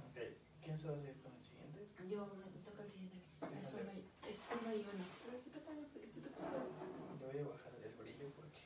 [0.09, 0.19] Ok,
[0.63, 1.89] ¿quién se va a seguir con el siguiente?
[2.09, 3.21] Yo me toca el siguiente.
[3.61, 5.05] Es uno, y- es uno y uno.
[7.21, 8.61] Le voy a bajar el brillo porque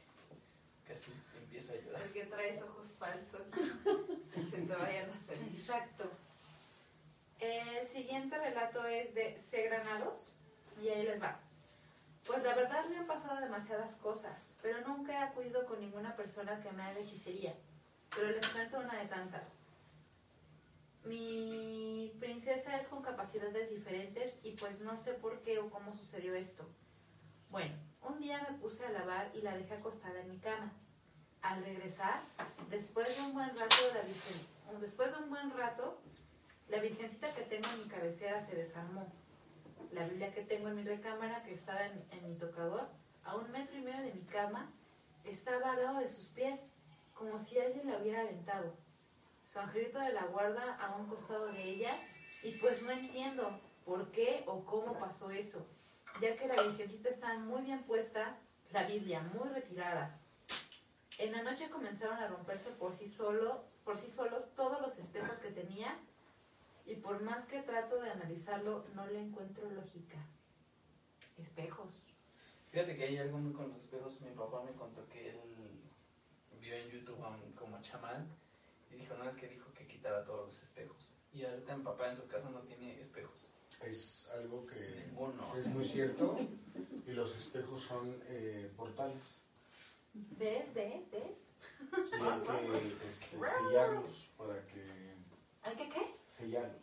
[0.87, 2.03] casi empiezo a llorar.
[2.03, 3.43] Porque traes ojos falsos.
[4.51, 5.43] Se te vayan a salir.
[5.49, 6.11] Exacto.
[7.45, 9.65] El siguiente relato es de C.
[9.65, 10.29] Granados
[10.83, 11.39] y ahí les va.
[12.27, 16.63] Pues la verdad me han pasado demasiadas cosas, pero nunca he acudido con ninguna persona
[16.63, 17.55] que me haga hechicería.
[18.15, 19.57] Pero les cuento una de tantas.
[21.05, 26.35] Mi princesa es con capacidades diferentes y pues no sé por qué o cómo sucedió
[26.35, 26.67] esto.
[27.51, 30.73] Bueno, un día me puse a lavar y la dejé acostada en mi cama.
[31.43, 32.23] Al regresar,
[32.71, 34.47] después de un buen rato avisen-
[34.81, 36.01] después de un buen rato,
[36.69, 39.13] La virgencita que tengo en mi cabecera se desarmó.
[39.93, 42.89] La Biblia que tengo en mi recámara, que estaba en, en mi tocador,
[43.25, 44.73] a un metro y medio de mi cama,
[45.25, 46.73] estaba al lado de sus pies,
[47.15, 48.75] como si alguien la hubiera aventado.
[49.45, 51.95] Su angelito de la guarda a un costado de ella,
[52.43, 55.67] y pues no entiendo por qué o cómo pasó eso,
[56.21, 58.37] ya que la virgencita estaba muy bien puesta,
[58.73, 60.19] la Biblia muy retirada.
[61.19, 65.39] En la noche comenzaron a romperse por sí solo, por sí solos todos los espejos
[65.39, 65.97] que tenía,
[66.87, 70.19] y por más que trato de analizarlo, no le encuentro lógica.
[71.39, 72.07] Espejos.
[72.71, 74.21] Fíjate que hay algo muy con los espejos.
[74.21, 75.39] Mi papá me contó que él
[76.61, 78.29] vio en YouTube a un como chamán
[78.91, 81.15] y dijo, no, es que dijo que quitara todos los espejos.
[81.33, 83.49] Y ahorita mi papá en su casa no tiene espejos.
[83.83, 85.55] Es algo que Ninguno.
[85.57, 86.39] es muy cierto
[87.07, 89.45] y los espejos son eh, portales
[90.15, 90.73] ¿Ves?
[90.73, 91.11] ¿Ves?
[91.11, 91.49] ¿Ves?
[91.93, 92.41] y hay
[92.99, 93.37] que este,
[93.69, 95.15] sellarlos para que
[95.63, 96.15] ¿Hay que qué?
[96.39, 96.83] Sellarlos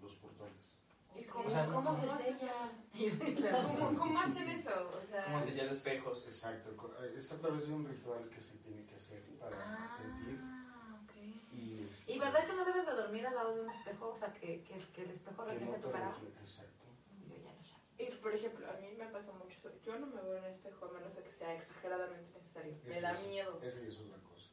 [0.00, 0.72] los portales.
[1.16, 2.70] ¿Y ¿Cómo, O sea, ¿cómo ¿cómo se se sella?
[3.78, 4.88] ¿Cómo, cómo hacen eso?
[4.88, 6.26] O sea, ¿Cómo sellar espejos?
[6.26, 10.38] Exacto, co- es a través de un ritual que se tiene que hacer para sentir
[10.42, 11.12] Ah, ok.
[11.52, 14.08] y, este, ¿Y verdad que no debes de dormir al lado de un espejo?
[14.10, 16.86] O sea, que, que, que el espejo que no tu exacto.
[17.28, 17.74] Yo ya no sé.
[17.98, 19.72] Y por ejemplo, a mí me pasa mucho eso.
[19.82, 22.76] Yo no me veo en el espejo a menos de que sea exageradamente necesario.
[22.84, 23.58] Me da es- miedo.
[23.62, 24.50] Esa es otra cosa.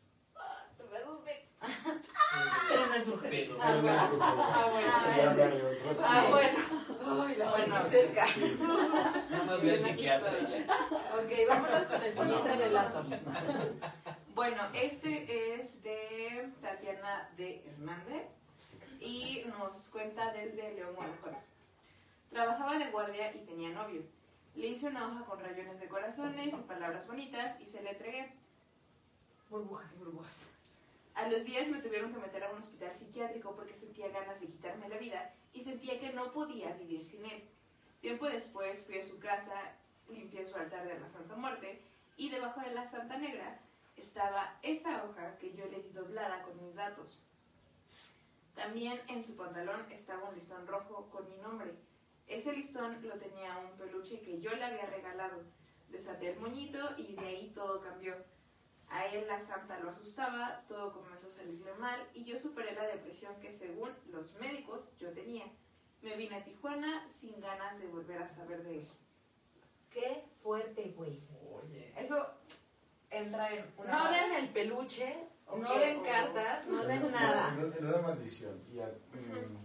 [0.90, 1.50] Me asusté.
[2.70, 3.30] Pero no es mujer.
[3.30, 3.58] Pedo.
[3.62, 4.20] Ah, bueno.
[4.22, 4.94] Ah, bueno.
[5.16, 5.98] Se habla de otros.
[6.04, 6.60] Ah, bueno.
[7.06, 7.82] Ay, la Bueno.
[7.82, 8.26] sentí cerca.
[8.28, 8.58] Sí.
[8.60, 10.32] Nada más al psiquiatra.
[10.32, 13.04] Ok, vámonos con el siguiente relato.
[14.34, 18.32] Bueno, este es de Tatiana de Hernández
[19.00, 21.38] y nos cuenta desde León, Guanajuato.
[22.32, 24.02] Trabajaba de guardia y tenía novio.
[24.56, 28.34] Le hice una hoja con rayones de corazones y palabras bonitas y se le entregué.
[29.50, 30.00] Burbujas.
[30.00, 30.50] burbujas.
[31.16, 34.48] A los días me tuvieron que meter a un hospital psiquiátrico porque sentía ganas de
[34.48, 37.44] quitarme la vida y sentía que no podía vivir sin él.
[38.02, 39.76] Tiempo después fui a su casa,
[40.10, 41.82] limpié su altar de la Santa Muerte
[42.18, 43.60] y debajo de la Santa Negra
[43.96, 47.24] estaba esa hoja que yo le di doblada con mis datos.
[48.56, 51.76] También en su pantalón estaba un listón rojo con mi nombre.
[52.28, 55.44] Ese listón lo tenía un peluche que yo le había regalado.
[55.90, 58.16] Desaté el moñito y de ahí todo cambió.
[58.94, 62.86] A él la santa lo asustaba, todo comenzó a salirle mal y yo superé la
[62.86, 65.46] depresión que según los médicos yo tenía.
[66.04, 68.88] Me vine a Tijuana sin ganas de volver a saber de él.
[69.90, 71.22] Qué fuerte, güey.
[71.52, 71.92] Oye.
[71.98, 72.24] Eso
[73.10, 73.92] entra en una...
[73.98, 77.54] No den el peluche, Ok, no den o- cartas, no den En- nada.
[77.56, 78.62] En, en una maldición.
[78.72, 79.58] Y a- mm,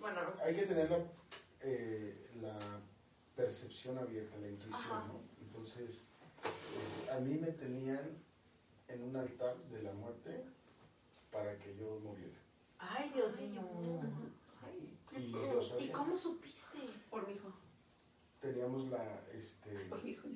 [0.00, 0.98] Bueno, hay que tener la,
[1.60, 2.58] eh, la
[3.34, 5.06] percepción abierta, la intuición, Ajá.
[5.06, 5.20] ¿no?
[5.42, 6.08] Entonces,
[6.82, 8.18] este, a mí me tenían
[8.88, 10.44] en un altar de la muerte
[11.30, 12.36] para que yo muriera.
[12.78, 13.62] Ay, Dios mío.
[14.64, 15.92] ay, Y yo ¿Y sabía.
[15.92, 16.78] cómo supiste?
[17.10, 17.48] Por mi hijo.
[18.40, 20.28] Teníamos la, este, Por mi hijo.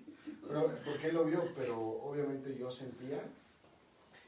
[0.46, 3.22] pero, porque él lo vio, pero obviamente yo sentía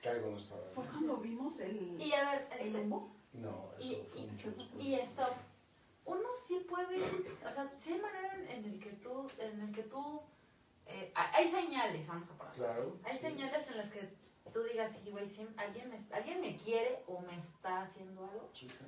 [0.02, 0.94] que algo no estaba Fue bien.
[0.94, 3.14] cuando vimos el, Y a ver, el este, humo.
[3.32, 4.84] No, eso Y- fue y- mucho después.
[4.84, 5.32] y stop.
[6.04, 9.72] Uno sí puede, o sea, sí hay manera en, en el que tú, en el
[9.72, 10.20] que tú,
[10.92, 12.64] eh, hay hay señales, vamos a ponerlo.
[12.64, 13.22] Claro, Hay sí.
[13.22, 14.14] señales en las que
[14.52, 18.50] tú digas, sí, güey, sí, alguien me, alguien me quiere o me está haciendo algo.
[18.52, 18.84] Chica,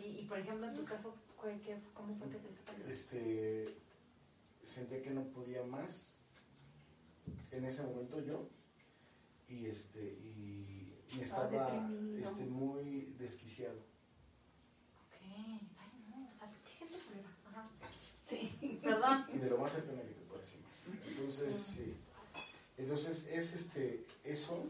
[0.00, 1.14] Y, y, por ejemplo, en tu caso,
[1.64, 2.86] ¿qué, ¿cómo fue que te salió?
[2.88, 3.76] este,
[4.62, 6.22] sentía que no podía más
[7.50, 8.48] en ese momento yo
[9.48, 13.78] y este y, y Estaba este, muy desquiciado.
[15.06, 17.28] Ok, ay, no, o sea, chéquete, culera.
[17.48, 17.68] Ajá.
[18.24, 18.77] Sí.
[18.88, 19.26] Perdón.
[19.34, 21.08] y de lo más cercano que te puedas imaginar.
[21.08, 21.94] Entonces, sí.
[22.76, 24.66] Entonces, es este, eso,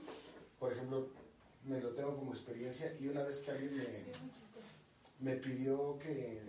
[0.58, 1.08] por ejemplo,
[1.64, 6.42] me lo tengo como experiencia y una vez que alguien me, me pidió que,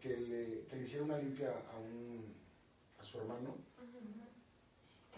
[0.00, 2.34] que, le, que le hiciera una limpia a, un,
[2.98, 3.56] a su hermano,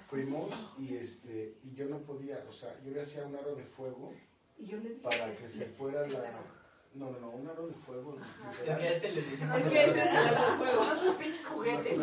[0.04, 0.48] fuimos
[0.78, 4.14] y, este, y yo no podía, o sea, yo le hacía un aro de fuego
[5.02, 6.55] para que que se fuera la...
[6.96, 8.16] No, no, no, un aro de fuego.
[8.66, 10.30] Es que ese le dicen Es más que o ese es menos.
[10.48, 11.98] el juego, no sus pinches juguetes.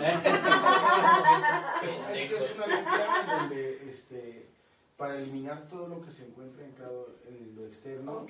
[2.13, 4.49] Es que es una limpia en donde, este,
[4.97, 8.25] para eliminar todo lo que se encuentra en, cada, en lo externo,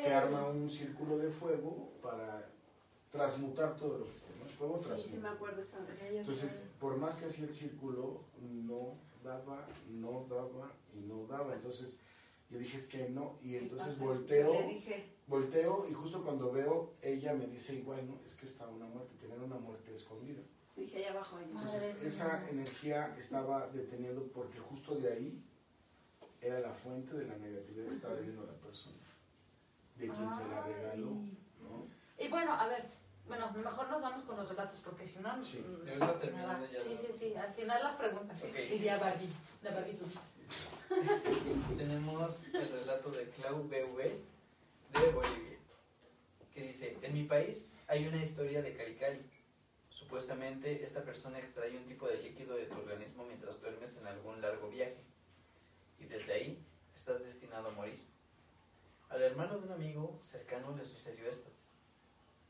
[0.00, 2.48] se arma un círculo de fuego para
[3.10, 4.44] transmutar todo lo que está, ¿no?
[4.44, 5.20] El fuego Sí, sí transmuta.
[5.28, 6.02] me acuerdo esa vez.
[6.02, 11.54] Entonces, por más que hacía el círculo, no daba, no daba y no daba.
[11.54, 12.00] Entonces,
[12.50, 13.38] yo dije, es que no.
[13.42, 18.18] Y entonces volteo, le dije, volteo y justo cuando veo, ella me dice igual, ¿no?
[18.24, 20.42] Es que está una muerte, tener una muerte escondida.
[20.74, 21.36] dije allá abajo.
[21.36, 21.44] ahí.
[21.44, 22.48] Entonces, Madre esa mía.
[22.50, 25.44] energía estaba deteniendo porque justo de ahí
[26.40, 28.96] era la fuente de la negatividad que estaba viviendo la persona.
[29.96, 31.10] de quien se la regaló.
[31.10, 31.86] ¿no?
[32.16, 32.86] Y bueno, a ver,
[33.26, 35.44] bueno, mejor nos vamos con los relatos porque si no...
[35.44, 35.58] Sí.
[35.58, 36.80] mm, terminando ya.
[36.80, 38.40] Sí, sí, sí, al final las preguntas.
[38.42, 38.54] Ok.
[38.70, 39.28] Diría Barbie,
[39.62, 40.04] la Barbie tú.
[41.76, 44.37] Tenemos el relato de Clau BV
[45.00, 45.58] de Bolivia,
[46.52, 49.20] que dice, en mi país hay una historia de Caricari.
[49.90, 54.40] Supuestamente esta persona extrae un tipo de líquido de tu organismo mientras duermes en algún
[54.40, 54.98] largo viaje,
[56.00, 56.66] y desde ahí
[56.96, 58.00] estás destinado a morir.
[59.08, 61.50] Al hermano de un amigo cercano le sucedió esto.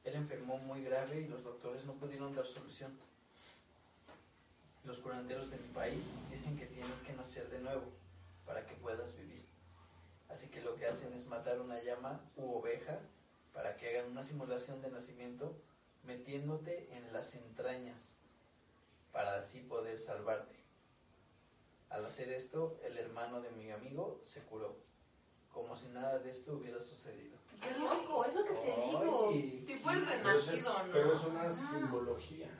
[0.04, 2.98] Él enfermó muy grave y los doctores no pudieron dar solución.
[4.84, 7.92] Los curanderos de mi país dicen que tienes que nacer de nuevo
[8.46, 9.47] para que puedas vivir.
[10.28, 12.98] Así que lo que hacen es matar una llama u oveja
[13.54, 15.56] para que hagan una simulación de nacimiento
[16.04, 18.14] metiéndote en las entrañas
[19.12, 20.56] para así poder salvarte.
[21.88, 24.76] Al hacer esto, el hermano de mi amigo se curó,
[25.52, 27.36] como si nada de esto hubiera sucedido.
[27.60, 28.24] ¡Qué loco!
[28.26, 29.28] Es lo que te digo.
[29.32, 30.92] Ay, Tipo el Pero es, renacido, ¿no?
[30.92, 31.50] pero es una Ah.
[31.50, 32.50] simbología.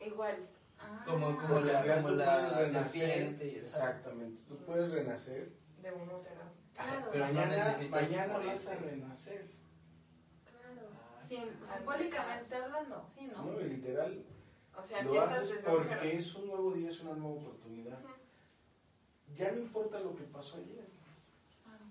[0.00, 0.46] Igual.
[0.78, 1.02] Ah.
[1.06, 3.86] Como, como la, como la serpiente y el sapo.
[3.86, 4.42] Exactamente.
[4.46, 5.50] Tú puedes renacer.
[5.82, 6.40] De un útero.
[6.82, 7.08] Claro.
[7.12, 9.46] Pero no mañana mañana vas a renacer.
[10.50, 10.88] Claro.
[11.16, 13.44] Ah, Sim- simbólicamente hablando, sí, ¿no?
[13.44, 13.60] ¿no?
[13.60, 14.24] Y literal,
[14.76, 15.76] O sea, lo empiezas haces desde cero.
[15.88, 17.98] porque es un nuevo día, es una nueva oportunidad.
[19.36, 20.86] Ya no importa lo que pasó ayer.
[21.64, 21.84] Claro.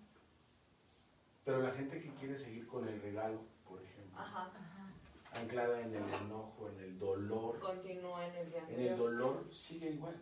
[1.45, 4.47] Pero la gente que quiere seguir con el regalo, por ejemplo, Ajá.
[4.47, 5.39] Ajá.
[5.39, 9.91] anclada en el enojo, en el dolor, Continúa en el día en el dolor, sigue
[9.91, 10.15] igual.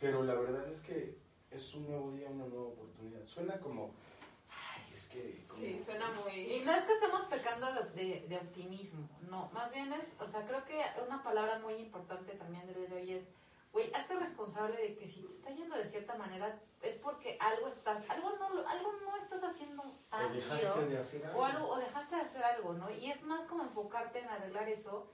[0.00, 1.16] Pero la verdad es que
[1.54, 3.24] es un nuevo día, una nueva oportunidad.
[3.26, 3.90] Suena como,
[4.50, 5.44] ay, es que...
[5.48, 6.60] como- Sí, suena Y muy...
[6.64, 10.64] no es que estemos pecando de, de- optimismo, no, más bien es, o sea, creo
[10.64, 13.28] que una palabra muy importante también del día de hoy es,
[13.72, 17.66] güey, hazte responsable de que si te está yendo de cierta manera es porque algo
[17.68, 21.40] estás, algo no, algo no estás haciendo o dejaste de hacer algo.
[21.40, 22.90] o, algo, o dejaste de hacer algo, ¿no?
[22.90, 25.08] Y es más como enfocarte en arreglar eso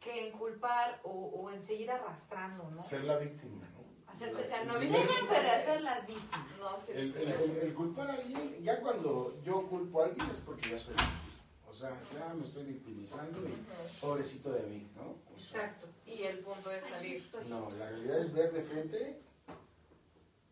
[0.00, 2.80] que en culpar o, o en seguir arrastrando, ¿no?
[2.80, 3.79] Ser la víctima, ¿no?
[4.12, 6.46] Hacer, O sea, no El- déjense de hacer las víctimas.
[6.58, 6.92] No, sí.
[6.94, 10.70] El, el- el- el culpar a alguien, ya cuando yo culpo a alguien es porque
[10.70, 11.20] ya soy víctima.
[11.68, 13.54] O sea, ya me estoy victimizando y
[14.00, 15.14] pobrecito de mí, ¿no?
[15.34, 15.86] O sea, Exacto.
[16.04, 17.30] Y el punto es salir.
[17.48, 19.22] No, la realidad es ver de frente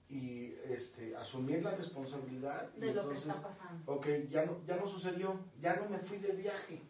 [0.08, 2.70] y este, asumir la responsabilidad.
[2.76, 3.92] y De lo que está pasando.
[3.92, 6.80] ok, ya no, ya no sucedió, ya no me fui de viaje,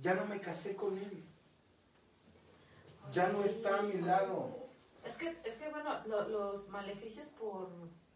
[0.00, 1.24] ya no me casé con él,
[3.12, 4.67] ya no está a mi lado.
[5.08, 7.68] Es que, es que bueno, lo- los maleficios por,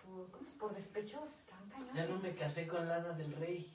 [0.05, 0.55] por, ¿cómo es?
[0.55, 1.95] por despecho están cañones.
[1.95, 3.75] Ya no me casé con Lana del Rey.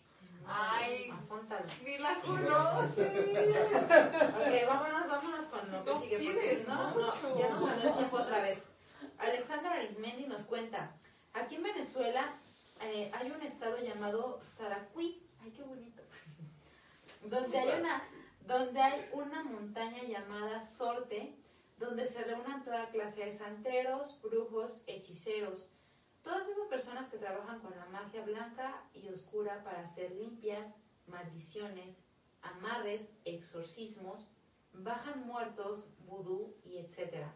[0.49, 1.09] Ay.
[1.11, 1.65] Apúntalo.
[1.83, 3.03] Ni la conoce.
[4.37, 7.93] Ok, vámonos, vámonos con lo que No sigue, porque no, no, ya nos ganó el
[7.97, 8.63] tiempo otra vez.
[9.17, 10.91] Alexander Arismendi nos cuenta,
[11.33, 12.33] aquí en Venezuela
[12.81, 16.01] eh, hay un estado llamado Saracuí, ay qué bonito,
[17.23, 18.03] donde hay una,
[18.41, 21.35] donde hay una montaña llamada Sorte,
[21.77, 25.71] donde se reúnen toda clase de santeros, brujos, hechiceros,
[26.23, 30.75] todas esas personas que trabajan con la magia blanca y oscura para hacer limpias,
[31.05, 32.01] maldiciones,
[32.41, 34.31] amarres, exorcismos,
[34.73, 37.33] bajan muertos, vudú y etcétera.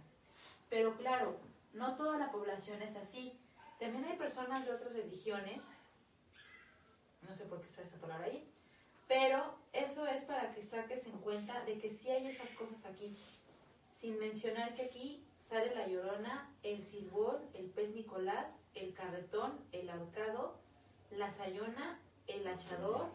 [0.69, 1.39] Pero claro,
[1.73, 3.39] no toda la población es así.
[3.79, 5.63] También hay personas de otras religiones,
[7.27, 8.47] no sé por qué está esa palabra ahí,
[9.07, 13.17] pero eso es para que saques en cuenta de que sí hay esas cosas aquí.
[14.01, 19.87] Sin mencionar que aquí sale la llorona, el silbón, el pez Nicolás, el carretón, el
[19.91, 20.55] ahorcado,
[21.11, 23.11] la sayona, el hachador,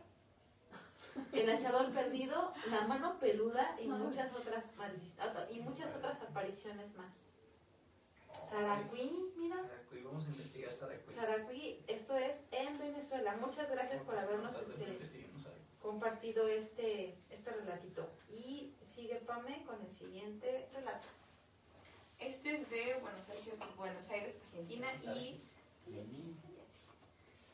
[1.32, 7.32] el hachador perdido, la mano peluda y muchas otras ah, y muchas otras apariciones más.
[8.48, 11.12] Saracuí, mira, Saracuí, vamos a investigar Saracuí.
[11.12, 13.36] Saracuí, esto es en Venezuela.
[13.38, 15.00] Muchas gracias por habernos este,
[15.80, 18.08] compartido este, este relatito.
[18.28, 21.06] Y sigue Pame con el siguiente relato.
[22.18, 25.38] Este es de Buenos Aires, Buenos Aires, Argentina y,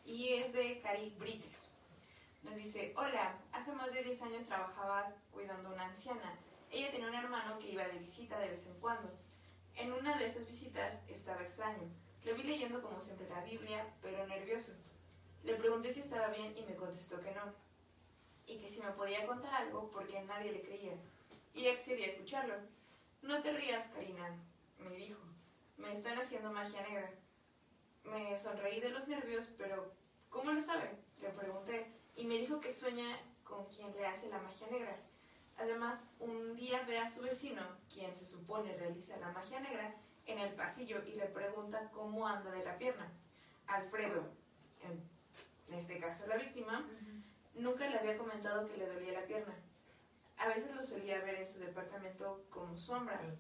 [0.05, 1.73] y es de Cari Brites.
[2.45, 6.39] Nos dice, hola, hace más de 10 años trabajaba cuidando a una anciana.
[6.71, 9.11] Ella tenía un hermano que iba de visita de vez en cuando.
[9.75, 11.89] En una de esas visitas estaba extraño.
[12.25, 14.75] Lo vi leyendo como siempre la Biblia, pero nervioso.
[15.43, 17.53] Le pregunté si estaba bien y me contestó que no.
[18.47, 20.95] Y que si me podía contar algo porque nadie le creía.
[21.55, 22.55] Y accedí a escucharlo.
[23.23, 24.37] No te rías, Karina,
[24.79, 25.21] me dijo.
[25.77, 27.11] Me están haciendo magia negra.
[28.05, 29.93] Me sonreí de los nervios, pero
[30.29, 30.91] ¿cómo lo sabe?
[31.21, 34.97] Le pregunté y me dijo que sueña con quien le hace la magia negra.
[35.59, 37.63] Además, un día ve a su vecino,
[37.93, 39.95] quien se supone realiza la magia negra,
[40.27, 43.13] en el pasillo y le pregunta cómo anda de la pierna.
[43.67, 44.25] Alfredo,
[45.69, 46.87] en este caso la víctima,
[47.55, 49.55] nunca le había comentado que le dolía la pierna.
[50.43, 53.39] A veces lo solía ver en su departamento como sombras.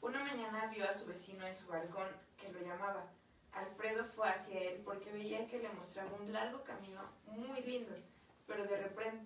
[0.00, 3.06] Una mañana vio a su vecino en su balcón que lo llamaba.
[3.52, 7.92] Alfredo fue hacia él porque veía que le mostraba un largo camino muy lindo,
[8.48, 9.24] pero de repente...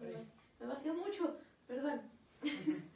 [0.00, 0.28] Ay,
[0.58, 1.38] me bajé mucho,
[1.68, 2.02] perdón.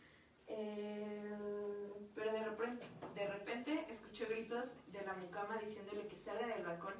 [0.48, 2.86] Eh, pero de repente,
[3.16, 6.94] de repente escuchó gritos de la mucama diciéndole que salga del balcón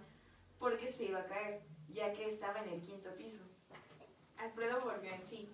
[0.59, 3.44] porque se iba a caer, ya que estaba en el quinto piso.
[4.38, 5.48] Alfredo volvió en sí.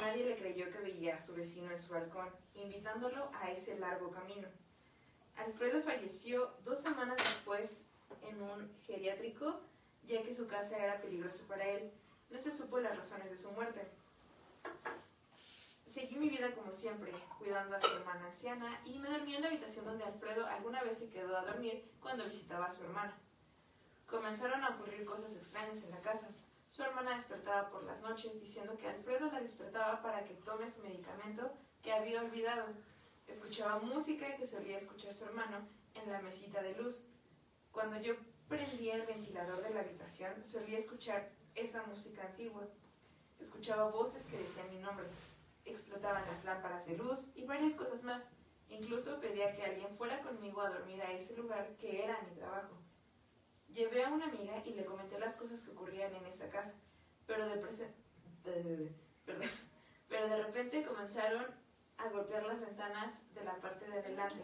[0.00, 4.10] Nadie le creyó que veía a su vecino en su balcón, invitándolo a ese largo
[4.10, 4.48] camino.
[5.36, 7.84] Alfredo falleció dos semanas después
[8.22, 9.60] en un geriátrico,
[10.06, 11.90] ya que su casa era peligrosa para él.
[12.30, 13.86] No se supo las razones de su muerte.
[15.86, 19.48] Seguí mi vida como siempre, cuidando a su hermana anciana y me dormí en la
[19.48, 23.14] habitación donde Alfredo alguna vez se quedó a dormir cuando visitaba a su hermana.
[24.06, 26.28] Comenzaron a ocurrir cosas extrañas en la casa.
[26.72, 30.80] Su hermana despertaba por las noches diciendo que Alfredo la despertaba para que tome su
[30.80, 32.64] medicamento que había olvidado.
[33.26, 37.04] Escuchaba música que solía escuchar su hermano en la mesita de luz.
[37.72, 38.14] Cuando yo
[38.48, 42.66] prendía el ventilador de la habitación, solía escuchar esa música antigua.
[43.38, 45.04] Escuchaba voces que decían mi nombre.
[45.66, 48.24] Explotaban las lámparas de luz y varias cosas más.
[48.70, 52.78] Incluso pedía que alguien fuera conmigo a dormir a ese lugar que era mi trabajo.
[53.72, 56.72] Llevé a una amiga y le comenté las cosas que ocurrían en esa casa,
[57.26, 57.56] pero de,
[58.44, 58.92] de-
[59.24, 59.48] perdón.
[60.08, 61.46] pero de repente comenzaron
[61.96, 64.42] a golpear las ventanas de la parte de adelante,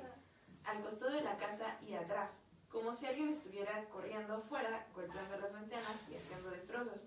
[0.64, 2.38] al costado de la casa y atrás,
[2.70, 7.06] como si alguien estuviera corriendo afuera, golpeando las ventanas y haciendo destrozos.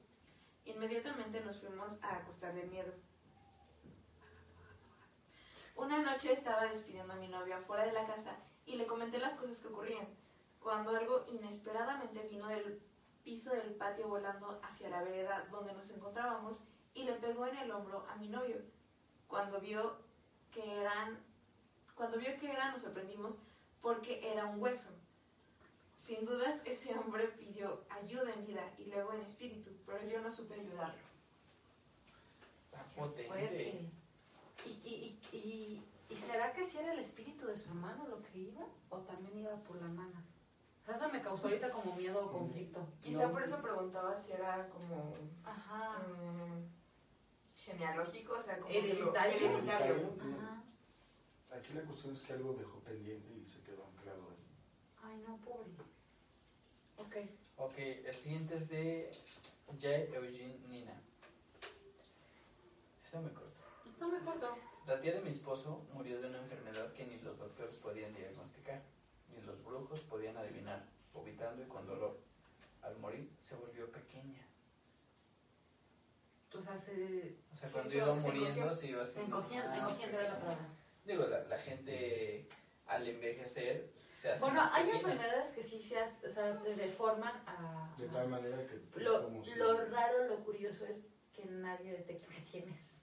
[0.65, 2.93] Inmediatamente nos fuimos a acostar de miedo.
[5.75, 8.35] Una noche estaba despidiendo a mi novio afuera de la casa
[8.65, 10.07] y le comenté las cosas que ocurrían,
[10.61, 12.81] cuando algo inesperadamente vino del
[13.23, 16.61] piso del patio volando hacia la vereda donde nos encontrábamos
[16.93, 18.57] y le pegó en el hombro a mi novio.
[19.27, 19.97] Cuando vio
[20.51, 21.19] que eran,
[21.95, 23.39] cuando vio que era, nos sorprendimos
[23.81, 24.91] porque era un hueso.
[25.95, 30.31] Sin dudas, ese hombre pidió ayuda en vida y luego en espíritu, pero yo no
[30.31, 31.01] supe ayudarlo.
[32.65, 33.89] Está potente.
[34.65, 38.21] ¿Y, y, y, y, y será que si era el espíritu de su hermano lo
[38.23, 38.65] que iba?
[38.89, 40.23] ¿O también iba por la mana?
[40.81, 42.85] O sea, eso me causó ahorita como miedo o conflicto.
[43.01, 43.33] Quizá No.
[43.33, 45.13] por eso preguntaba si era como
[45.43, 45.99] Ajá.
[45.99, 46.65] mm,
[47.55, 49.47] genealógico, o sea, como Hereditario.
[49.49, 50.13] hereditario.
[50.19, 50.63] Ajá.
[51.55, 54.37] Aquí la cuestión es que algo dejó pendiente y se quedó anclado ahí.
[55.03, 55.69] Ay, no, pobre.
[56.97, 57.15] Ok.
[57.57, 59.11] Ok, el siguiente es de
[59.79, 60.99] Jae Eugene Nina.
[63.03, 63.59] Está muy corto.
[63.99, 64.57] No me corto.
[64.87, 68.81] La tía de mi esposo murió de una enfermedad que ni los doctores podían diagnosticar,
[69.33, 70.83] ni los brujos podían adivinar,
[71.13, 72.19] vomitando y con dolor.
[72.81, 74.45] Al morir se volvió pequeña.
[76.53, 80.67] O sea, se, O sea, cuando iba muriendo se iba haciendo encogiendo era la palabra.
[81.05, 82.47] Digo, la, la gente
[82.87, 87.41] al envejecer se hace Bueno, hay enfermedades que sí se, hace- o sea, te deforman
[87.47, 87.93] a...
[87.97, 91.93] De tal manera que pues, Lo, como si- lo raro, lo curioso es que nadie
[91.93, 93.01] detecta que tienes.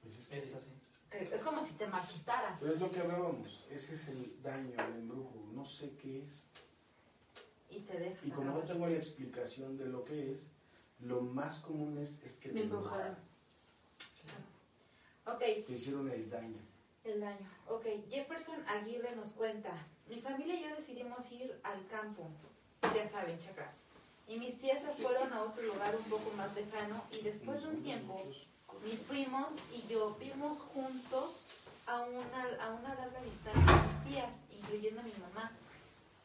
[0.00, 0.79] pues es que Es así.
[1.12, 2.60] Es como si te marchitaras.
[2.60, 6.48] Pero es lo que hablábamos, ese es el daño, el embrujo, no sé qué es.
[7.68, 8.24] Y te dejas.
[8.24, 10.52] Y como no tengo la explicación de lo que es,
[11.00, 13.16] lo más común es, es que Me te embrujaron.
[15.26, 16.58] Ok, te hicieron el daño.
[17.04, 17.48] el daño.
[17.68, 19.70] Ok, Jefferson Aguirre nos cuenta.
[20.08, 22.28] Mi familia y yo decidimos ir al campo.
[22.82, 23.82] Ya saben, chacas.
[24.26, 27.68] Y mis tías se fueron a otro lugar un poco más lejano y después de
[27.68, 28.22] un tiempo
[28.84, 31.46] mis primos y yo vimos juntos
[31.86, 35.52] a una, a una larga distancia mis tías, incluyendo a mi mamá.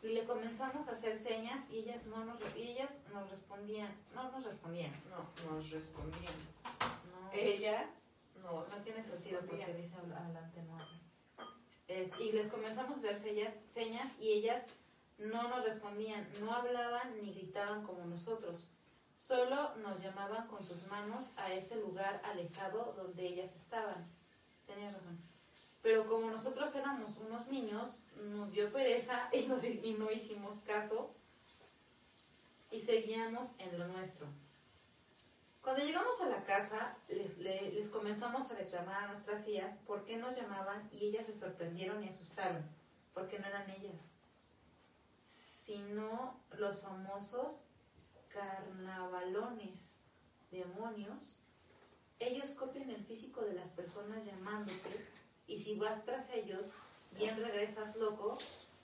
[0.02, 4.32] Y le comenzamos a hacer señas y ellas no nos, y ellas nos respondían, no
[4.32, 4.92] nos respondían.
[5.10, 6.34] No, nos respondían.
[7.12, 7.90] No, Ella
[8.44, 10.78] nos no tiene sentido porque dice adelante no.
[11.88, 14.64] Es, y les comenzamos a hacer señas, señas y ellas
[15.18, 18.70] no nos respondían, no hablaban ni gritaban como nosotros.
[19.26, 24.06] Solo nos llamaban con sus manos a ese lugar alejado donde ellas estaban.
[24.68, 25.18] Tenías razón.
[25.82, 31.12] Pero como nosotros éramos unos niños, nos dio pereza y, no hicimos caso
[32.70, 34.28] y seguíamos en lo nuestro.
[35.64, 40.06] Cuando llegamos a la casa, les, le- les comenzamos a reclamar a nuestras tías por
[40.06, 42.64] qué nos llamaban y ellas se sorprendieron y asustaron,
[43.16, 44.20] porque no eran ellas,
[45.64, 47.66] sino los famosos
[48.36, 50.12] carnavalones,
[50.52, 51.40] demonios.
[52.20, 55.06] Ellos copian el físico de las personas llamándote
[55.48, 56.74] y si vas tras ellos,
[57.18, 58.38] bien regresas loco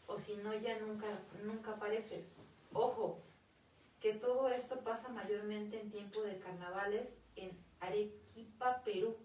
[0.07, 1.07] o si no ya nunca,
[1.43, 2.37] nunca apareces.
[2.73, 3.19] Ojo,
[3.99, 9.17] que todo esto pasa mayormente en tiempo de carnavales en Arequipa, Perú,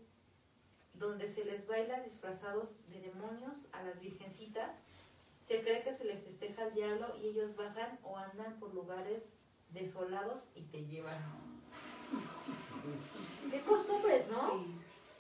[0.94, 4.82] donde se les baila disfrazados de demonios a las virgencitas.
[5.38, 9.35] Se cree que se le festeja al diablo y ellos bajan o andan por lugares
[9.70, 11.18] desolados y te llevan.
[13.50, 14.50] Qué costumbres, ¿no?
[14.50, 14.74] Sí.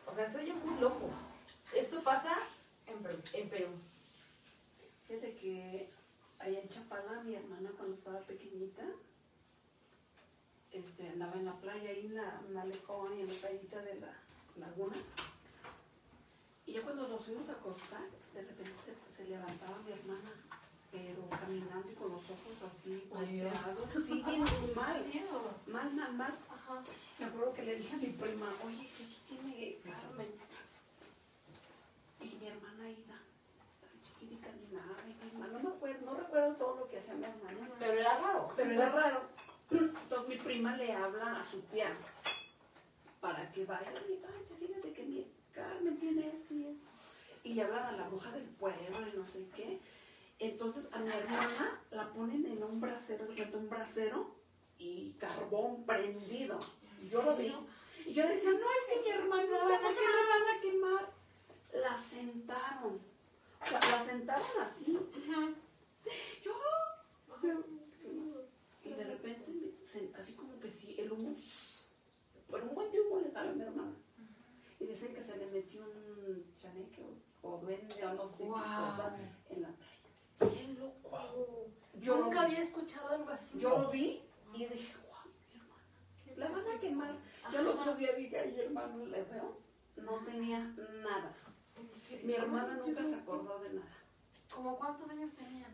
[0.06, 1.10] O sea, se oye muy loco.
[1.74, 2.32] Esto pasa
[2.86, 3.18] en Perú.
[3.34, 3.68] En Perú.
[5.06, 5.88] Fíjate que
[6.38, 8.82] allá en Chapala, mi hermana cuando estaba pequeñita,
[10.72, 14.12] este, andaba en la playa, ahí en la malecón y en la playita de la
[14.56, 14.96] laguna.
[16.66, 18.02] Y ya cuando nos fuimos a acostar,
[18.34, 20.30] de repente se, se levantaba mi hermana,
[20.90, 24.04] pero caminando y con los ojos así volteados.
[24.04, 24.44] Sí, bien
[24.74, 25.04] mal,
[25.66, 26.34] mal, mal, mal.
[26.48, 26.82] Ajá.
[27.18, 30.28] Me acuerdo que le dije a mi prima, oye, ¿qué tiene Carmen?
[32.20, 33.16] Y mi hermana iba,
[33.80, 36.98] tan chiquita y caminaba, y mi hermana, no me acuerdo, no recuerdo todo lo que
[36.98, 37.70] hacía mi hermana.
[37.78, 38.52] Pero era raro.
[38.56, 39.22] Pero era raro.
[39.70, 41.92] Entonces mi prima le habla a su tía
[43.20, 46.84] para que vaya y vaya, fíjate que mi Carmen tiene esto y eso.
[47.42, 49.80] Y le hablan a la bruja del pueblo y no sé qué.
[50.38, 54.34] Entonces a mi hermana la ponen en un brasero, se un brasero
[54.78, 56.58] y carbón prendido.
[57.02, 57.54] Y yo lo vi.
[58.06, 60.56] Y yo decía, no, es que mi hermana, La van a ¿por qué la van
[60.56, 61.12] a quemar?
[61.72, 63.00] La sentaron.
[63.60, 64.98] O sea, la sentaron así.
[66.44, 66.52] Yo,
[67.34, 67.56] o sea,
[68.84, 69.74] y de repente,
[70.16, 71.34] así como que sí, el humo,
[72.48, 73.94] por un buen humo le sale a mi hermana.
[74.78, 78.50] Y dicen que se le metió un chaneque o, o duende o no sé qué
[78.50, 79.16] cosa
[79.48, 79.74] en la
[80.38, 81.66] ¡Qué loco!
[82.00, 83.58] Yo, Nunca había escuchado algo así.
[83.58, 84.22] yo lo vi
[84.54, 85.82] y dije, wow, mi hermana,
[86.36, 87.16] la van a quemar.
[87.52, 89.58] Yo el otro día dije, ay, hermano, le veo,
[89.96, 91.34] no tenía nada.
[92.22, 93.96] Mi hermana nunca se acordó de nada.
[94.54, 95.72] ¿Cómo cuántos años tenían?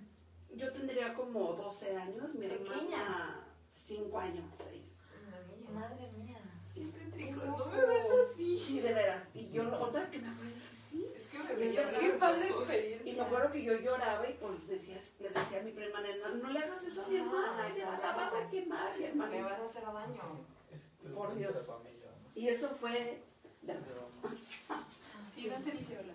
[0.55, 2.71] Yo tendría como 12 años, mi Pequeñas.
[3.11, 3.41] hermana
[3.71, 4.83] 5 años, 6.
[5.75, 6.39] Madre mía.
[6.75, 7.67] Tétrico, loco.
[7.67, 8.59] no me ves así.
[8.59, 9.29] Sí, de veras.
[9.35, 10.53] Y yo, otra que me acuerdo,
[11.57, 13.13] qué padre experiencia.
[13.13, 16.35] Y me acuerdo que yo lloraba y pues decía, le decía a mi prima, no,
[16.37, 19.43] no le hagas eso a mi hermana, le la vas a quemar, mi Me hermana.
[19.49, 20.23] vas a hacer daño.
[21.15, 21.57] Por Dios.
[22.35, 23.23] Y eso fue...
[23.63, 24.09] de- Pero,
[25.35, 26.15] Sí, Dante dice hola.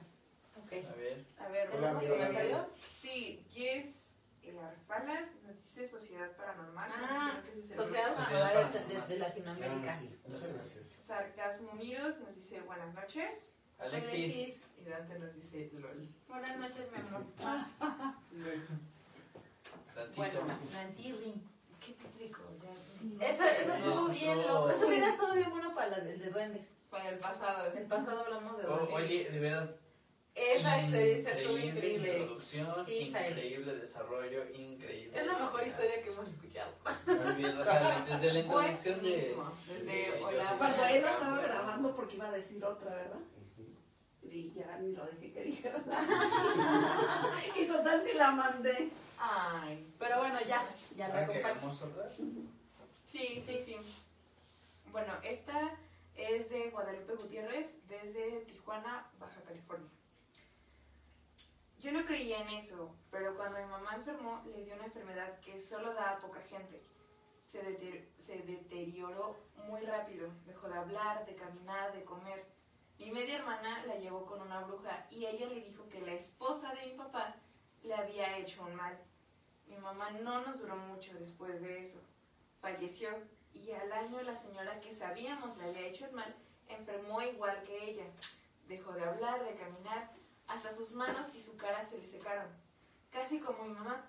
[0.64, 0.72] Ok.
[0.74, 2.68] a ver, A ver, Hola, ¿tenemos comentarios?
[3.02, 4.04] Sí, Jess
[4.64, 6.90] Arfalas nos dice Sociedad Paranormal.
[6.96, 8.16] Ah, Sociedad.
[8.16, 9.08] Paranormal de, Paranormal.
[9.08, 9.92] de- de Latinoamérica.
[9.94, 10.20] Ah, sí.
[10.28, 11.00] Muchas gracias.
[11.06, 13.54] Sarcasmo Miros nos dice buenas noches.
[13.78, 14.36] Alexis.
[14.36, 16.08] Y Dante nos dice LOL.
[16.28, 17.24] Buenas noches, mi amor.
[19.94, 20.16] Tantito.
[20.16, 20.40] Bueno,
[20.74, 21.34] Nantirri.
[21.86, 22.42] Qué tétrico.
[22.70, 23.18] Sí.
[23.22, 24.70] Eso, eso estuvo bien loco.
[24.70, 26.78] Eso hubiera estado bien bueno para la de, de duendes.
[26.90, 27.72] Para el pasado.
[27.72, 28.96] En el pasado hablamos de O- duendes.
[28.96, 29.76] oye, de veras.
[30.36, 32.20] Esa experiencia estuvo increíble increíble.
[32.20, 33.32] introducción, Sí, Sael.
[33.32, 35.20] increíble desarrollo, increíble.
[35.20, 36.72] Es la mejor historia que hemos escuchado.
[37.08, 39.36] Más bien, o sea, desde la introducción de.
[39.68, 43.20] Desde de hola, Cuando él estaba grabando porque iba a decir otra, ¿verdad?
[44.38, 45.80] Y ya ni lo dejé que dijera.
[47.56, 48.90] y total ni la mandé.
[49.20, 49.94] Ay.
[49.98, 50.64] Pero bueno, ya.
[50.96, 51.72] Ya la ¿Para que comparto.
[53.06, 53.78] Sí, sí, sí.
[54.92, 55.76] Bueno, esta
[56.16, 59.90] es de Guadalupe Gutiérrez desde Tijuana, Baja California.
[61.82, 65.60] Yo no creía en eso, pero cuando mi mamá enfermó le dio una enfermedad que
[65.62, 66.82] solo da a poca gente.
[67.46, 69.38] Se, deter- se deterioró
[69.68, 72.46] muy rápido, dejó de hablar, de caminar, de comer.
[73.00, 76.74] Mi media hermana la llevó con una bruja y ella le dijo que la esposa
[76.74, 77.36] de mi papá
[77.84, 78.98] le había hecho un mal.
[79.68, 82.00] Mi mamá no nos duró mucho después de eso
[82.62, 83.10] falleció
[83.54, 86.36] y al año la señora que sabíamos le había hecho el mal
[86.68, 88.06] enfermó igual que ella.
[88.68, 90.12] Dejó de hablar, de caminar,
[90.48, 92.50] hasta sus manos y su cara se le secaron.
[93.10, 94.06] Casi como mi mamá.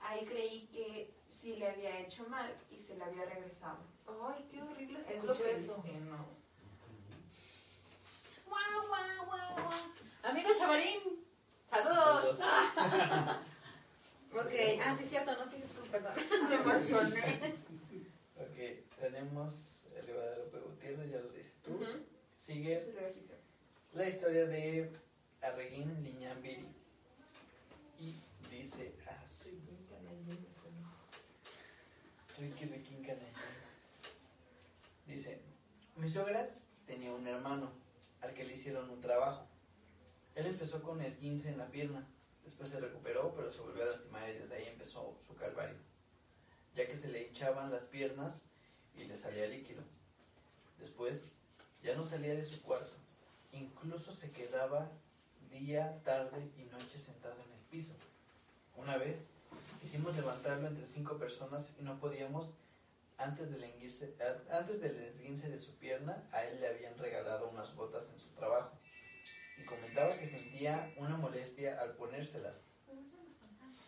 [0.00, 3.78] Ahí creí que sí le había hecho mal y se le había regresado.
[4.06, 5.82] Ay, qué horrible se Es lo que eso.
[5.82, 6.24] dice, ¿no?
[8.68, 9.80] Guau, guau, guau, guau.
[10.22, 11.24] Amigo Chavarín,
[11.66, 12.40] saludos.
[14.30, 14.52] Ok,
[14.84, 16.12] ah, sí, cierto, no sigues tú, perdón.
[16.50, 17.54] Me emocioné.
[18.36, 21.76] Ok, tenemos el de Guadalupe Gutiérrez, ya lo dices tú.
[21.76, 22.04] Ujú.
[22.36, 22.94] Sigue
[23.94, 24.92] la historia de
[25.40, 26.68] Arreguín Liñambiri.
[27.98, 28.14] Y
[28.50, 29.58] dice así.
[32.38, 32.68] Ricky
[33.02, 33.32] Canallín.
[35.06, 35.40] Dice,
[35.96, 36.50] mi suegra
[36.86, 37.72] tenía un hermano
[38.20, 39.46] al que le hicieron un trabajo.
[40.34, 42.06] Él empezó con esguince en la pierna,
[42.44, 45.76] después se recuperó, pero se volvió a lastimar y desde ahí empezó su calvario,
[46.74, 48.44] ya que se le hinchaban las piernas
[48.96, 49.82] y le salía líquido.
[50.78, 51.24] Después
[51.82, 52.92] ya no salía de su cuarto,
[53.52, 54.90] incluso se quedaba
[55.50, 57.94] día, tarde y noche sentado en el piso.
[58.76, 59.26] Una vez
[59.80, 62.50] quisimos levantarlo entre cinco personas y no podíamos
[63.18, 63.60] antes del,
[64.80, 68.78] del esguince de su pierna, a él le habían regalado unas botas en su trabajo
[69.60, 72.66] y comentaba que sentía una molestia al ponérselas.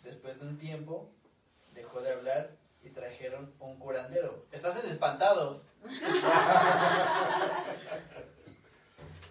[0.02, 1.12] Después de un tiempo,
[1.74, 4.47] dejó de hablar y trajeron un curandero.
[4.51, 5.66] ¡Estás en espantados!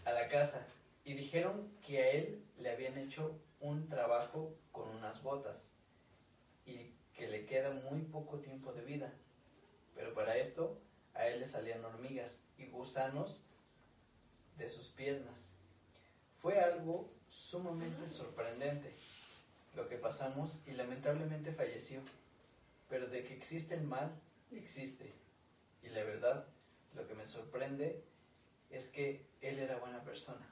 [0.05, 0.65] a la casa
[1.03, 5.73] y dijeron que a él le habían hecho un trabajo con unas botas
[6.65, 9.13] y que le queda muy poco tiempo de vida.
[9.99, 10.79] Pero para esto
[11.13, 13.43] a él le salían hormigas y gusanos
[14.57, 15.49] de sus piernas.
[16.41, 18.93] Fue algo sumamente sorprendente
[19.75, 21.99] lo que pasamos y lamentablemente falleció.
[22.89, 24.09] Pero de que existe el mal,
[24.53, 25.11] existe.
[25.83, 26.47] Y la verdad,
[26.95, 28.01] lo que me sorprende
[28.69, 30.47] es que él era buena persona.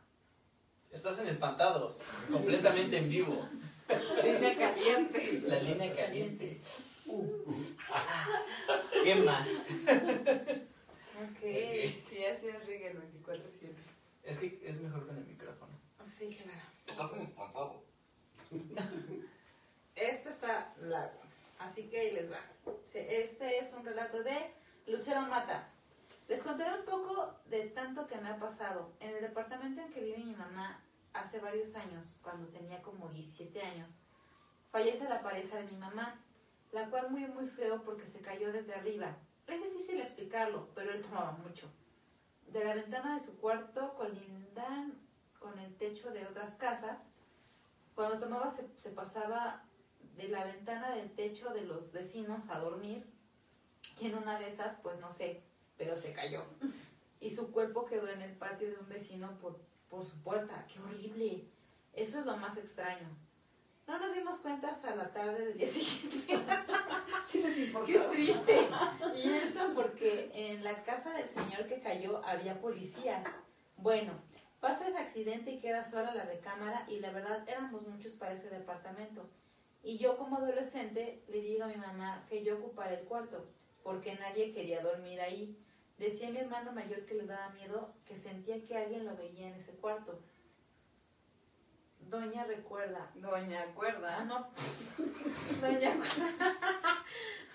[0.91, 3.47] Estás en Espantados, completamente en vivo.
[4.23, 5.41] Línea caliente.
[5.45, 6.59] La línea caliente.
[9.03, 9.47] Quema.
[11.17, 11.39] Ok.
[11.39, 13.75] Sí, así es Riga el 24-7.
[14.23, 15.71] Es que es mejor con el micrófono.
[16.03, 16.59] Sí, claro.
[16.85, 17.83] Estás en Espantado.
[19.95, 21.19] Este está largo,
[21.59, 22.39] así que ahí les va.
[22.93, 24.53] Este es un relato de
[24.85, 25.69] Lucero Mata.
[26.27, 28.91] Les contaré un poco de tanto que me ha pasado.
[28.99, 33.61] En el departamento en que vive mi mamá hace varios años, cuando tenía como 17
[33.61, 33.91] años,
[34.71, 36.21] fallece la pareja de mi mamá,
[36.71, 39.17] la cual murió muy feo porque se cayó desde arriba.
[39.47, 41.69] Es difícil explicarlo, pero él tomaba mucho.
[42.47, 44.93] De la ventana de su cuarto colindan
[45.39, 47.01] con el techo de otras casas.
[47.95, 49.63] Cuando tomaba se, se pasaba
[50.15, 53.05] de la ventana del techo de los vecinos a dormir
[53.99, 55.43] y en una de esas, pues no sé,
[55.77, 56.43] pero se cayó.
[57.19, 60.67] Y su cuerpo quedó en el patio de un vecino por, por su puerta.
[60.67, 61.45] ¡Qué horrible!
[61.93, 63.07] Eso es lo más extraño.
[63.87, 66.43] No nos dimos cuenta hasta la tarde del día siguiente.
[67.25, 67.55] Sí les
[67.85, 68.69] ¡Qué triste!
[69.17, 73.25] Y eso porque en la casa del señor que cayó había policías.
[73.75, 74.13] Bueno,
[74.61, 78.49] pasa ese accidente y queda sola la recámara y la verdad éramos muchos para ese
[78.49, 79.29] departamento.
[79.83, 83.45] Y yo como adolescente le digo a mi mamá que yo ocupara el cuarto,
[83.83, 85.57] porque nadie quería dormir ahí.
[85.97, 89.55] Decía mi hermano mayor que le daba miedo, que sentía que alguien lo veía en
[89.55, 90.19] ese cuarto.
[92.09, 94.23] Doña recuerda, Doña Ah, Cuerda.
[94.25, 94.47] no.
[95.61, 97.03] Doña Cuerda.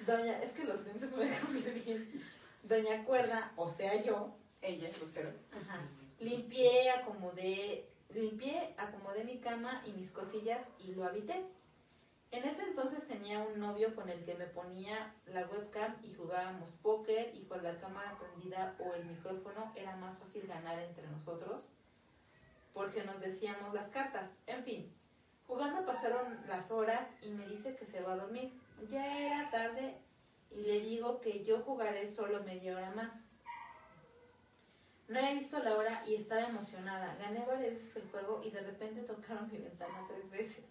[0.07, 2.25] Doña, es que los lentes me dejan ver bien.
[2.63, 5.33] Doña Cuerda, o sea yo, Ella es Lucero.
[5.53, 5.81] ajá,
[6.21, 11.45] limpié, acomodé, limpié, acomodé mi cama y mis cosillas y lo habité.
[12.31, 16.77] En ese entonces tenía un novio con el que me ponía la webcam y jugábamos
[16.77, 21.71] póker y con la cámara prendida o el micrófono era más fácil ganar entre nosotros
[22.73, 24.43] porque nos decíamos las cartas.
[24.47, 24.93] En fin,
[25.47, 28.53] jugando pasaron las horas y me dice que se va a dormir.
[28.89, 29.97] Ya era tarde
[30.51, 33.25] y le digo que yo jugaré solo media hora más.
[35.09, 37.15] No había visto la hora y estaba emocionada.
[37.17, 40.65] Gané varias veces el juego y de repente tocaron mi ventana tres veces.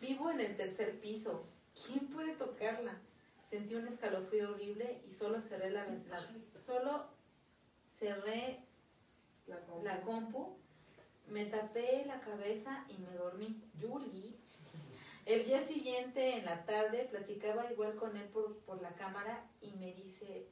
[0.00, 1.46] Vivo en el tercer piso.
[1.86, 2.98] ¿Quién puede tocarla?
[3.42, 6.26] Sentí un escalofrío horrible y solo cerré la ventana.
[6.54, 7.06] Solo
[7.88, 8.60] cerré
[9.46, 9.84] La compu.
[9.84, 10.58] la compu,
[11.28, 13.62] me tapé la cabeza y me dormí.
[13.78, 14.36] Yuli.
[15.26, 19.72] El día siguiente, en la tarde, platicaba igual con él por, por la cámara y
[19.72, 20.46] me dice,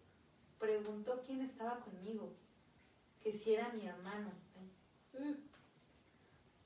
[0.59, 2.33] preguntó quién estaba conmigo,
[3.21, 5.37] que si era mi hermano, Ay.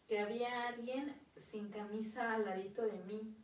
[0.06, 3.34] que había alguien sin camisa al ladito de mí.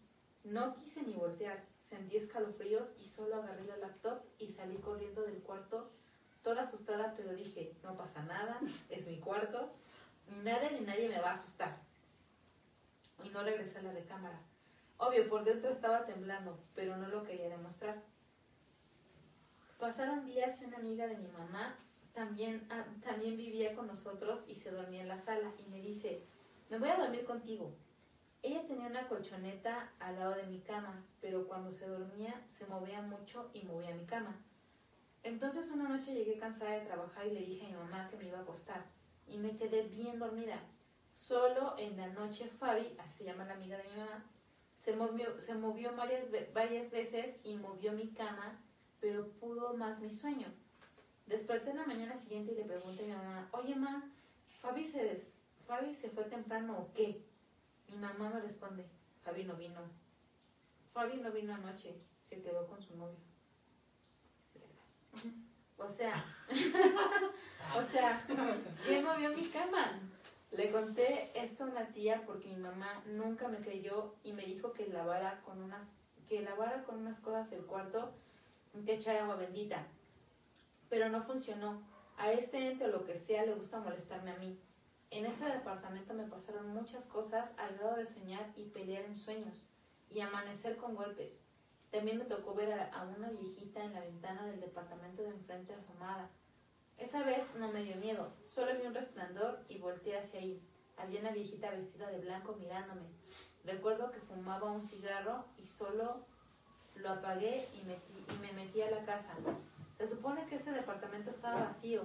[0.44, 5.40] No quise ni voltear, sentí escalofríos y solo agarré la laptop y salí corriendo del
[5.42, 5.90] cuarto
[6.42, 8.60] toda asustada, pero dije, no pasa nada,
[8.90, 9.72] es mi cuarto,
[10.28, 11.76] nada ni nadie me va a asustar.
[13.22, 14.40] Y no regresé a la recámara.
[14.98, 18.02] Obvio, por dentro estaba temblando, pero no lo quería demostrar.
[19.78, 21.76] Pasaron días y una amiga de mi mamá
[22.12, 26.24] también, ah, también vivía con nosotros y se dormía en la sala y me dice,
[26.70, 27.74] me voy a dormir contigo.
[28.42, 33.00] Ella tenía una colchoneta al lado de mi cama, pero cuando se dormía se movía
[33.00, 34.36] mucho y movía mi cama.
[35.22, 38.26] Entonces una noche llegué cansada de trabajar y le dije a mi mamá que me
[38.26, 38.84] iba a acostar
[39.26, 40.60] y me quedé bien dormida.
[41.14, 44.24] Solo en la noche Fabi, así se llama la amiga de mi mamá,
[44.74, 48.58] se movió, se movió varias, varias veces y movió mi cama,
[49.00, 50.48] pero pudo más mi sueño.
[51.26, 54.10] Desperté en la mañana siguiente y le pregunté a mi mamá, oye ma,
[54.60, 57.24] ¿Fabi se, des- ¿Fabi se fue temprano o qué?
[57.88, 58.86] Mi mamá me responde,
[59.22, 59.80] Fabi no vino.
[60.92, 63.18] Fabi no vino anoche, se quedó con su novio.
[65.84, 66.24] O sea,
[67.76, 68.24] o sea,
[68.86, 70.00] ¿quién movió mi cama?
[70.52, 74.72] Le conté esto a una tía porque mi mamá nunca me creyó y me dijo
[74.72, 75.88] que lavara con unas,
[76.28, 78.12] que lavara con unas cosas el cuarto,
[78.84, 79.86] que echar agua bendita.
[80.88, 81.82] Pero no funcionó.
[82.18, 84.60] A este ente o lo que sea le gusta molestarme a mí.
[85.10, 89.66] En ese departamento me pasaron muchas cosas al grado de soñar y pelear en sueños
[90.10, 91.40] y amanecer con golpes.
[91.92, 96.28] También me tocó ver a, una viejita en la ventana del departamento de enfrente asomada.
[96.98, 100.60] Esa vez no me dio miedo, solo vi un resplandor y volteé hacia ahí.
[100.96, 103.02] Había una viejita vestida de blanco mirándome.
[103.64, 106.24] Recuerdo que fumaba un cigarro y solo
[106.96, 109.34] lo apagué y, metí- y me metí a la casa.
[109.98, 112.02] Se supone que ese departamento estaba vacío.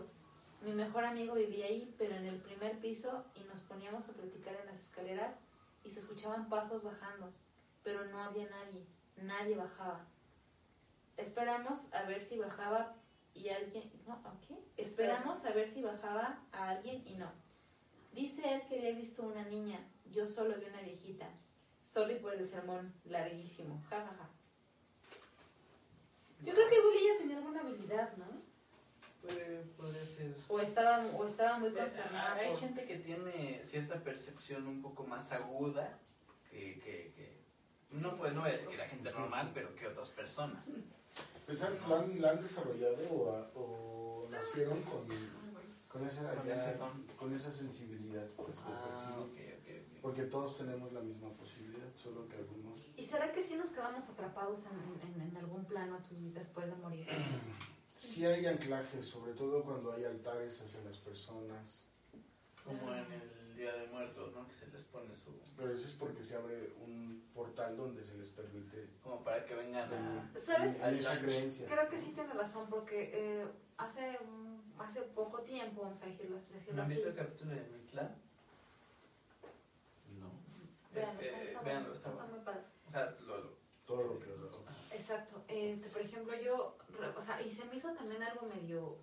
[0.61, 4.55] Mi mejor amigo vivía ahí, pero en el primer piso y nos poníamos a platicar
[4.55, 5.35] en las escaleras
[5.83, 7.31] y se escuchaban pasos bajando,
[7.83, 8.85] pero no había nadie,
[9.21, 10.05] nadie bajaba.
[11.17, 12.95] Esperamos a ver si bajaba
[13.33, 14.57] y alguien, no, ¿a qué?
[14.77, 17.31] Esperamos a ver si bajaba a alguien y no.
[18.13, 19.79] Dice él que había visto una niña,
[20.11, 21.27] yo solo vi una viejita.
[21.83, 24.29] Solo y por el sermón, larguísimo, ja, ja, ja.
[26.43, 28.25] Yo creo que igual ella tenía alguna habilidad, ¿no?
[29.77, 30.33] Puede, ser.
[30.47, 32.33] O estaba, o estaba muy Ah, consternada.
[32.35, 35.97] Hay por- gente que tiene cierta percepción un poco más aguda
[36.49, 37.13] que, que-
[38.01, 40.69] no pues no voy a decir que la gente normal, pero que otras personas.
[41.45, 45.07] Pues han- la, han, la han desarrollado o, a- o nacieron con,
[45.87, 47.03] con, esa, Con ya- ese don.
[47.17, 48.25] con esa sensibilidad.
[48.35, 49.17] Pues, Ah, percibir.
[49.17, 50.01] ok, ok, ok.
[50.01, 52.93] Porque todos tenemos la misma posibilidad, solo que algunos...
[52.97, 56.75] ¿Y será que sí nos quedamos atrapados en, en- en algún plano aquí después de
[56.75, 57.07] morir?
[57.97, 61.83] Sí hay anclajes, sobre todo cuando hay altares hacia las personas,
[62.63, 63.21] Como en el
[63.57, 64.47] Día de Muertos, ¿no?
[64.47, 65.31] Que se les pone su...
[65.55, 69.55] pero eso es porque se abre un portal donde se les permite como para que
[69.55, 70.31] vengan a...
[70.39, 70.75] ¿Sabes?
[70.75, 71.67] en- en esa creencia.
[71.67, 73.47] Creo que sí tiene razón, porque eh,
[73.77, 77.61] hace, un- hace poco tiempo, vamos a decirlo, decirlo ¿No han visto el capítulo de
[77.77, 78.15] Mitlán?
[80.19, 80.29] No.
[80.93, 82.61] Veanlo, Es- está, eh, está está muy padre.
[82.87, 84.27] O sea, lo, lo- Todo lo que...
[84.91, 85.43] Exacto.
[85.47, 86.77] Este, por ejemplo, yo,
[87.15, 88.97] o sea, y se me hizo también algo medio...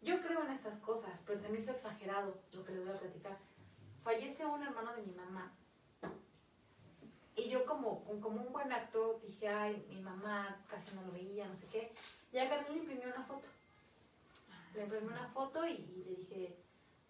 [0.00, 2.98] Yo creo en estas cosas, pero se me hizo exagerado lo que les voy a
[2.98, 3.38] platicar.
[4.02, 5.52] Fallece un hermano de mi mamá.
[7.34, 11.54] Y yo como, un buen acto dije, ay, mi mamá casi no lo veía, no
[11.54, 11.92] sé qué.
[12.32, 13.48] Y agarré y le imprimí una foto.
[14.74, 16.56] Le imprimí una foto y, le dije,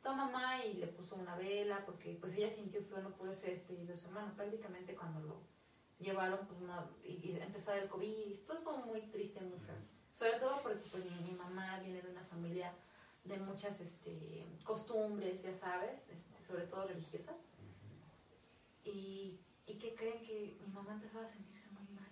[0.03, 3.67] toma mamá, y le puso una vela, porque pues ella sintió feo, no pudo ser
[3.67, 4.33] de su hermano.
[4.37, 5.37] Prácticamente cuando lo
[5.99, 9.77] llevaron pues, una, y, empezaba el COVID, esto es como muy triste, muy feo.
[10.13, 12.73] Sobre todo porque pues, mi, mi mamá viene de una familia
[13.25, 17.37] de muchas este, costumbres, ya sabes, este, sobre todo religiosas.
[18.85, 22.09] Y, y que creen que mi mamá empezaba a sentirse muy mal.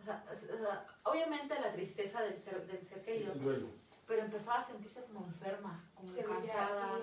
[0.00, 3.40] O sea, es- o sea, obviamente la tristeza del ser, del ser Sí, querido, el
[3.42, 3.66] duelo.
[4.06, 6.98] pero empezaba a sentirse como enferma, como Se cansada,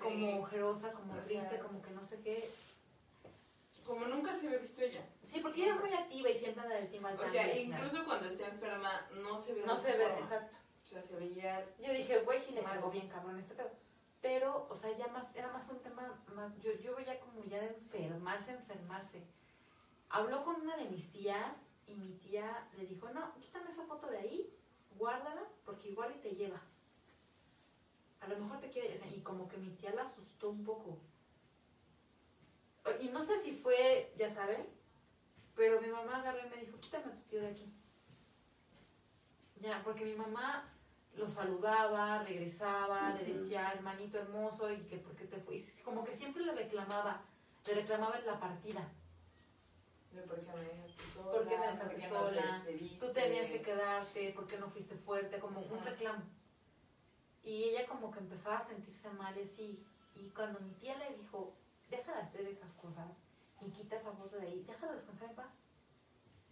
[0.00, 2.48] como ojerosa, como O sea, triste, como que no sé qué.
[3.84, 5.04] Como nunca se había visto ella.
[5.22, 8.26] Sí, porque ella es muy activa y siempre anda del al O sea, incluso cuando
[8.28, 10.18] está enferma no se ve No se ve, forma.
[10.18, 10.56] exacto.
[11.02, 11.64] Se veía...
[11.78, 13.70] Yo dije, güey, sí le pegó bien cabrón este pedo.
[14.22, 17.60] Pero, o sea, ya más, era más un tema más, yo, yo veía como ya
[17.60, 19.22] de enfermarse, enfermarse.
[20.08, 24.08] Habló con una de mis tías y mi tía le dijo, no, quítame esa foto
[24.08, 24.50] de ahí,
[24.96, 26.60] guárdala, porque igual y te lleva.
[28.20, 30.98] A lo mejor te quiere, y como que mi tía la asustó un poco.
[33.00, 34.66] Y no sé si fue, ya saben,
[35.54, 37.72] pero mi mamá agarró y me dijo, quítame a tu tío de aquí.
[39.60, 40.68] Ya, porque mi mamá
[41.16, 46.12] lo saludaba, regresaba, le decía, hermanito hermoso, y que porque te fue, y como que
[46.12, 47.22] siempre le reclamaba,
[47.66, 48.86] le reclamaba en la partida.
[50.12, 51.32] de ¿Por qué me dejaste sola?
[51.32, 52.64] ¿Por qué me ¿Por dejaste te sola?
[53.00, 55.38] Tú tenías que quedarte, ¿por qué no fuiste fuerte?
[55.38, 56.22] Como un reclamo.
[57.42, 59.84] Y ella como que empezaba a sentirse mal y así.
[60.16, 61.54] Y cuando mi tía le dijo,
[61.90, 63.06] deja de hacer esas cosas
[63.60, 65.62] y quita esa foto de ahí, déjalo descansar en paz.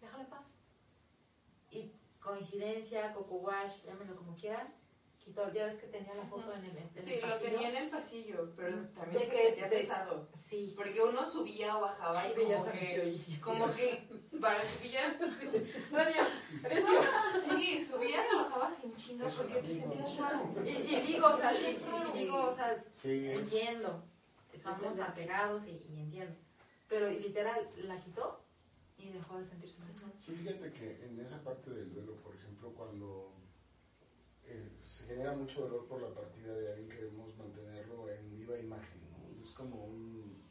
[0.01, 0.61] Déjalo en paz.
[1.71, 1.91] Y
[2.25, 4.73] coincidencia, coco wash, llámenlo como quieran,
[5.19, 7.51] quitó, ya ves que tenía la foto en el, en el Sí, lo pasillo.
[7.51, 10.29] tenía en el pasillo, pero De también que este- pesado.
[10.35, 10.73] Sí.
[10.77, 13.19] Porque uno subía o bajaba y como mi que...
[13.43, 14.09] Como que
[14.41, 15.15] para subías...
[17.57, 20.43] Sí, subías y bajabas sin chingas porque te sentías mal.
[20.65, 24.03] Y, y digo, o sea, sí, sí, digo, o sea, Sí, es- entiendo.
[24.53, 25.01] Estamos sí.
[25.01, 26.35] apegados y, y entiendo.
[26.89, 28.44] Pero literal, la quitó
[29.05, 29.93] y dejó de sentirse mal.
[30.19, 33.33] Sí, fíjate que en esa parte del duelo, por ejemplo, cuando
[34.47, 39.01] eh, se genera mucho dolor por la partida de alguien, queremos mantenerlo en viva imagen,
[39.11, 39.43] ¿no?
[39.43, 40.43] Es como un,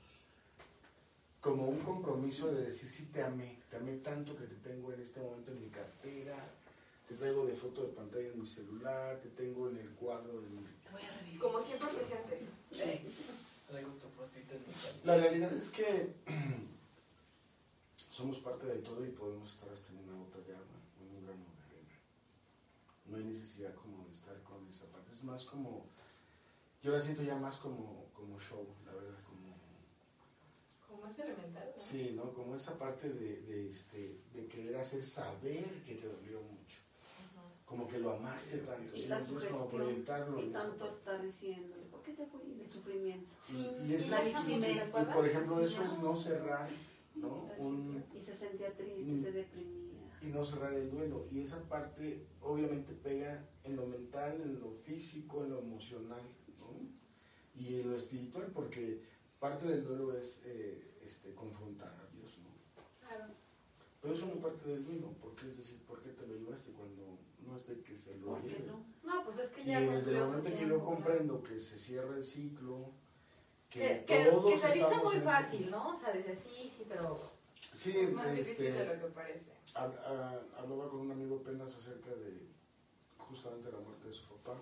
[1.39, 5.01] como un compromiso de decir, sí, te amé, te amé tanto que te tengo en
[5.01, 6.37] este momento en mi cartera,
[7.07, 10.39] te traigo de foto de pantalla en mi celular, te tengo en el cuadro.
[10.39, 11.39] en- Te voy a revivir.
[11.39, 12.47] Como siempre presente.
[13.67, 15.05] traigo tu fotito en mi.
[15.05, 16.13] La realidad es que
[18.13, 21.25] somos parte del todo y podemos estar hasta en una gota de agua en un
[21.25, 21.97] grano de arena.
[23.05, 25.11] No hay necesidad como de estar con esa parte.
[25.11, 25.87] Es más como,
[26.83, 29.57] yo la siento ya más como, como show, la verdad, como...
[30.87, 31.71] Como es elemental.
[31.75, 31.81] ¿no?
[31.81, 32.31] Sí, ¿no?
[32.33, 36.81] Como esa parte de, de, este, de querer hacer saber que te dolió mucho.
[37.65, 38.95] Como que lo amaste tanto.
[38.95, 39.07] Y ¿sí?
[39.07, 42.61] la Entonces, como proyectarlo Y tanto está diciéndole, ¿por qué te fui?
[42.61, 43.33] El sufrimiento.
[43.41, 43.57] Sí,
[43.87, 46.69] Y, es- y- y- ¿te y, por ejemplo, Sí, eso es no cerrar,
[47.15, 47.49] ¿no?
[47.57, 50.09] Un, Y se sentía triste, se deprimía.
[50.21, 51.27] y no cerrar el duelo.
[51.31, 56.21] Y esa parte obviamente pega en lo mental, en lo físico, en lo emocional,
[56.59, 57.59] ¿no?
[57.59, 59.01] Y en lo espiritual, porque
[59.39, 62.49] parte del duelo es eh, este, confrontar a Dios, ¿no?
[63.07, 63.33] Claro.
[64.01, 67.19] Pero eso no parte del duelo, porque es decir, ¿por qué te lo llevaste cuando
[67.45, 68.67] no es de que se lo ¿Por qué lleve?
[68.67, 68.85] no?
[69.03, 72.15] No, pues es que Y ya desde el momento que yo comprendo que se cierra
[72.15, 72.91] el ciclo,
[73.73, 75.89] que, Que, todos que se dice muy fácil, ¿no?
[75.89, 77.19] O sea, desde sí, sí, pero...
[77.71, 79.51] Sí, Es más difícil este, de lo que parece.
[79.73, 82.37] Ah, hablaba con un amigo apenas acerca de
[83.17, 84.59] justamente la muerte de su papá.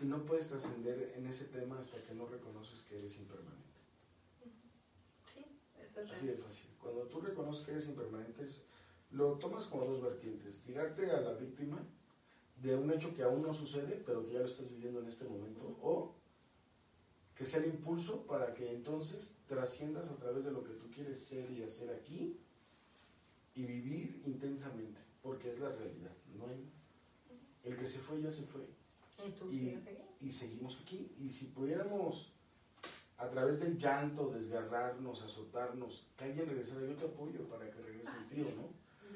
[0.00, 3.60] Y no puedes trascender en ese tema hasta que no reconoces que eres impermanente.
[5.34, 5.44] Sí,
[5.78, 6.70] eso es Así de fácil.
[6.80, 8.42] Cuando tú reconoces que eres impermanente,
[9.10, 10.60] lo tomas como dos vertientes.
[10.60, 11.76] Tirarte a la víctima
[12.56, 15.24] de un hecho que aún no sucede, pero que ya lo estás viviendo en este
[15.24, 15.76] momento.
[15.82, 16.14] O
[17.40, 21.18] que sea el impulso para que entonces trasciendas a través de lo que tú quieres
[21.18, 22.36] ser y hacer aquí
[23.54, 26.74] y vivir intensamente, porque es la realidad, no hay más.
[27.64, 28.60] El que se fue ya se fue
[29.26, 29.56] ¿Y tú Y-
[30.20, 31.14] y seguimos aquí.
[31.18, 32.34] Y si pudiéramos
[33.16, 38.10] a través del llanto, desgarrarnos, azotarnos, que alguien regresara, yo te apoyo para que regrese
[38.18, 38.68] el tío, ¿no?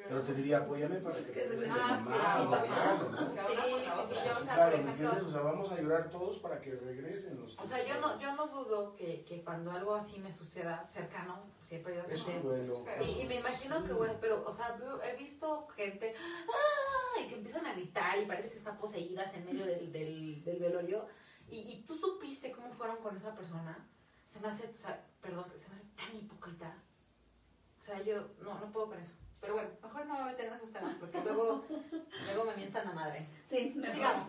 [0.06, 3.28] Pero te diría, apóyame para que la Ah, sí, ¿no?
[3.28, 5.22] Sí, sí, sí, sí, claro, ¿me entiendes?
[5.22, 8.35] O sea, vamos a llorar todos para que regresen los O sea, yo no, yo
[8.35, 12.85] no dudo que, que cuando algo así me suceda cercano, siempre yo Es un duelo.
[13.01, 13.86] Y, y me imagino Sí.
[13.86, 17.20] que, güey, pero, o sea, he visto gente ¡ah!
[17.22, 20.59] y que empiezan a gritar y parece que están poseídas en medio del, del, del
[20.59, 21.06] velorio.
[21.48, 23.89] Y, y tú supiste cómo fueron con esa persona.
[24.26, 26.76] Se me hace, o sea, perdón, se me hace tan hipócrita.
[27.78, 29.12] O sea, yo no, no puedo con eso.
[29.45, 31.65] Pero bueno, mejor no me voy a meter en esos temas porque luego,
[32.25, 33.29] luego me mientan la madre.
[33.47, 33.95] Sí, mejor.
[33.95, 34.29] Sigamos.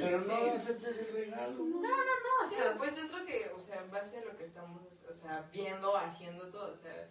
[0.00, 0.48] Pero no Sí.
[0.54, 1.80] aceptes el regalo, ¿no?
[1.80, 4.44] No, o Sí, sea, pues es lo que, o sea, en base a lo que
[4.44, 7.08] estamos, o sea, viendo, haciendo todo, o sea,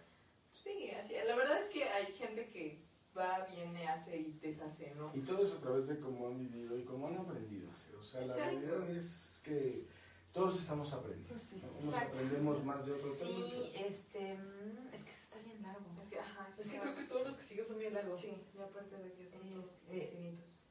[0.62, 1.12] sí, así.
[1.26, 2.82] La verdad es que hay gente que
[3.16, 5.10] va, viene, hace y deshace, ¿no?
[5.14, 7.94] Y todo es a través de cómo han vivido y cómo han aprendido a hacer.
[7.96, 8.58] O sea, la Exacto.
[8.58, 9.86] realidad es que
[10.32, 11.28] todos estamos aprendiendo.
[11.34, 11.60] Pues sí.
[11.62, 11.72] ¿no?
[11.78, 13.30] Unos aprendemos más de otro tema.
[13.30, 15.84] sí, este, mm, es que se está bien largo.
[16.00, 18.20] Es que, ajá, Es que sí, creo que todos los que siguen son bien largos.
[18.20, 20.66] sí, y aparte de que son todos infinitos.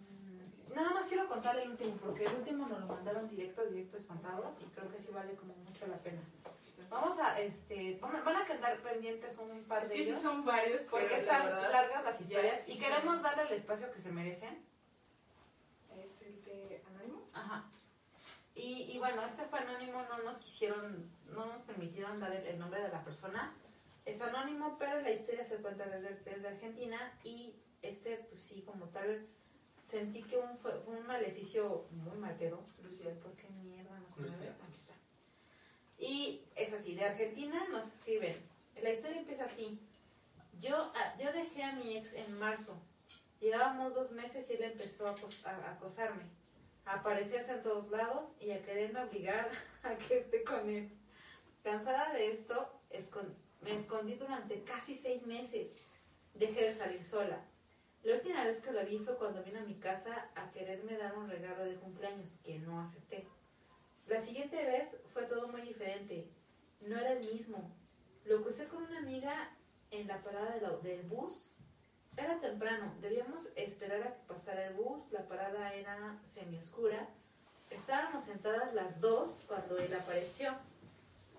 [0.00, 3.96] Mm, Nada más quiero contarle el último, porque el último nos lo mandaron directo, directo
[3.96, 6.20] espantados, y creo que sí vale como mucho la pena.
[6.88, 10.44] Vamos a, este, van a, van a quedar pendientes un par de sí ellos, son
[10.44, 13.90] varios, pero porque la están verdad largas las historias, sí y queremos darle el espacio
[13.90, 14.64] que se merecen.
[15.94, 17.28] es el de Anónimo.
[17.32, 17.64] Ajá.
[18.54, 22.58] Y, y bueno, este fue anónimo, no nos quisieron, no nos permitieron dar el, el
[22.58, 23.52] nombre de la persona.
[24.06, 28.86] Es anónimo, pero la historia se cuenta desde, desde Argentina y este, pues sí, como
[28.86, 29.26] tal,
[29.90, 32.64] sentí que un, fue, fue un maleficio muy marquero.
[32.80, 34.26] Crucial, ¿por qué mierda no se me?
[34.28, 34.54] Crucial.
[35.98, 38.36] Y es así, de Argentina nos escriben.
[38.80, 39.78] La historia empieza así.
[40.60, 42.80] Yo, ah, yo dejé a mi ex en marzo.
[43.40, 46.24] Llevábamos dos meses y él empezó a, acos- a acosarme
[46.84, 49.50] a aparecerse en todos lados y a quererme obligar
[49.82, 50.88] a que esté con él.
[51.64, 55.68] Cansada de esto, escon- me escondí durante casi seis meses.
[56.34, 57.44] Dejé de salir sola.
[58.02, 61.16] La última vez que lo vi fue cuando vino a mi casa a quererme dar
[61.18, 63.26] un regalo de cumpleaños que no acepté.
[64.06, 66.28] La siguiente vez fue todo muy diferente.
[66.80, 67.74] No era el mismo.
[68.24, 69.50] Lo crucé con una amiga
[69.90, 71.50] en la parada de la- del bus
[72.16, 77.08] era temprano, debíamos esperar a que pasara el bus, la parada era semioscura.
[77.68, 80.54] Estábamos sentadas las dos cuando él apareció.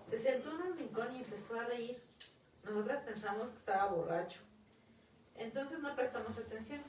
[0.04, 2.00] Se sentó en un rincón y empezó a reír.
[2.64, 4.40] Nosotras pensamos que estaba borracho.
[5.36, 6.82] Entonces no prestamos atención.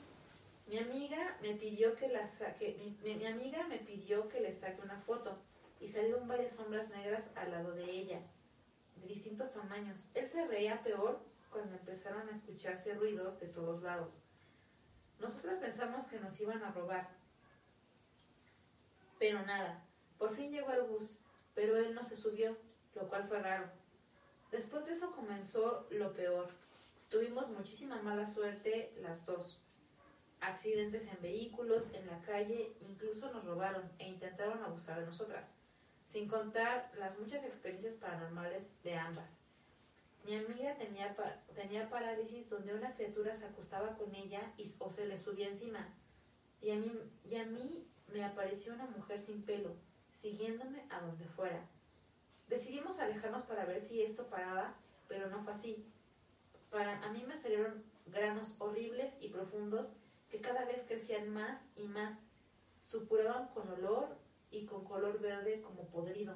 [0.66, 4.52] Mi amiga me pidió que la saque, mi, mi- mi amiga me pidió que le
[4.52, 5.38] saque una foto
[5.80, 8.20] y salieron varias sombras negras al lado de ella,
[8.96, 10.10] de distintos tamaños.
[10.14, 11.20] Él se reía peor
[11.50, 14.20] cuando empezaron a escucharse ruidos de todos lados.
[15.18, 17.08] Nosotras pensamos que nos iban a robar.
[19.18, 19.82] Pero nada.
[20.18, 21.18] Por fin llegó el bus,
[21.54, 22.56] pero él no se subió,
[22.94, 23.70] lo cual fue raro.
[24.50, 26.50] Después de eso comenzó lo peor.
[27.08, 29.60] Tuvimos muchísima mala suerte las dos.
[30.40, 35.56] Accidentes en vehículos, en la calle, incluso nos robaron e intentaron abusar de nosotras.
[36.02, 39.38] sin contar las muchas experiencias paranormales de ambas.
[40.24, 41.14] Mi amiga tenía,
[41.54, 45.86] tenía parálisis donde una criatura se acostaba con ella y, o se le subía encima.
[46.60, 49.76] Y a mí me apareció una mujer sin pelo,
[50.12, 51.64] siguiéndome a donde fuera.
[52.50, 54.74] Decidimos alejarnos para ver si esto paraba,
[55.06, 55.86] pero no fue así.
[56.68, 59.96] Para, a mí me salieron granos horribles y profundos
[60.28, 62.26] que cada vez crecían más y más.
[62.80, 64.18] Supuraban con olor
[64.50, 66.34] y con color verde como podrido.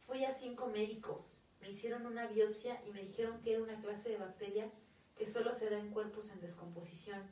[0.00, 4.10] Fui a cinco médicos, me hicieron una biopsia y me dijeron que era una clase
[4.10, 4.70] de bacteria
[5.16, 7.22] que solo se da en cuerpos en descomposición.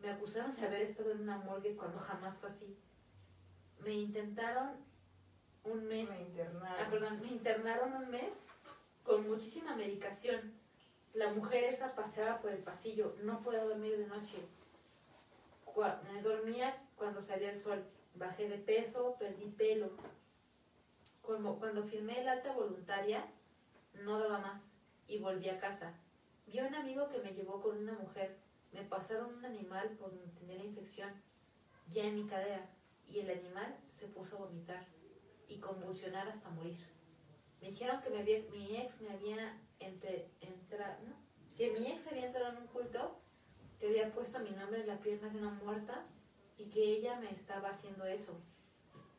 [0.00, 2.76] Me acusaron de haber estado en una morgue cuando jamás fue así.
[3.78, 4.87] Me intentaron
[5.72, 6.08] un mes.
[6.10, 6.66] Me internaron.
[6.80, 8.46] Ah, perdón, me internaron un mes
[9.04, 10.52] con muchísima medicación.
[11.14, 14.38] La mujer esa paseaba por el pasillo, no podía dormir de noche.
[15.64, 17.82] Cua- eh, dormía cuando salía el sol.
[18.14, 19.90] Bajé de peso, perdí pelo.
[21.22, 23.26] Como cuando firmé el alta voluntaria,
[23.94, 24.76] no daba más
[25.06, 25.94] y volví a casa.
[26.46, 28.36] Vi a un amigo que me llevó con una mujer.
[28.72, 30.12] Me pasaron un animal por
[30.46, 31.10] la infección,
[31.88, 32.66] ya en mi cadera,
[33.08, 34.84] y el animal se puso a vomitar
[35.48, 36.78] y convulsionar hasta morir.
[37.60, 41.14] Me dijeron que me había- mi ex me había entre, entra- ¿no?
[41.56, 43.18] que mi ex había entrado en un culto,
[43.80, 46.06] que había puesto mi nombre en la pierna de una muerta
[46.56, 48.40] y que ella me estaba haciendo eso.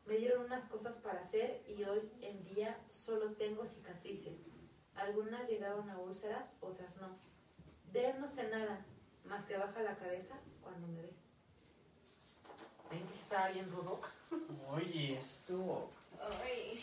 [0.06, 4.42] Me dieron unas cosas para hacer y hoy en día solo tengo cicatrices.
[4.94, 7.18] Algunas llegaron a úlceras, otras no.
[7.92, 8.84] De él no sé nada,
[9.24, 11.12] más que baja la cabeza cuando me ve.
[12.90, 14.00] ¿Ven que estaba bien rudo?
[14.72, 15.90] Oye, estuvo.
[16.20, 16.80] Ay.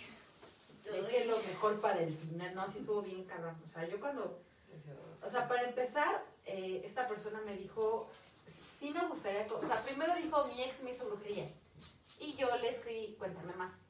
[0.83, 2.55] Dejé lo mejor para el final.
[2.55, 3.55] No, sí estuvo bien cabrón.
[3.63, 4.39] O sea, yo cuando...
[5.23, 8.09] O sea, para empezar, eh, esta persona me dijo,
[8.47, 9.47] sí me gustaría...
[9.51, 11.49] O sea, primero dijo, mi ex me hizo brujería.
[12.19, 13.87] Y yo le escribí, cuéntame más.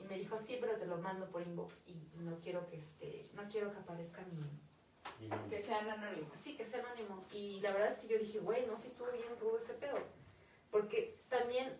[0.00, 1.88] Y me dijo, sí, pero te lo mando por inbox.
[1.88, 4.44] Y no quiero que este, no quiero que aparezca mi...
[5.50, 6.38] Que sean anónimos.
[6.38, 7.24] Sí, que sea anónimo.
[7.32, 9.98] Y la verdad es que yo dije, güey, no, sí estuvo bien rudo ese pedo.
[10.70, 11.76] Porque también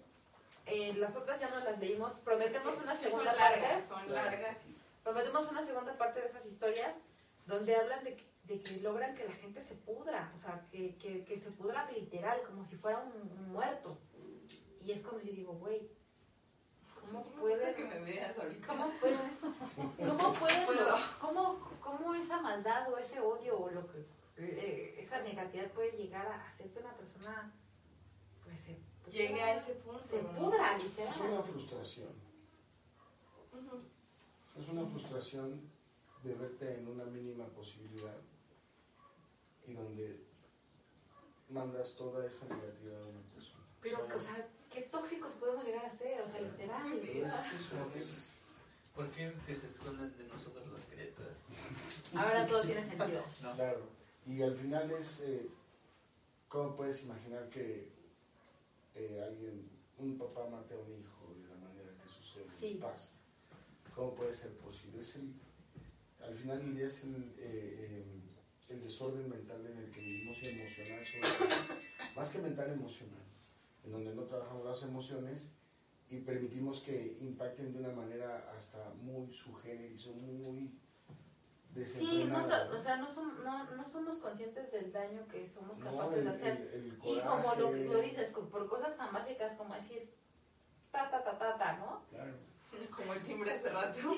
[0.90, 2.15] eh, las otras ya no las leímos.
[2.19, 3.82] Prometemos una segunda son parte.
[3.82, 4.59] son largas.
[5.02, 7.01] Prometemos una segunda parte de esas historias
[7.47, 10.97] donde hablan de que, de que logran que la gente se pudra, o sea, que,
[10.97, 13.98] que, que se pudra literal, como si fuera un, un muerto.
[14.85, 15.90] Y es cuando yo digo, güey,
[17.01, 18.66] ¿cómo pueden, que me veas ahorita.
[18.66, 19.39] cómo pueden,
[19.97, 20.97] cómo pueden, Puedo.
[21.20, 24.06] cómo, cómo esa maldad o ese odio o lo que,
[24.36, 27.52] eh, esa negatividad puede llegar a hacer que una persona,
[28.44, 30.02] pues, se, pues, Llegue a ese punto.
[30.05, 31.44] se pudra, Es una literal.
[31.44, 32.28] frustración.
[34.59, 35.60] Es una frustración
[36.22, 38.16] de verte en una mínima posibilidad
[39.66, 40.20] y donde
[41.48, 43.62] mandas toda esa negatividad a una persona.
[43.80, 46.93] Pero, o sea, qué tóxicos podemos llegar a ser, o sea, literal.
[46.98, 48.32] es, es, es-
[48.94, 51.47] ¿Por qué es que se esconden de nosotros las criaturas?
[52.16, 53.22] Ahora todo tiene sentido.
[53.43, 53.55] No.
[53.55, 53.82] claro.
[54.26, 55.48] Y al final es, eh,
[56.48, 57.93] ¿cómo puedes imaginar que
[58.99, 62.51] eh, alguien, un papá mate a un hijo de la manera que sucede?
[62.51, 62.79] Sí.
[62.81, 63.12] Pasa.
[63.95, 65.01] ¿Cómo puede ser posible?
[65.01, 65.35] Es el,
[66.20, 68.05] al final del día es el, eh, eh,
[68.70, 71.77] el desorden mental en el que vivimos y emocional, sobre todo.
[72.16, 73.23] más que mental, emocional,
[73.85, 75.55] en donde no trabajamos las emociones
[76.11, 80.73] y permitimos que impacten de una manera hasta muy subgéneris o muy
[81.85, 85.90] Sí, no, o sea, no, som- no, no somos conscientes del daño que somos No,
[85.90, 86.53] capaces el- de hacer.
[86.73, 90.12] el- el y como lo, coraje, lo dices, por cosas tan básicas como decir
[90.90, 92.03] ta, ta, ta, ta, ta, ¿no?
[92.11, 92.32] Claro,
[92.97, 93.99] Como el timbre hace rato.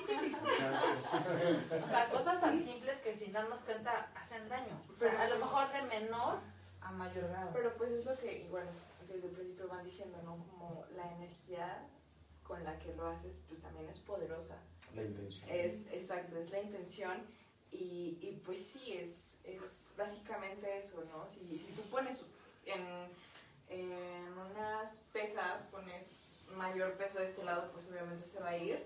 [1.85, 4.81] O sea, cosas tan simples que sin darnos cuenta hacen daño.
[4.91, 6.39] O sea, Pero a lo pues- mejor de menor
[6.81, 7.49] a mayor grado.
[7.53, 8.67] Pero pues es lo que igual
[9.07, 10.37] desde el principio van diciendo, ¿no?
[10.49, 11.87] Como la energía
[12.43, 14.57] con la que lo haces, pues también es poderosa.
[14.95, 15.49] La intención.
[15.49, 17.23] Es, exacto, es la intención.
[17.71, 21.27] Y, y pues sí, es, es básicamente eso, ¿no?
[21.27, 22.25] Si, si tú pones
[22.65, 23.07] en,
[23.69, 26.07] en unas pesas, pones
[26.55, 28.85] mayor peso de este lado, pues obviamente se va a ir,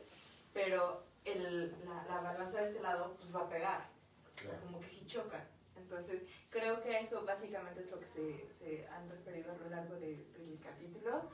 [0.54, 3.90] pero el, la, la balanza de este lado, pues va a pegar.
[4.36, 4.66] O sea, Claro.
[4.66, 5.44] como que sí chocan.
[5.76, 6.22] Entonces,
[6.52, 10.26] creo que eso básicamente es lo que se, se han referido a lo largo de-
[10.38, 11.30] del capítulo.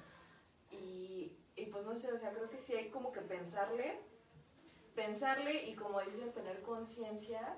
[0.72, 4.00] Y, y pues no sé, o sea, creo que sí hay como que pensarle,
[4.96, 7.56] pensarle y como dicen, tener conciencia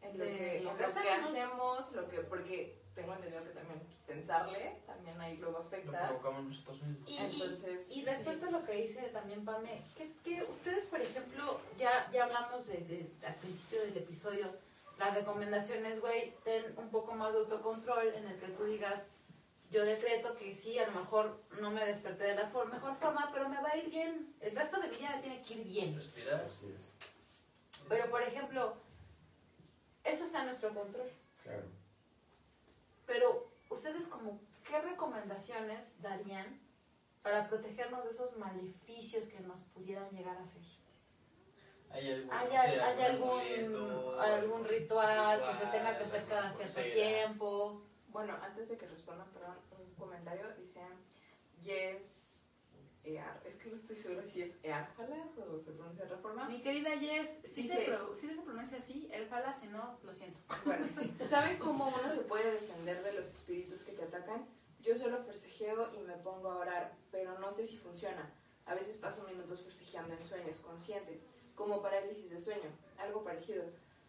[0.00, 1.26] en lo De que, lo que lo que hacemos.
[1.30, 6.08] hacemos, lo que, porque tengo entendido que también pensarle también ahí luego Lo afecta.
[6.08, 7.08] provocamos nosotros mismos.
[7.10, 11.60] Y, Entonces, y respecto a lo que dice también Pame, que, que ustedes, por ejemplo,
[11.78, 14.46] ya, ya hablamos de, de- al principio del episodio,
[14.98, 19.10] la recomendación es, güey, ten un poco más de autocontrol en el que tú digas,
[19.72, 23.30] yo decreto que sí, a lo mejor no me desperté de la for- mejor forma,
[23.32, 24.36] pero me va a ir bien.
[24.40, 25.96] El resto de mi vida me tiene que ir bien.
[25.96, 26.44] Respirar.
[26.44, 26.92] Así es,
[27.88, 28.76] Pero, por ejemplo,
[30.04, 31.10] eso está en nuestro control.
[31.42, 31.64] claro.
[33.06, 36.60] Pero, ¿ustedes como qué recomendaciones darían
[37.22, 40.62] para protegernos de esos maleficios que nos pudieran llegar a hacer?
[41.90, 46.50] ¿Hay algún, ¿Hay, no sé, hay algún, algún ritual que se tenga que hacer cada
[46.50, 47.82] cierto tiempo?
[48.12, 50.80] Bueno, antes de que respondan, perdón, un comentario, dice
[51.62, 52.42] Yes
[53.04, 53.40] Ear.
[53.44, 56.48] Es que no estoy segura si es Earfalas o se pronuncia de otra forma.
[56.48, 59.98] Mi querida Jess, si Dice- se, pro- sí se pronuncia así, el fala, si no,
[60.04, 60.38] lo siento.
[60.64, 60.86] Bueno,
[61.28, 64.46] ¿saben cómo uno se puede defender de los espíritus que te atacan?
[64.80, 68.30] Yo solo forcejeo y me pongo a orar, pero no sé si funciona.
[68.66, 71.22] A veces paso minutos forcejeando en sueños conscientes,
[71.54, 73.64] como parálisis de sueño, algo parecido.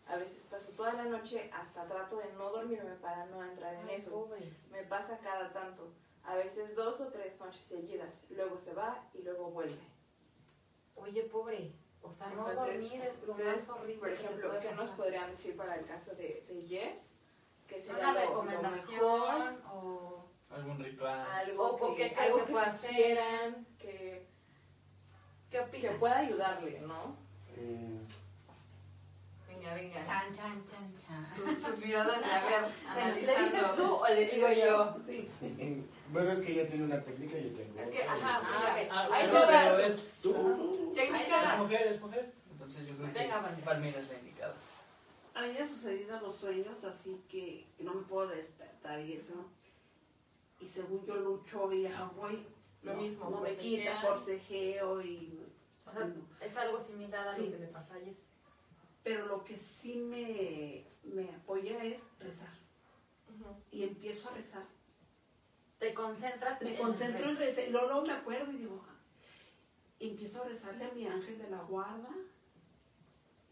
[0.08, 3.88] A veces paso toda la noche hasta trato de no dormirme para no entrar en
[3.88, 4.12] Ay, eso.
[4.12, 4.52] pobre.
[4.72, 5.88] Me pasa cada tanto,
[6.24, 9.80] a veces dos o tres noches seguidas, luego se va y luego vuelve.
[10.96, 11.72] Oye, pobre.
[12.02, 14.80] O sea, no Entonces, dormir es lo ustedes, más horrible Por que ejemplo, ¿qué nos
[14.82, 14.96] pasar.
[14.98, 17.16] podrían decir para el caso de, de Jess?
[17.66, 20.26] Que sería ¿Una lo- lo recomendación mejor, o...?
[20.50, 21.32] Algún ritual.
[21.32, 24.28] algo O- o que, que- algo que que pueda hicieran, que,
[25.50, 27.16] ¿Qué que pueda ayudarle, ¿no?
[27.56, 28.06] Eh,
[29.64, 30.06] Venga, venga.
[30.06, 31.28] Chan, chan, chan, chan.
[31.36, 33.44] Sus, sus miradas de a ver, Bueno, ¿Le analizando.
[33.46, 34.96] dices tú o le digo yo?
[35.06, 35.30] Sí.
[36.12, 39.10] bueno, es que ella tiene una técnica y yo tengo Es que, ajá, Ah, Ah,
[39.12, 39.48] ahí te va.
[39.48, 42.34] pero es, Tú, Técnica- es mujer, es mujer.
[42.52, 43.62] Entonces yo creo que.
[43.64, 44.56] Palmira es la indicada.
[45.34, 49.34] A mí me ha sucedido los sueños, así que, no me puedo despertar y eso.
[50.60, 52.46] Y según yo lucho y hago y
[52.84, 55.40] Lo no, mismo, no me quita, forcejeo y...
[55.86, 56.16] O sea, no.
[56.40, 57.46] es algo similar a Sí.
[57.46, 58.28] lo que le pasa a Jess.
[59.04, 62.54] Pero lo que sí me, me apoya es rezar.
[63.72, 64.64] Y empiezo a rezar.
[65.80, 67.68] Te concentras Me en concentro en rezar.
[67.68, 68.96] Y luego, luego me acuerdo y digo, ah,
[70.00, 72.10] y empiezo a rezarle a mi ángel de la guarda.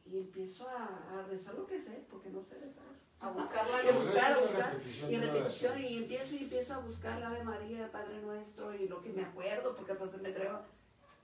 [0.06, 2.86] Y empiezo a, a rezar lo que sé, porque no sé rezar.
[3.20, 4.76] A buscarla Y a El buscar, a buscar.
[5.10, 8.88] Y repetición, y empiezo y empiezo a buscar la Ave María, el Padre Nuestro, y
[8.88, 10.66] lo que me acuerdo, porque hasta se me treba.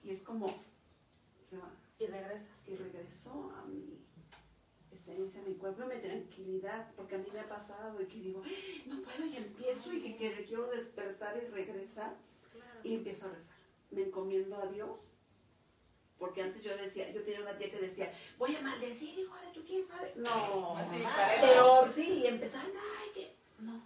[0.03, 0.47] Y es como,
[1.49, 1.71] se va.
[1.99, 2.67] Y regresas.
[2.67, 4.06] Y regreso a mi
[5.13, 8.19] esencia, a mi cuerpo, y me tranquilidad, porque a mí me ha pasado, y que
[8.19, 12.15] digo, "Ay, no puedo, y empiezo, y que, que quiero despertar y regresar,
[12.83, 13.55] y empiezo a rezar.
[13.91, 14.99] Me encomiendo a Dios,
[16.19, 19.53] porque antes yo decía, yo tenía una tía que decía, voy a maldecir, hijo de
[19.53, 20.13] tú, quién sabe.
[20.15, 21.45] No, Así, parejo.
[21.47, 23.35] peor, sí, y empezar, ay, que.
[23.59, 23.81] No.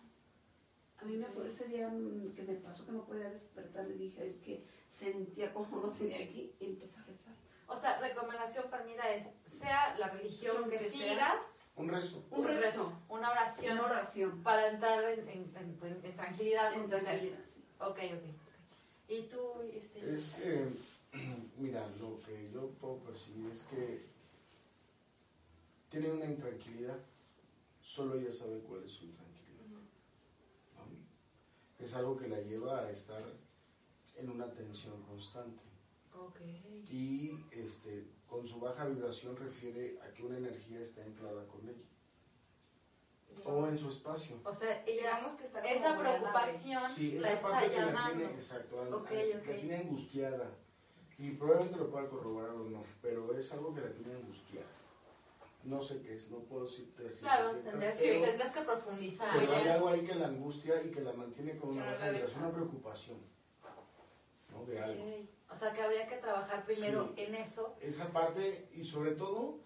[0.98, 1.90] A mí me fue ese día
[2.36, 6.54] que me pasó que no podía despertar, le dije que sentía como no tenía aquí,
[6.60, 7.34] y empecé a rezar.
[7.74, 12.22] O sea, recomendación para mí es, sea la religión que Que sigas, Un rezo.
[12.30, 14.44] Un rezo, una oración una oración.
[14.44, 17.64] para entrar en, en- en- en tranquilidad En tranquilidad, sí.
[17.80, 17.98] Ok, ok.
[17.98, 19.08] ok.
[19.08, 20.68] ¿Y tú, este, Es, eh,
[21.58, 24.06] mira, lo que yo puedo percibir es que
[25.90, 27.00] tiene una intranquilidad.
[27.82, 29.66] Solo ella sabe cuál es su intranquilidad.
[30.76, 31.84] ¿no?
[31.84, 33.24] Es algo que la lleva a estar
[34.16, 35.64] en una tensión constante.
[36.90, 41.86] Y este, con su baja vibración refiere a que una energía está anclada con ella.
[43.46, 44.40] O en su espacio.
[44.44, 48.18] O sea, Digamos que está como esa preocupación Sí, la está que la llamando.
[48.18, 50.52] tiene, exacto, la tiene angustiada.
[51.18, 54.68] Y probablemente lo pueda corroborar o no, pero es algo que la tiene angustiada.
[55.64, 57.20] No sé qué es, no puedo decirte así.
[57.20, 59.30] Claro, tendrías tendrías que profundizar.
[59.32, 62.10] pero hay Oye, algo ahí que la angustia y que la mantiene con una baja
[62.10, 63.31] vibración, una preocupación.
[64.62, 64.72] ¿No?
[64.72, 65.04] De algo.
[65.50, 67.24] O sea, que habría que trabajar primero Sí.
[67.24, 67.76] en eso.
[67.82, 69.60] Esa parte y sobre todo,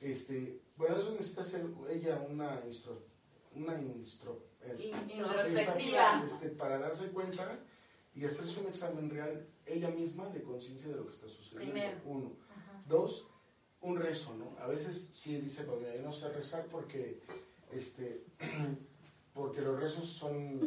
[0.00, 3.02] este, bueno, eso necesita ser ella una instro,
[3.54, 6.22] una instro, eh, Introspectiva.
[6.24, 7.58] este, para darse cuenta
[8.14, 11.72] y hacerse un examen real ella misma de conciencia de lo que está sucediendo.
[11.72, 11.98] Primero.
[12.04, 12.32] Uno.
[12.50, 12.82] Ajá.
[12.86, 13.26] Dos,
[13.80, 14.56] un rezo, ¿no?
[14.60, 17.20] A veces sí dice, porque yo no sé rezar porque,
[17.72, 18.24] este,
[19.34, 20.60] porque los rezos son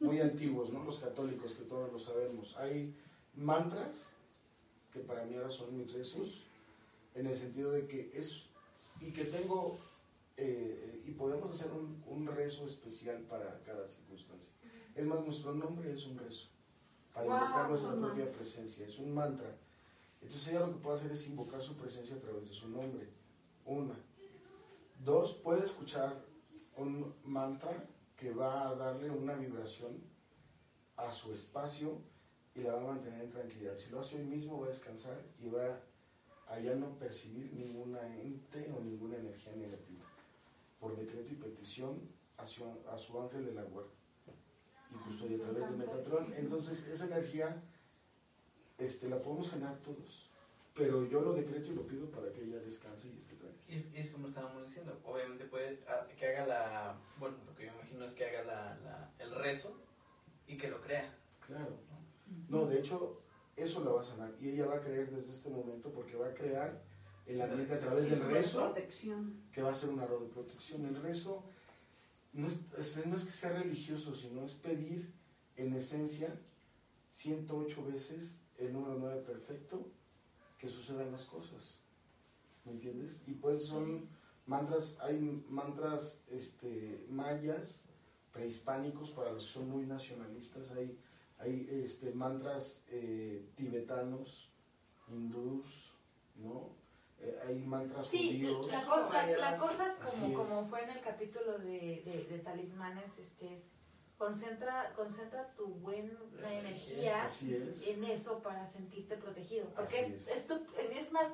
[0.00, 0.82] muy antiguos, ¿no?
[0.84, 2.56] Los católicos, que todos lo sabemos.
[2.56, 2.94] Hay
[3.36, 4.10] mantras,
[4.92, 6.46] que para mí ahora son mis rezos,
[7.14, 8.46] en el sentido de que es,
[9.00, 9.78] y que tengo,
[10.36, 14.52] eh, y podemos hacer un, un rezo especial para cada circunstancia.
[14.94, 16.48] Es más, nuestro nombre es un rezo,
[17.12, 19.56] para invocar nuestra propia presencia, es un mantra.
[20.22, 23.08] Entonces ella lo que puede hacer es invocar su presencia a través de su nombre.
[23.64, 23.94] Una.
[25.04, 26.24] Dos, puede escuchar
[26.76, 27.86] un mantra
[28.16, 30.02] que va a darle una vibración
[30.96, 32.00] a su espacio
[32.56, 33.76] y la va a mantener en tranquilidad.
[33.76, 35.78] Si lo hace hoy mismo va a descansar y va
[36.48, 40.04] a ya no percibir ninguna ente o ninguna energía negativa.
[40.80, 42.00] Por decreto y petición
[42.38, 43.90] a su, a su ángel de la guarda.
[44.90, 46.32] y custodia a través de Metatron.
[46.36, 47.60] Entonces, esa energía
[48.78, 50.30] este, la podemos generar todos.
[50.74, 53.64] Pero yo lo decreto y lo pido para que ella descanse y esté tranquila.
[53.68, 57.64] Y es, es como estábamos diciendo, obviamente puede ah, que haga la, bueno, lo que
[57.66, 59.74] yo imagino es que haga la, la- el rezo
[60.46, 61.12] y que lo crea.
[61.46, 61.78] Claro.
[62.48, 63.20] No, de hecho,
[63.56, 64.34] eso la va a sanar.
[64.40, 66.82] Y ella va a creer desde este momento porque va a crear
[67.26, 68.60] el ambiente a través del rezo,
[69.52, 70.84] que va a ser un aro de protección.
[70.86, 71.44] El rezo
[72.32, 75.12] no es, es- no es que sea religioso, sino es pedir
[75.56, 76.38] en esencia
[77.10, 79.86] 108 veces el número 9 perfecto
[80.58, 81.80] que sucedan las cosas.
[82.64, 83.22] ¿Me entiendes?
[83.26, 84.08] Y pues son
[84.46, 87.88] mantras, hay mantras este, mayas,
[88.32, 90.98] prehispánicos, para los que son muy nacionalistas, hay,
[91.38, 94.50] hay este, mantras eh, tibetanos,
[95.08, 95.92] hindús,
[96.36, 96.70] ¿no?
[97.20, 98.70] Eh, hay mantras Sí, judíos.
[98.70, 103.18] la, co- la- la cosa como, como fue en el capítulo de, de, de talismanes,
[103.18, 103.72] este es
[104.18, 106.12] concentra, concentra tu buena
[106.50, 107.42] energía es.
[107.86, 109.66] en eso para sentirte protegido.
[109.74, 110.28] Porque es, es.
[110.28, 111.28] es, tu- es más,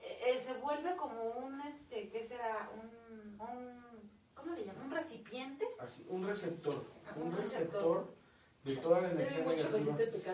[0.00, 2.70] eh, eh, se vuelve como un, este, ¿qué será?
[2.74, 4.86] Un, un ¿cómo le llaman?
[4.86, 5.66] Un recipiente.
[5.78, 8.14] Así, un receptor, Ah, un un receptor
[8.64, 10.30] de toda la energía mucho negativa.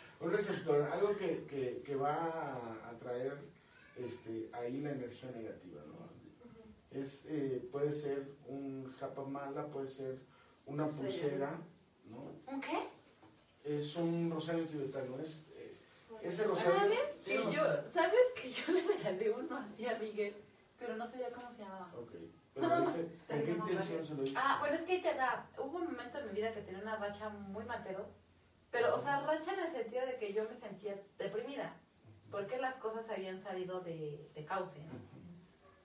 [0.20, 3.38] Un receptor, algo que, que, que va a atraer
[3.96, 6.10] este, ahí la energía negativa, ¿no?
[6.90, 10.18] Es, eh, puede ser un japamala, puede ser
[10.66, 11.58] una pulsera,
[12.04, 12.32] ¿no?
[12.52, 12.88] ¿Un qué?
[13.64, 15.76] Es un rosario tibetano, es eh,
[16.22, 16.80] ese rosario.
[16.80, 17.14] ¿Sabes?
[17.24, 20.34] Que yo, ¿Sabes que yo le regalé uno así a Miguel?
[20.78, 21.92] Pero no sabía cómo se llamaba.
[21.96, 22.12] Ok,
[22.54, 24.34] pero más, dice, se ¿con qué intención se lo dice?
[24.36, 25.48] Ah, bueno, es que ahí te da.
[25.58, 28.08] Hubo un momento en mi vida que tenía una racha muy mal pedo.
[28.70, 31.74] Pero, o sea, racha en el sentido de que yo me sentía deprimida.
[32.30, 34.92] Porque las cosas habían salido de, de cauce, ¿no?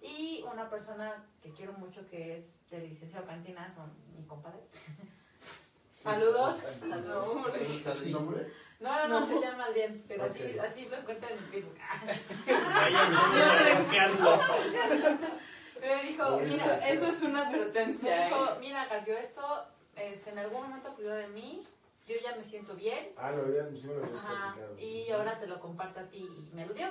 [0.08, 4.60] Y una persona que quiero mucho que es del licenciado Cantina, son mi compadre.
[5.90, 6.58] Sí, Saludos.
[6.60, 6.90] sí.
[6.90, 7.56] Saludos.
[7.60, 8.52] ¿Es su nombre?
[8.80, 10.60] No, no, no, se llama Adrián, pero así, Ok.
[10.64, 11.78] así lo encuentran en Facebook.
[12.46, 14.40] Vayan a buscarlo.
[15.82, 18.26] Me dijo, mira, Eso- es una Me advertencia.
[18.28, 18.58] dijo, ¿eh?
[18.60, 19.42] mira, Carpio, esto
[19.96, 21.64] este, en algún momento cuidó de mí,
[22.08, 24.80] yo ya me siento bien, Ah, lo había, sí me lo habías ajá, platicado.
[24.80, 26.88] y ahora te lo comparto a ti y me lo dio.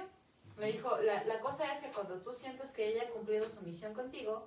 [0.57, 3.61] Me dijo, la, la cosa es que cuando tú sientes que ella ha cumplido su
[3.63, 4.47] misión contigo,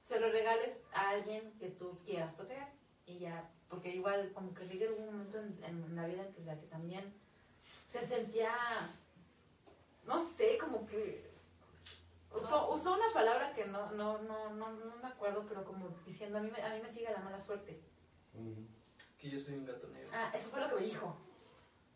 [0.00, 2.68] se lo regales a alguien que tú quieras proteger.
[3.06, 6.58] Y ya, porque igual como que llegué algún momento en, en la vida en la
[6.58, 7.12] que también
[7.86, 8.52] se sentía,
[10.06, 11.29] no sé, como que
[12.32, 16.38] usó, usó una palabra que no, no, no, no, no me acuerdo, pero como diciendo,
[16.38, 17.80] a mí, me- a mí me sigue la mala suerte.
[19.18, 20.10] Que yo soy un gato negro.
[20.12, 21.16] Ah, eso fue lo que me dijo.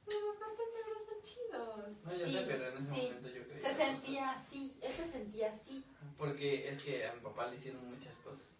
[0.07, 2.05] Pero los gatos negros son chidos.
[2.05, 3.01] No, ya sí, sé, pero en ese sí.
[3.03, 3.59] momento yo creía.
[3.71, 5.85] Se sentía así, él se sentía así.
[6.19, 8.59] Porque es que a mi papá le hicieron muchas cosas.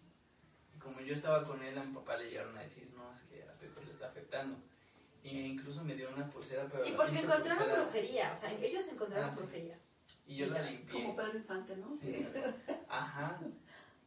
[0.75, 3.21] Y como yo estaba con él, a mi papá le llegaron a decir, no, es
[3.21, 4.57] que a Pepe le está afectando.
[5.23, 8.87] Y incluso me dio una pulsera, pero Y porque encontraron pulsera- brujería, o sea, ellos
[8.87, 9.71] encontraron Ah, sí.
[10.27, 11.03] Y yo la limpié.
[11.03, 11.87] Como Pedro Infante, ¿no?
[11.87, 12.27] Sí.
[12.89, 13.39] Ajá.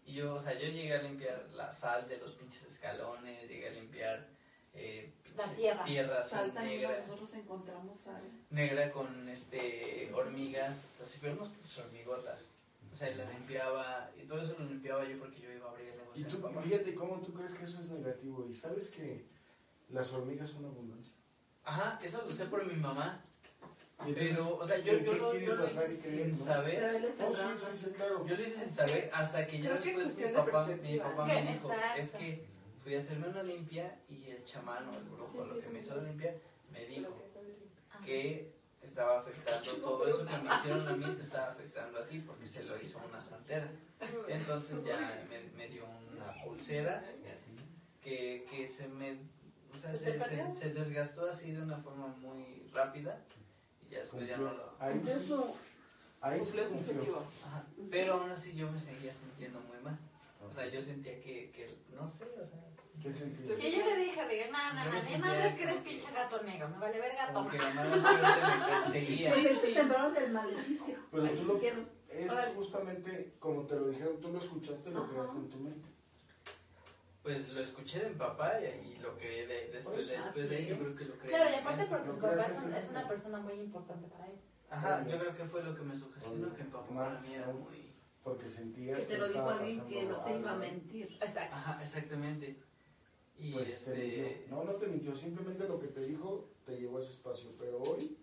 [0.04, 3.68] Y yo, o sea, yo llegué a limpiar la sal de los pinches escalones, llegué
[3.68, 4.26] a limpiar
[4.74, 5.84] eh, La tierra.
[5.84, 8.18] tierra Salta negra, nosotros encontramos a...
[8.50, 12.54] negra con este hormigas, así, pero unas pinches hormigotas.
[12.92, 15.70] O sea, y la limpiaba, y todo eso lo limpiaba yo porque yo iba a
[15.70, 16.24] abrir el Y negocio.
[16.24, 18.46] de tú, fíjate cómo tú crees que eso es negativo.
[18.48, 19.26] Y sabes que
[19.90, 21.12] las hormigas son abundancia.
[21.64, 23.22] Ajá, eso lo sé por mi mamá.
[24.04, 25.34] Pero, o sea, yo, ¿qué- yo lo,
[25.66, 26.34] hice sin no?
[26.36, 27.04] saber.
[27.04, 28.24] Es Oh, sí, sí, sí, claro.
[28.26, 30.98] Yo lo hice sin saber hasta que ya Creo que es después mi papá, mi
[30.98, 32.00] papá me dijo, exacto.
[32.00, 32.44] es que
[32.82, 35.96] fui a hacerme una limpia y el chamán o el brujo, lo que me hizo
[35.96, 36.34] la limpia,
[36.72, 37.24] me dijo
[38.04, 42.20] que estaba afectando todo eso que me hicieron a mí, te estaba afectando a ti
[42.20, 43.68] porque se lo hizo una santera.
[44.28, 45.84] Entonces ya me, me dio
[46.14, 47.04] una pulsera
[48.00, 49.18] que, que se me...
[49.74, 50.18] O sea, ¿Se
[50.54, 53.22] se, desgastó así de una forma muy rápida
[53.90, 54.74] ya después ya no lo...
[54.78, 55.56] Ahí sí, Eso,
[56.20, 56.92] ahí sí Cumplió su confió.
[56.94, 57.22] objetivo.
[57.46, 57.64] Ajá.
[57.90, 59.98] Pero aún así yo me seguía sintiendo muy mal.
[60.48, 62.58] O sea, yo sentía que, que no sé, o sea,
[63.02, 63.12] ¿Qué?
[63.12, 65.76] Sí, yo le dije a Miguel, no, no, no, sentía no, no es que eres
[65.78, 67.50] pinche gato negro, me vale verga, como toma.
[67.52, 69.34] que la mala suerte me perseguía.
[69.36, 70.96] sí, se sembraron del maleficio.
[71.12, 71.60] Pero tú lo-
[72.10, 75.88] Es justamente como te lo dijeron, tú lo escuchaste y lo creaste en tu mente.
[77.22, 78.64] Pues lo escuché de mi papá y,
[78.94, 81.30] y lo creé de, después, Pues, después de ahí yo creo que lo creé.
[81.30, 84.08] Claro, y aparte porque su Lo papá es, un- es tu una persona muy importante
[84.08, 84.38] para él.
[84.70, 87.34] Ajá, yo creo que fue lo que me sugestionó, que mi papá para Más mí
[87.34, 87.88] era muy...
[88.22, 91.18] Porque sentías que te lo dijo alguien que no te iba a mentir.
[91.20, 91.54] Exacto.
[91.56, 92.56] Ajá, exactamente.
[93.38, 94.22] Y Pues te este...
[94.22, 94.56] mintió.
[94.56, 97.50] No, no te mintió, simplemente lo que te dijo te llevó a ese espacio.
[97.58, 98.18] Pero hoy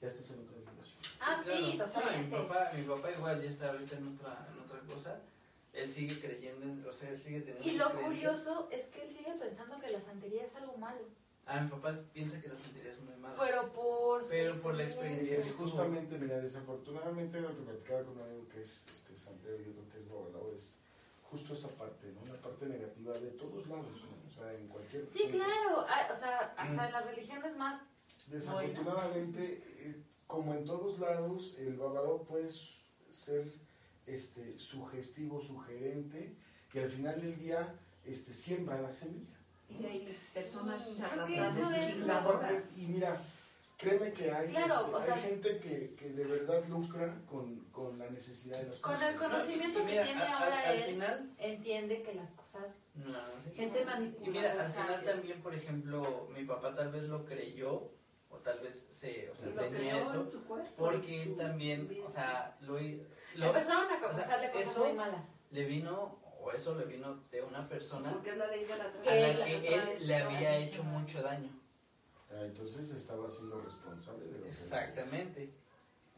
[0.00, 0.98] ya estás en otra relación.
[1.20, 1.90] Ah, sí, claro.
[1.92, 2.36] totalmente.
[2.38, 5.20] mi, papá, mi papá igual ya está ahorita en otra, en otra cosa.
[5.76, 8.06] Él sigue creyendo, en, o sea, él sigue teniendo Y lo creencias.
[8.42, 11.02] curioso es que él sigue pensando que la santería es algo malo.
[11.48, 13.36] Ah, mi papá piensa que la santería es muy mala.
[13.38, 15.38] Pero por su Pero por la Y experiencia.
[15.38, 19.68] es justamente, mira, desafortunadamente lo que platicaba con un amigo que es este, santero y
[19.68, 20.78] otro que es babalao, es
[21.22, 22.24] justo esa parte, ¿no?
[22.32, 24.28] La parte negativa de todos lados, ¿no?
[24.28, 25.06] O sea, en cualquier...
[25.06, 25.84] Sí, claro.
[25.88, 26.86] Ah, o sea, hasta Mm.
[26.86, 27.82] en las religiones más.
[28.28, 33.52] Desafortunadamente, eh, como en todos lados, el babalao puede ser
[34.06, 36.34] este, sugestivo, sugerente,
[36.72, 37.74] y al final del día
[38.04, 39.34] este, siembra la semilla.
[39.68, 40.84] Y hay personas
[42.24, 43.20] parte, y mira,
[43.76, 47.56] créeme que hay, Claro, este, o sea, hay gente que, que de verdad lucra con,
[47.72, 49.32] con la necesidad de las Con el personas.
[49.32, 52.76] conocimiento Y que mira, tiene a- ahora al él, final, entiende que las cosas.
[52.94, 53.50] no, no sé.
[53.56, 54.30] gente Y manipuladora.
[54.54, 57.90] mira, al final también, por ejemplo, mi papá tal vez lo creyó,
[58.30, 60.28] o tal vez se, o sea, Y tenía eso,
[60.76, 62.78] porque él también, o sea, lo,
[63.36, 65.40] lo- Empezaron a o sea, causarle cosas muy malas.
[65.50, 68.84] le vino, o eso le vino de una persona Porque es la ley de la
[68.84, 71.50] a Que la él- que él le había hecho mucho daño.
[72.30, 75.50] Ah, Entonces estaba siendo responsable de lo que Exactamente.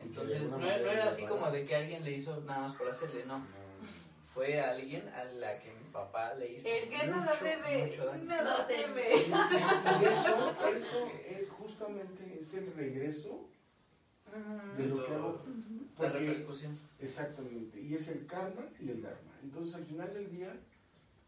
[0.01, 3.39] Entonces, no, era así como de que alguien le hizo nada más por hacerle, no.
[3.39, 3.45] No.
[4.33, 8.07] Fue alguien a la que mi papá le hizo El que nada mucho, debe, mucho
[8.07, 8.25] daño.
[8.25, 9.03] nada No teme.
[9.17, 13.49] Y eso, eso es justamente es el regreso
[14.77, 15.43] de lo que hago.
[15.99, 16.79] La Porque, repercusión.
[16.99, 19.33] Exactamente, y es el karma y el dharma.
[19.43, 20.55] Entonces al final del día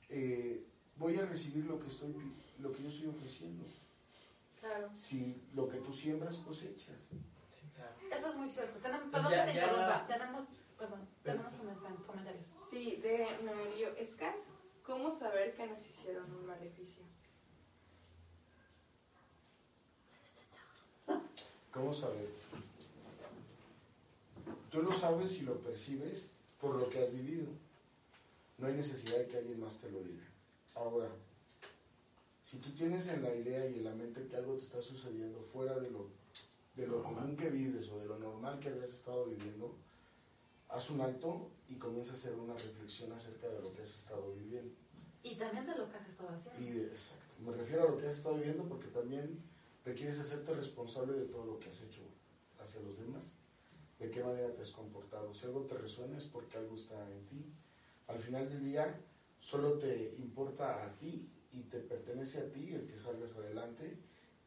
[0.09, 0.65] eh,
[0.97, 2.15] voy a recibir lo que estoy
[2.59, 3.65] lo que yo estoy ofreciendo.
[4.61, 4.91] Claro.
[4.95, 7.09] Si lo que tú siembras cosechas.
[7.59, 7.95] Sí, claro.
[8.15, 8.79] Eso es muy cierto.
[8.81, 10.07] Tenemos, Pues perdón ya- que te interrumpa.
[10.07, 10.47] Tenemos,
[10.79, 12.47] perdón, tenemos comentar- comentarios.
[12.71, 14.35] Sí, de Noelio Escar.
[14.83, 17.05] ¿Cómo saber que nos hicieron un maleficio?
[21.73, 22.29] ¿Cómo saber?
[24.71, 27.47] Tú lo sabes y lo percibes por lo que has vivido.
[28.59, 30.25] No hay necesidad de que alguien más te lo diga.
[30.75, 31.09] Ahora,
[32.43, 35.41] si tú tienes en la idea y en la mente que algo te está sucediendo
[35.41, 36.07] fuera de lo,
[36.77, 39.75] de lo común que vives o de lo normal que habías estado viviendo,
[40.69, 44.33] haz un alto y comienza a hacer una reflexión acerca de lo que has estado
[44.35, 44.73] viviendo.
[45.23, 46.61] Y también de lo que has estado haciendo.
[46.61, 47.35] Y de- exacto.
[47.45, 49.39] Me refiero a lo que has estado viviendo porque también
[49.85, 52.03] requieres hacerte responsable de todo lo que has hecho
[52.63, 53.33] hacia los demás.
[54.01, 55.33] De qué manera te has comportado.
[55.35, 57.45] Si algo te resuena es porque algo está en ti.
[58.09, 58.99] Al final del día,
[59.39, 63.99] solo te importa a ti y te pertenece a ti el que salgas adelante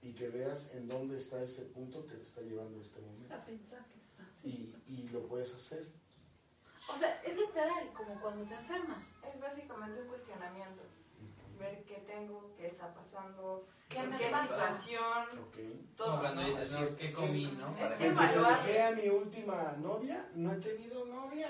[0.01, 3.33] y que veas en dónde está ese punto que te está llevando a este momento.
[3.33, 5.87] A pensar que está Y, y lo puedes hacer.
[6.89, 9.19] O sea, es literal, como cuando te enfermas.
[9.33, 10.81] Es básicamente un cuestionamiento.
[11.63, 14.43] Ver qué tengo, qué está pasando, ¿Qué qué pasa?
[14.77, 15.47] situación,
[15.95, 16.19] todo.
[16.19, 16.47] Cuando ¿no?
[16.49, 17.69] dices, no, es, ¿qué es que- comí, no?
[17.77, 21.47] es que Desde que dejé a mi última novia, no he tenido novia.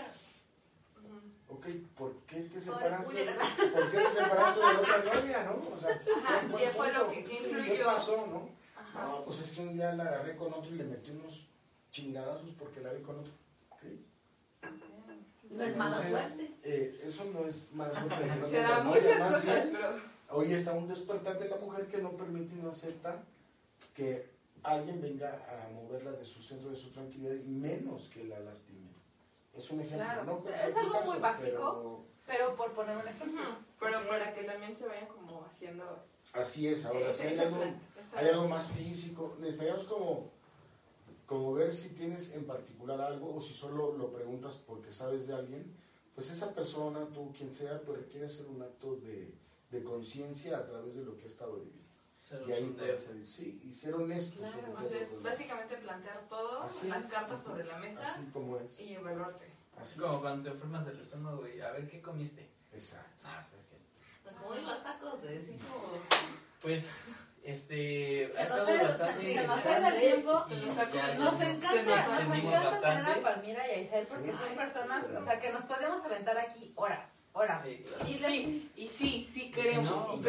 [1.47, 3.25] Ok, ¿por qué te separaste?
[3.73, 5.73] ¿Por qué te separaste de la otra novia, no?
[5.73, 7.73] O sea, Ajá, ¿cuál ¿qué fue lo que- qué influyó?
[7.73, 8.49] ¿Qué pasó, no?
[8.79, 9.07] Ajá.
[9.07, 11.47] No, pues es que un día la agarré con otro y le metí unos
[11.91, 13.31] chingadazos porque la vi con otro.
[15.53, 16.53] No es mala Entonces, suerte.
[16.63, 18.25] eh, eso no es mala suerte.
[18.39, 20.13] no Se da muchas más cosas, bien, pero...
[20.29, 23.21] Hoy está un despertar de la mujer que no permite y no acepta
[23.93, 24.29] que
[24.63, 28.89] alguien venga a moverla de su centro de su tranquilidad y menos que la lastime.
[29.55, 30.03] Es un ejemplo.
[30.05, 32.05] Claro, no es algo muy básico.
[32.25, 33.41] pero Pero por poner un ejemplo.
[33.79, 36.03] Pero para que también se vayan como haciendo...
[36.33, 36.85] Así es.
[36.85, 37.79] Ahora, ese- si hay algo, plan,
[38.15, 40.31] hay algo más físico, necesitaríamos como,
[41.25, 45.33] como ver si tienes en particular algo o si solo lo preguntas porque sabes de
[45.35, 45.75] alguien,
[46.15, 49.33] pues esa persona, tú, quien sea, pues requiere hacer un acto de,
[49.71, 51.81] de conciencia a través de lo que ha estado viviendo.
[52.21, 54.89] Ser Y ahí puede salir, sí, y ser honesto Claro, sobre O todo.
[54.89, 58.25] sea, es pues, básicamente plantear todo, Así las es, cartas así, sobre la mesa Así
[58.31, 58.79] como es.
[58.79, 59.45] y evaluarte.
[59.77, 60.19] Así como es.
[60.21, 62.49] cuando te enfermas del estómago y a ver qué comiste.
[62.71, 63.23] Exacto.
[63.25, 65.99] Ah, pues es que es- Como los tacos de cinco.
[66.61, 67.07] Pues,
[67.43, 68.31] este.
[68.33, 70.43] Se ha nos estado fue- bastante se nos fue el tiempo.
[70.47, 73.21] Se nos ha ya Nos nos- encanta, nos nos encanta tener a.
[73.21, 74.39] Palmira y a Isabel porque Sí.
[74.39, 77.63] son personas, o sea, que nos podemos aventar aquí horas, horas.
[77.63, 78.05] Sí, claro.
[78.09, 79.91] Y les- Sí, y sí, sí Si queremos.
[79.91, 80.23] no,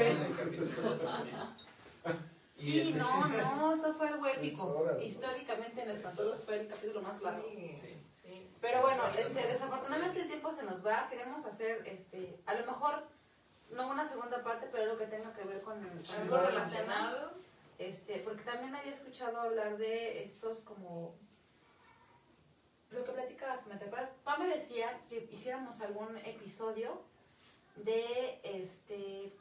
[2.53, 4.87] sí, ese- no, no, eso fue algo épico.
[5.03, 7.49] Históricamente en Espantosos fue el capítulo más largo.
[7.51, 7.73] Sí,
[8.23, 8.49] Sí.
[8.61, 11.07] Pero bueno, este, desafortunadamente el tiempo se nos va.
[11.11, 13.07] Queremos hacer, este, a lo mejor,
[13.71, 17.33] no una segunda parte, pero algo que tenga que ver con Algo el relacionado.
[17.79, 21.17] Este, porque también había escuchado hablar de estos como
[22.91, 24.11] lo que platicabas, ¿me te acuerdas?
[24.23, 27.03] Pam me decía que hiciéramos algún episodio
[27.77, 29.35] de este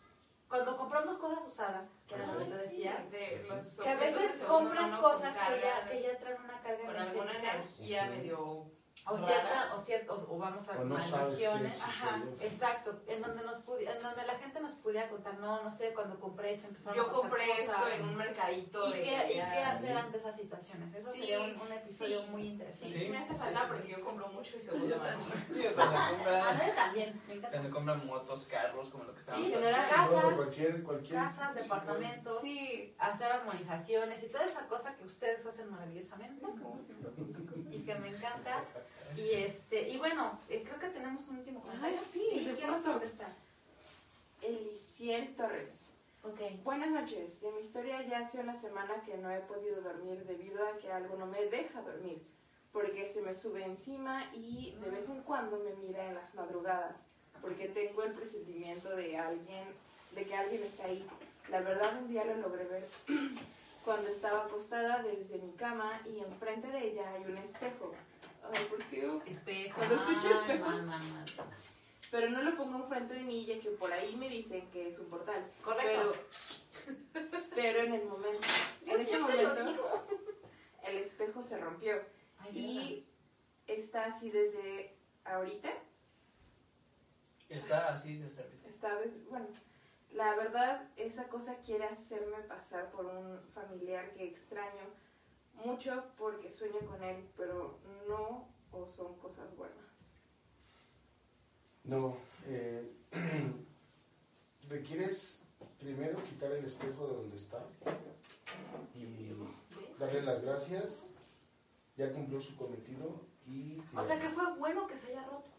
[0.48, 3.90] cuando compramos cosas usadas, que era lo que te Ay, sí, decías, de los que
[3.90, 8.66] a veces compras cosas que ya, que ya traen una carga con alguna energía medio
[9.06, 10.96] o cierta, o cierto, o, o vamos a O no.
[10.96, 12.24] Ajá.
[12.40, 15.94] Exacto, en donde nos pudi- en donde la gente nos pudiera contar, no, no sé,
[15.94, 18.00] cuando compré esto empezaron a Yo pasar compré esto cosas.
[18.00, 20.94] en un mercadito ¿Y de qué, y qué hacer ante esas situaciones?
[20.96, 23.00] Eso Sí, sería un, un episodio sí, muy Sí, interesante.
[23.00, 25.20] sí me hace falta porque yo compro mucho y seguro mano.
[25.76, 27.50] Cuando A compran, mí también, me encanta.
[27.58, 29.78] cuando compran motos, carros, como lo que estábamos Sí, hablando.
[29.78, 35.46] generar casas, cualquier, cualquier, casas, departamentos, Sí, hacer armonizaciones y toda esa cosa que ustedes
[35.46, 36.46] hacen maravillosamente
[37.72, 38.64] y que me encanta.
[39.18, 41.98] Y este y bueno, eh, creo que tenemos un último comentario.
[42.00, 43.00] Ay, sí, de ¿quién nos pronto.
[43.00, 43.28] contesta?
[44.42, 45.84] Eliciel Torres.
[46.24, 46.40] Ok.
[46.64, 47.42] Buenas noches.
[47.42, 50.92] De mi historia ya hace una semana que no he podido dormir debido a que
[50.92, 52.22] algo no me deja dormir,
[52.72, 56.96] porque se me sube encima y de vez en cuando me mira en las madrugadas,
[57.42, 59.66] porque tengo el presentimiento de alguien,
[60.16, 61.06] de que alguien está ahí.
[61.50, 62.88] La verdad un día lo logré ver
[63.86, 67.94] cuando estaba acostada desde mi cama y enfrente de ella hay un espejo.
[68.52, 69.32] Ay, ¿por qué?
[69.32, 69.78] Espejo.
[69.78, 70.84] Cuando espejos.
[70.84, 71.02] mal.
[72.12, 75.00] Pero no lo pongo enfrente de mí ya que por ahí me dicen que es
[75.00, 75.52] un portal.
[75.64, 76.14] Correcto.
[76.86, 78.48] Pero, pero en el momento,
[78.86, 80.06] Yo en ese momento,
[80.84, 82.02] el espejo se rompió
[82.40, 83.08] Ay, y
[83.68, 84.94] está así desde
[85.26, 85.70] ahorita.
[87.50, 88.70] Está así de servicio.
[88.70, 89.00] Está
[89.30, 89.48] bueno,
[90.12, 94.84] la verdad, esa cosa quiere hacerme pasar por un familiar que extraño
[95.54, 99.78] mucho porque sueño con él, pero no o son cosas buenas.
[101.84, 102.92] No, eh,
[104.70, 105.44] requieres
[105.80, 107.66] primero quitar el espejo de donde está
[108.96, 109.34] y
[110.00, 111.12] darle las gracias,
[111.98, 113.82] ya cumplió su cometido y...
[113.96, 115.50] O sea que fue bueno que se haya roto.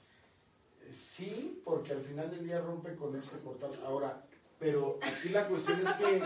[0.91, 3.71] Sí, porque al final del día rompe con ese portal.
[3.85, 4.27] Ahora,
[4.59, 6.23] pero aquí la cuestión es que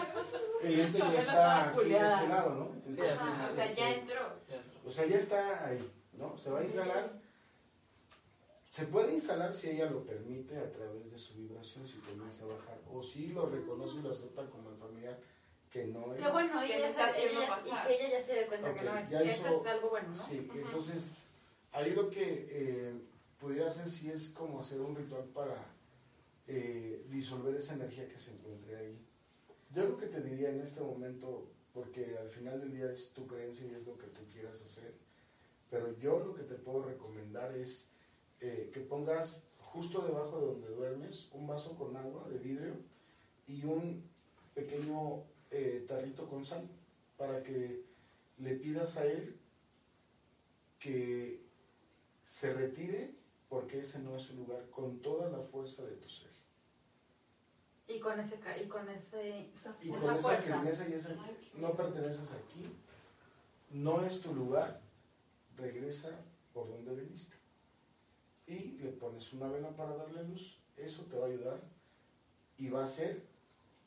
[0.62, 2.72] el ente ya está aquí de este lado, ¿no?
[2.86, 3.18] Entonces,
[3.50, 4.32] o sea, ya entró.
[4.86, 6.36] o sea, ya está ahí, ¿no?
[6.38, 7.12] Se va a instalar.
[8.70, 12.48] Se puede instalar si ella lo permite a través de su vibración, si comienza a
[12.48, 15.18] bajar, o si lo reconoce y lo acepta como el familiar
[15.70, 16.22] que no es.
[16.22, 18.96] Qué bueno, Que ella está ella- y que ella ya se dé cuenta que no
[18.98, 19.10] es.
[19.10, 20.14] ya Eso es algo bueno, ¿no?
[20.14, 21.14] Sí, entonces
[21.72, 22.94] ahí lo que eh,
[23.40, 25.56] pudiera hacer sí es como hacer un ritual para
[26.48, 28.98] eh, disolver esa energía que se encuentre ahí.
[29.70, 33.26] Yo lo que te diría en este momento, porque al final del día es tu
[33.26, 34.94] creencia y es lo que tú quieras hacer,
[35.70, 37.90] pero yo lo que te puedo recomendar es
[38.40, 42.72] eh, que pongas justo debajo de donde duermes un vaso con agua de vidrio
[43.46, 44.02] y un
[44.54, 46.66] pequeño eh, tarrito con sal
[47.18, 47.84] para que
[48.38, 49.36] le pidas a él
[50.78, 51.42] que
[52.24, 53.10] se retire
[53.48, 56.37] porque ese no es su lugar con toda la fuerza de tu ser.
[57.88, 61.16] Y con ese y con ese esa, Y con esa firmeza y esa,
[61.54, 62.70] no perteneces aquí,
[63.70, 64.80] no es tu lugar,
[65.56, 66.10] regresa
[66.52, 67.36] por donde veniste.
[68.46, 71.60] Y le pones una vela para darle luz, eso te va a ayudar
[72.58, 73.22] y va a hacer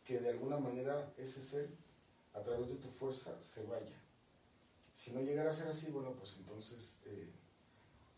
[0.03, 1.69] que de alguna manera ese ser,
[2.33, 4.01] a través de tu fuerza, se vaya.
[4.93, 7.29] Si no llegara a ser así, bueno, pues entonces eh,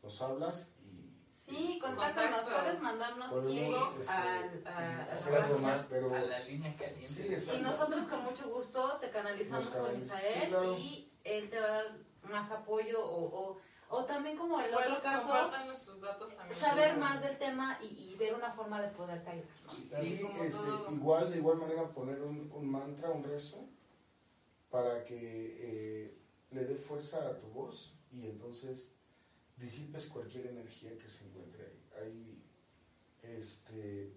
[0.02, 1.03] nos hablas y...
[1.46, 6.16] Sí, este, contáctanos, puedes mandarnos inbox este, al, a- a- algo más, pero...
[6.16, 7.38] A la línea caliente.
[7.38, 10.10] Sí, Y nosotros con mucho gusto te canalizamos con sí,
[10.48, 10.78] claro.
[10.78, 13.60] y él te va a dar más apoyo o, o,
[13.90, 16.58] o también como el otro caso, compártanos sus datos también.
[16.58, 19.50] saber más del tema y, y ver una forma de poderte ayudar.
[19.66, 19.70] ¿no?
[19.70, 20.92] Sí, Sí, ahí, como este, todo.
[20.94, 23.66] igual, de igual manera, poner un, un mantra, un rezo,
[24.72, 25.18] para que
[25.60, 26.18] eh,
[26.52, 28.93] le dé fuerza a tu voz y entonces
[29.64, 31.80] disipes cualquier energía que se encuentre ahí.
[32.02, 32.44] Ahí
[33.38, 34.12] este,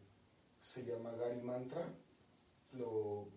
[0.60, 1.86] se llama Gari Mantra,
[2.72, 3.28] lo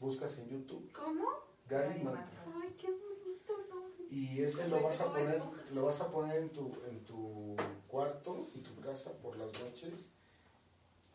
[0.00, 1.24] buscas en YouTube, ¿Cómo?
[1.68, 2.44] Gari Gari Mantra.
[2.44, 2.60] Mantra.
[2.62, 4.06] Ay, qué bonito nombre.
[4.10, 5.62] Y ese lo vas a poner, esponja.
[5.72, 7.56] lo vas a poner en tu, en tu
[7.86, 10.12] cuarto, en tu casa por las noches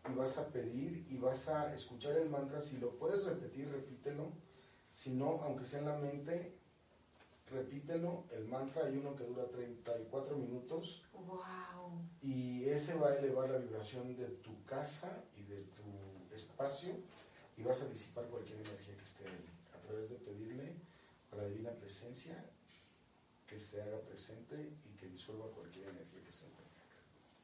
[0.09, 2.61] y vas a pedir y vas a escuchar el mantra.
[2.61, 4.31] Si lo puedes repetir, repítelo.
[4.89, 6.57] Si no, aunque sea en la mente,
[7.51, 8.25] repítelo.
[8.31, 12.01] El mantra hay uno que dura 34 minutos Wow.
[12.21, 16.93] y ese va a elevar la vibración de tu casa y de tu espacio
[17.57, 20.75] y vas a disipar cualquier energía que esté ahí a través de pedirle
[21.31, 22.43] a la divina presencia
[23.47, 26.71] que se haga presente y que disuelva cualquier energía que se encuentre.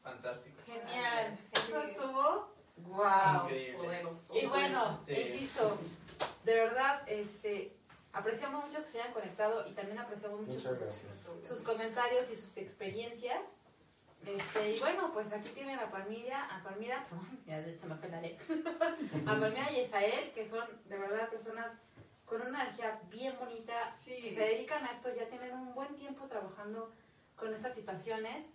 [0.01, 0.57] Fantástico.
[0.65, 1.37] Genial.
[1.51, 2.55] Eso estuvo.
[2.77, 3.43] Wow.
[3.45, 3.77] Increíble.
[3.77, 4.35] Poderoso.
[4.37, 5.77] Y bueno, este- insisto,
[6.45, 7.75] de verdad, este,
[8.17, 11.01] apreciamos mucho que se hayan conectado y también apreciamos mucho sus,
[11.47, 13.55] sus comentarios y sus experiencias.
[14.25, 17.95] Este, y bueno, pues aquí tienen a Palmira, a Palmira, perdón, ya de hecho me
[17.95, 18.37] fue la ley,
[19.25, 21.79] a Palmira y a Isael, que son de verdad personas
[22.25, 24.21] con una energía bien bonita, Sí.
[24.21, 26.91] que se dedican a esto, ya tienen un buen tiempo trabajando
[27.37, 28.51] con estas situaciones.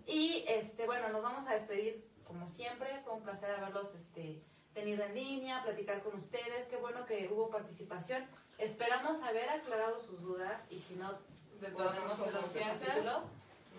[0.07, 3.01] Y este, bueno, nos vamos a despedir como siempre.
[3.05, 4.43] Fue un placer haberlos este,
[4.75, 6.67] tenido en línea, platicar con ustedes.
[6.67, 8.25] Qué bueno que hubo participación.
[8.59, 13.23] Esperamos haber aclarado sus dudas y si no, a otro confianza.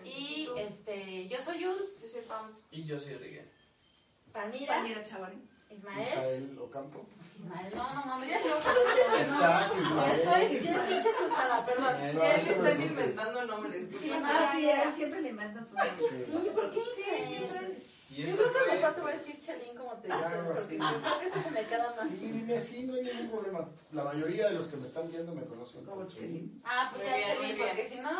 [0.04, 2.64] Y este, yo soy Jules, Yo soy Pams.
[2.70, 3.50] Y yo soy Rigel.
[4.32, 5.48] Palmira, Mira, Chavarín.
[5.70, 6.00] Ismael.
[6.00, 7.06] Isael Ocampo.
[7.38, 8.80] Ismael, no, no mames, cruzando,
[9.10, 9.16] no.
[9.18, 10.12] Exacto, Ismael.
[10.12, 11.94] estoy bien pinche cruzada, perdón.
[12.08, 12.14] Ismael.
[12.14, 12.86] No, preocupes.
[12.90, 13.96] inventando nombres.
[14.00, 14.20] Sí, ¿no?
[14.20, 15.94] no, Ah, sí, él siempre le inventa su nombre.
[16.26, 16.80] Sí, ¿por qué?
[18.10, 21.26] Y Yo creo que mejor te voy a decir Chalín como te porque creo que
[21.26, 22.08] eso se me queda más.
[22.08, 23.68] Sí, dime así, no hay ningún problema.
[23.92, 26.06] La mayoría de los que me están viendo me conocen Como.
[26.08, 26.60] Chelín.
[26.64, 28.10] Ah, pues ya Chalín, porque si no,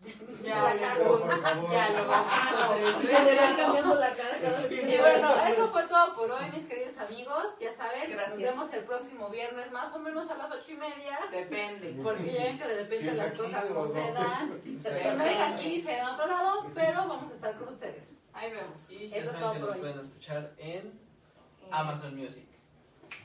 [0.42, 0.94] Ya, ya.
[0.98, 1.18] lo
[4.40, 4.78] vez Sí.
[4.80, 7.44] que- Y bueno, eso fue todo por hoy, mis queridos amigos.
[7.60, 8.30] Ya saben, Gracias.
[8.30, 11.18] nos vemos el próximo viernes, más o menos a las ocho y media.
[11.30, 12.00] Depende.
[12.02, 14.62] Porque ya ven que de repente Si es las aquí cosas no se dan.
[15.18, 18.16] No es aquí, será en otro lado, pero vamos a estar con ustedes.
[18.32, 18.90] Ahí vemos.
[18.90, 19.80] Y ya Eso es saben todo que por nos hoy.
[19.82, 22.48] pueden escuchar en Eh, Amazon Music.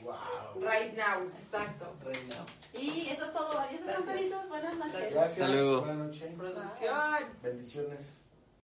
[0.02, 0.60] Wow.
[0.60, 1.26] Right now.
[1.38, 1.94] Exacto.
[2.04, 2.44] Right now.
[2.80, 3.58] Y eso es todo.
[3.58, 3.82] Adiós.
[4.48, 5.12] Buenas noches.
[5.12, 5.40] Gracias.
[5.40, 5.80] Hasta luego.
[5.80, 6.34] Buenas noches.
[6.34, 7.24] Producción.
[7.42, 8.12] Bendiciones.